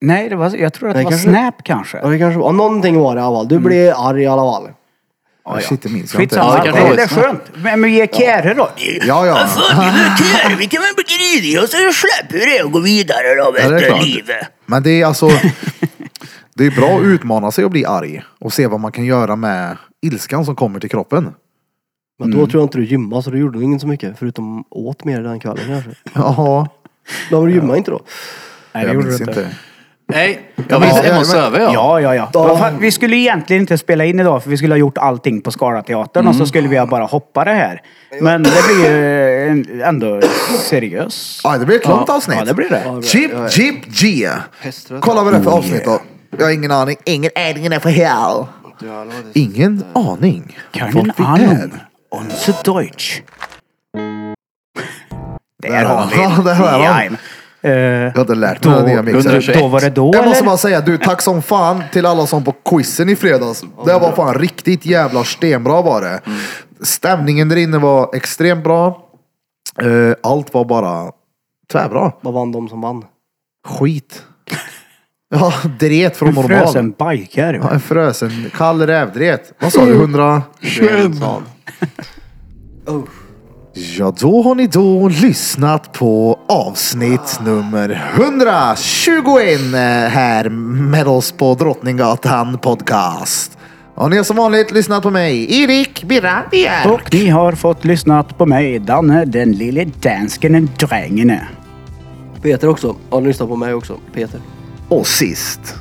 [0.01, 1.99] Nej, det var, jag tror att det Nej, var kanske- Snap kanske.
[1.99, 2.53] Ja, det kanske var.
[2.53, 3.49] Någonting var det i alla fall.
[3.49, 4.69] Du blev arg i alla fall.
[5.45, 6.35] Ja, Shit, det minns jag inte.
[6.37, 7.43] Skitsamma, Ja, det det, kanske det, var är skönt.
[7.55, 8.69] Men, men ge Kere då.
[9.07, 9.37] Ja, ja.
[9.37, 13.55] Kär, vi kan väl bli grinig och så släpper vi det och går vidare då,
[13.59, 14.49] Ja, det är klart.
[14.67, 15.29] Men det är alltså,
[16.55, 18.23] det är bra att utmana sig och bli arg.
[18.41, 21.35] Och se vad man kan göra med ilskan som kommer till kroppen.
[22.19, 24.19] Men då tror jag inte du gymmade så du gjorde nog inte så mycket.
[24.19, 25.91] Förutom åt mer den kvällen kanske.
[26.15, 26.69] Jaha,
[27.31, 28.01] Men du gymmade inte då?
[28.73, 29.51] Nej, det jag gjorde minns du inte.
[30.09, 31.75] Nej, jag var Ja, hemma och söver jag.
[31.75, 32.31] Ja, ja, ja.
[32.33, 35.41] Vad fan, Vi skulle egentligen inte spela in idag för vi skulle ha gjort allting
[35.41, 37.83] på Skalateatern och så skulle vi ha bara hoppa det här.
[38.21, 40.21] Men det blir ju en- ändå
[40.61, 41.41] seriös.
[41.45, 42.37] Ja, det blir ett långt Ja, avsnitt.
[42.39, 43.03] Ja, det blir det.
[43.03, 44.29] Chip, Chip, G.
[45.01, 46.01] Kolla vad det är för avsnitt då.
[46.39, 46.97] Jag har ingen aning.
[47.05, 48.45] Ingen aning är för hell.
[49.35, 50.57] Ingen aning.
[50.73, 51.29] Keinen Vart vi är.
[51.29, 51.73] Ahnung.
[52.21, 53.21] Unser Deutsch.
[55.63, 56.45] Där har vi han.
[56.45, 56.79] Där har.
[56.79, 57.17] Jajamän.
[57.67, 59.21] Eh, Jag inte lärt då, mig den nya mixen.
[59.21, 59.59] 121.
[59.61, 62.45] då var det då Jag måste bara säga du, tack som fan till alla som
[62.45, 63.61] på quizen i fredags.
[63.87, 66.21] Det var fan riktigt jävla stenbra var det.
[66.81, 69.03] Stämningen där inne var extremt bra.
[69.83, 71.11] Eh, Allt var bara
[71.73, 72.13] tvärbra.
[72.21, 73.05] Vad vann de som vann?
[73.69, 74.23] Skit.
[75.35, 76.49] Ja, dret från En normal.
[76.59, 77.55] frösen biker.
[77.63, 79.53] Ja, en frösen kall rävdret.
[79.61, 79.95] Vad sa du?
[79.95, 80.43] 100?
[81.21, 81.43] Sa
[82.87, 83.07] han.
[83.79, 89.79] Ja, då har ni då lyssnat på avsnitt nummer 121 eh,
[90.11, 93.59] här med oss på Drottninggatan podcast.
[93.95, 96.87] Och ni har som vanligt lyssnat på mig, Erik Birra Björk.
[96.87, 101.39] Och ni har fått lyssnat på mig, Danne, den lille dansken drängen.
[102.43, 102.97] Peter också.
[103.11, 103.99] Har ni lyssnat på mig också?
[104.15, 104.41] Peter.
[104.89, 105.75] Och sist,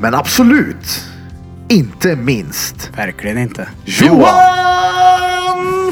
[0.00, 1.04] men absolut
[1.68, 3.68] inte minst, Verkligen inte.
[3.84, 4.58] Johan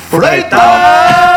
[0.00, 1.35] Flöjtan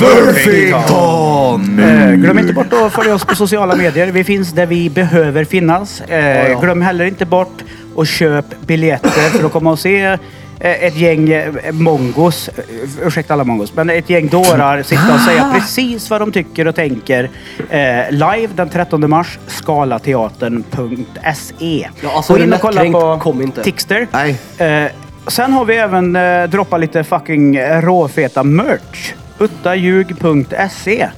[0.00, 1.78] Burfington!
[1.78, 4.12] Eh, glöm inte bort att följa oss på sociala medier.
[4.12, 6.00] Vi finns där vi behöver finnas.
[6.00, 6.60] Eh, ja.
[6.60, 7.62] Glöm heller inte bort
[7.96, 10.18] att köp biljetter för att komma och se eh,
[10.60, 12.64] ett gäng eh, mongos, eh,
[13.06, 16.74] ursäkta alla mongos, men ett gäng dårar sitta och säga precis vad de tycker och
[16.74, 17.30] tänker
[17.70, 21.88] eh, live den 13 mars, skalateatern.se.
[22.02, 23.62] Ja, alltså, Gå in det och kolla på kom inte.
[23.62, 24.06] Tixter.
[24.12, 24.36] Nej.
[24.58, 24.84] Eh,
[25.26, 29.12] sen har vi även eh, droppat lite fucking råfeta merch.
[29.40, 31.08] uttaljug.se.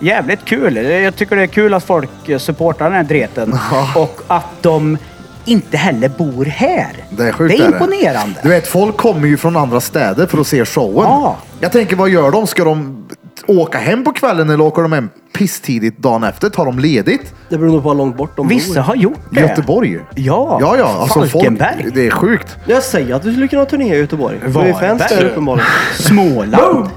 [0.00, 0.76] Jävligt kul.
[0.76, 3.54] Jag tycker det är kul att folk supportar den här dreten.
[3.96, 4.98] Och att de
[5.44, 6.90] inte heller bor här.
[7.10, 7.58] Det är sjukt.
[7.58, 8.40] Det är imponerande.
[8.42, 11.08] Du vet, folk kommer ju från andra städer för att se showen.
[11.08, 11.36] Ja.
[11.60, 12.46] Jag tänker, vad gör de?
[12.46, 13.06] Ska de
[13.46, 16.48] åka hem på kvällen eller åker de hem pisstidigt dagen efter?
[16.50, 17.34] Tar de ledigt?
[17.48, 18.80] Det beror nog på hur långt bort de Vissa bor.
[18.80, 19.40] har gjort det.
[19.40, 19.98] Göteborg?
[20.14, 20.58] Ja.
[20.60, 20.96] Ja, ja.
[21.00, 21.82] Alltså Falkenberg.
[21.82, 22.56] Folk, det är sjukt.
[22.66, 24.40] Jag säger att du skulle kunna turnera i Göteborg.
[24.54, 25.70] Du är fans där uppenbarligen.
[25.98, 26.88] Småland.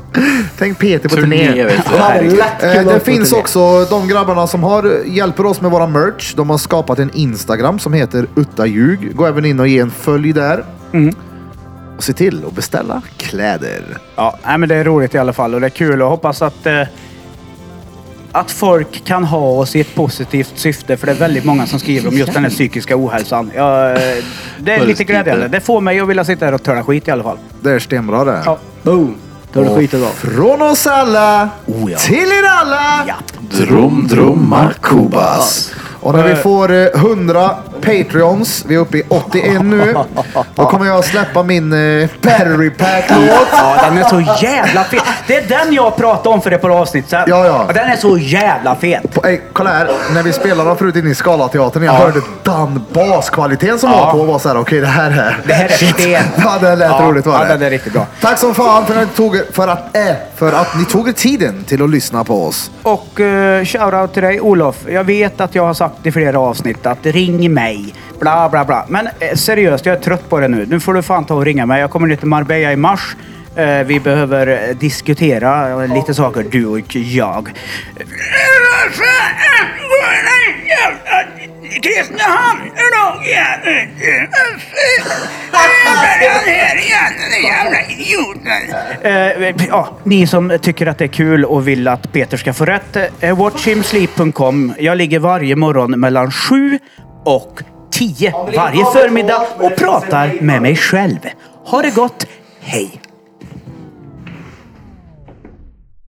[0.57, 3.41] Tänk Peter på Turné Eh, det finns turné.
[3.41, 6.33] också de grabbarna som har, hjälper oss med våra merch.
[6.35, 9.15] De har skapat en Instagram som heter Uttaljug.
[9.15, 10.65] Gå även in och ge en följ där.
[10.93, 11.15] Mm.
[11.97, 13.97] Och se till att beställa kläder.
[14.15, 16.65] Ja, men det är roligt i alla fall och det är kul och hoppas att
[16.65, 16.81] eh,
[18.35, 21.79] att folk kan ha oss i ett positivt syfte för det är väldigt många som
[21.79, 23.51] skriver om just den här psykiska ohälsan.
[23.55, 24.23] Ja, eh,
[24.59, 25.47] det är lite glädjande.
[25.47, 27.37] Det får mig att vilja sitta här och töra skit i alla fall.
[27.61, 28.41] Det är stenbra det.
[28.45, 28.57] Ja.
[28.83, 29.15] Boom!
[29.53, 30.11] Det skit idag.
[30.11, 31.97] Från oss alla Oh, ja.
[31.97, 33.03] till er alla.
[33.07, 33.15] Ja.
[33.39, 35.73] Drum, drumma, kubas.
[35.99, 39.95] Och när vi får eh, 100 Patreons, vi är uppe i 81 nu,
[40.55, 43.47] då kommer jag släppa min eh, Battery Pack-låt.
[43.51, 45.03] Ja, den är så jävla fet.
[45.27, 47.23] Det är den jag pratade om för ett par avsnitt sedan.
[47.27, 47.63] Ja, ja.
[47.67, 49.25] Och Den är så jävla fet.
[49.25, 51.99] Ey, kolla här, när vi spelade den förut inne i Scalateatern, jag Ja.
[51.99, 54.05] hörde Dan baskvaliteten som Ja.
[54.05, 55.37] var på och var såhär, okej det här är...
[55.47, 56.23] Det här är sten.
[56.37, 57.57] Ja, det lät Ja, roligt var ja, det.
[57.57, 58.05] det är riktigt bra.
[58.21, 60.01] Tack som fan för att, ni tog, för, att, äh,
[60.35, 62.71] för att ni tog er tiden till att lyssna på oss.
[62.83, 64.75] Och uh, shoutout till dig Olof.
[64.89, 67.64] Jag vet att jag har sagt i flera avsnitt att ring mig.
[68.19, 68.85] Bla bla bla.
[68.89, 70.65] Men eh, seriöst, jag är trött på det nu.
[70.69, 71.81] Nu får du fan ta och ringa mig.
[71.81, 73.15] Jag kommer ner till Marbella i mars.
[73.55, 77.49] Eh, vi behöver eh, diskutera eh, lite saker, du och jag.
[81.83, 82.59] Kristinehamn!
[89.01, 92.65] Eh, ja, ni som tycker att det är kul och vill att Peter ska få
[92.65, 92.97] rätt.
[93.19, 94.73] Eh, watchhimsleep.com.
[94.79, 96.79] Jag ligger varje morgon mellan sju
[97.25, 101.19] och tio varje förmiddag och pratar med mig själv.
[101.65, 102.27] Ha det gott.
[102.59, 103.04] Hej!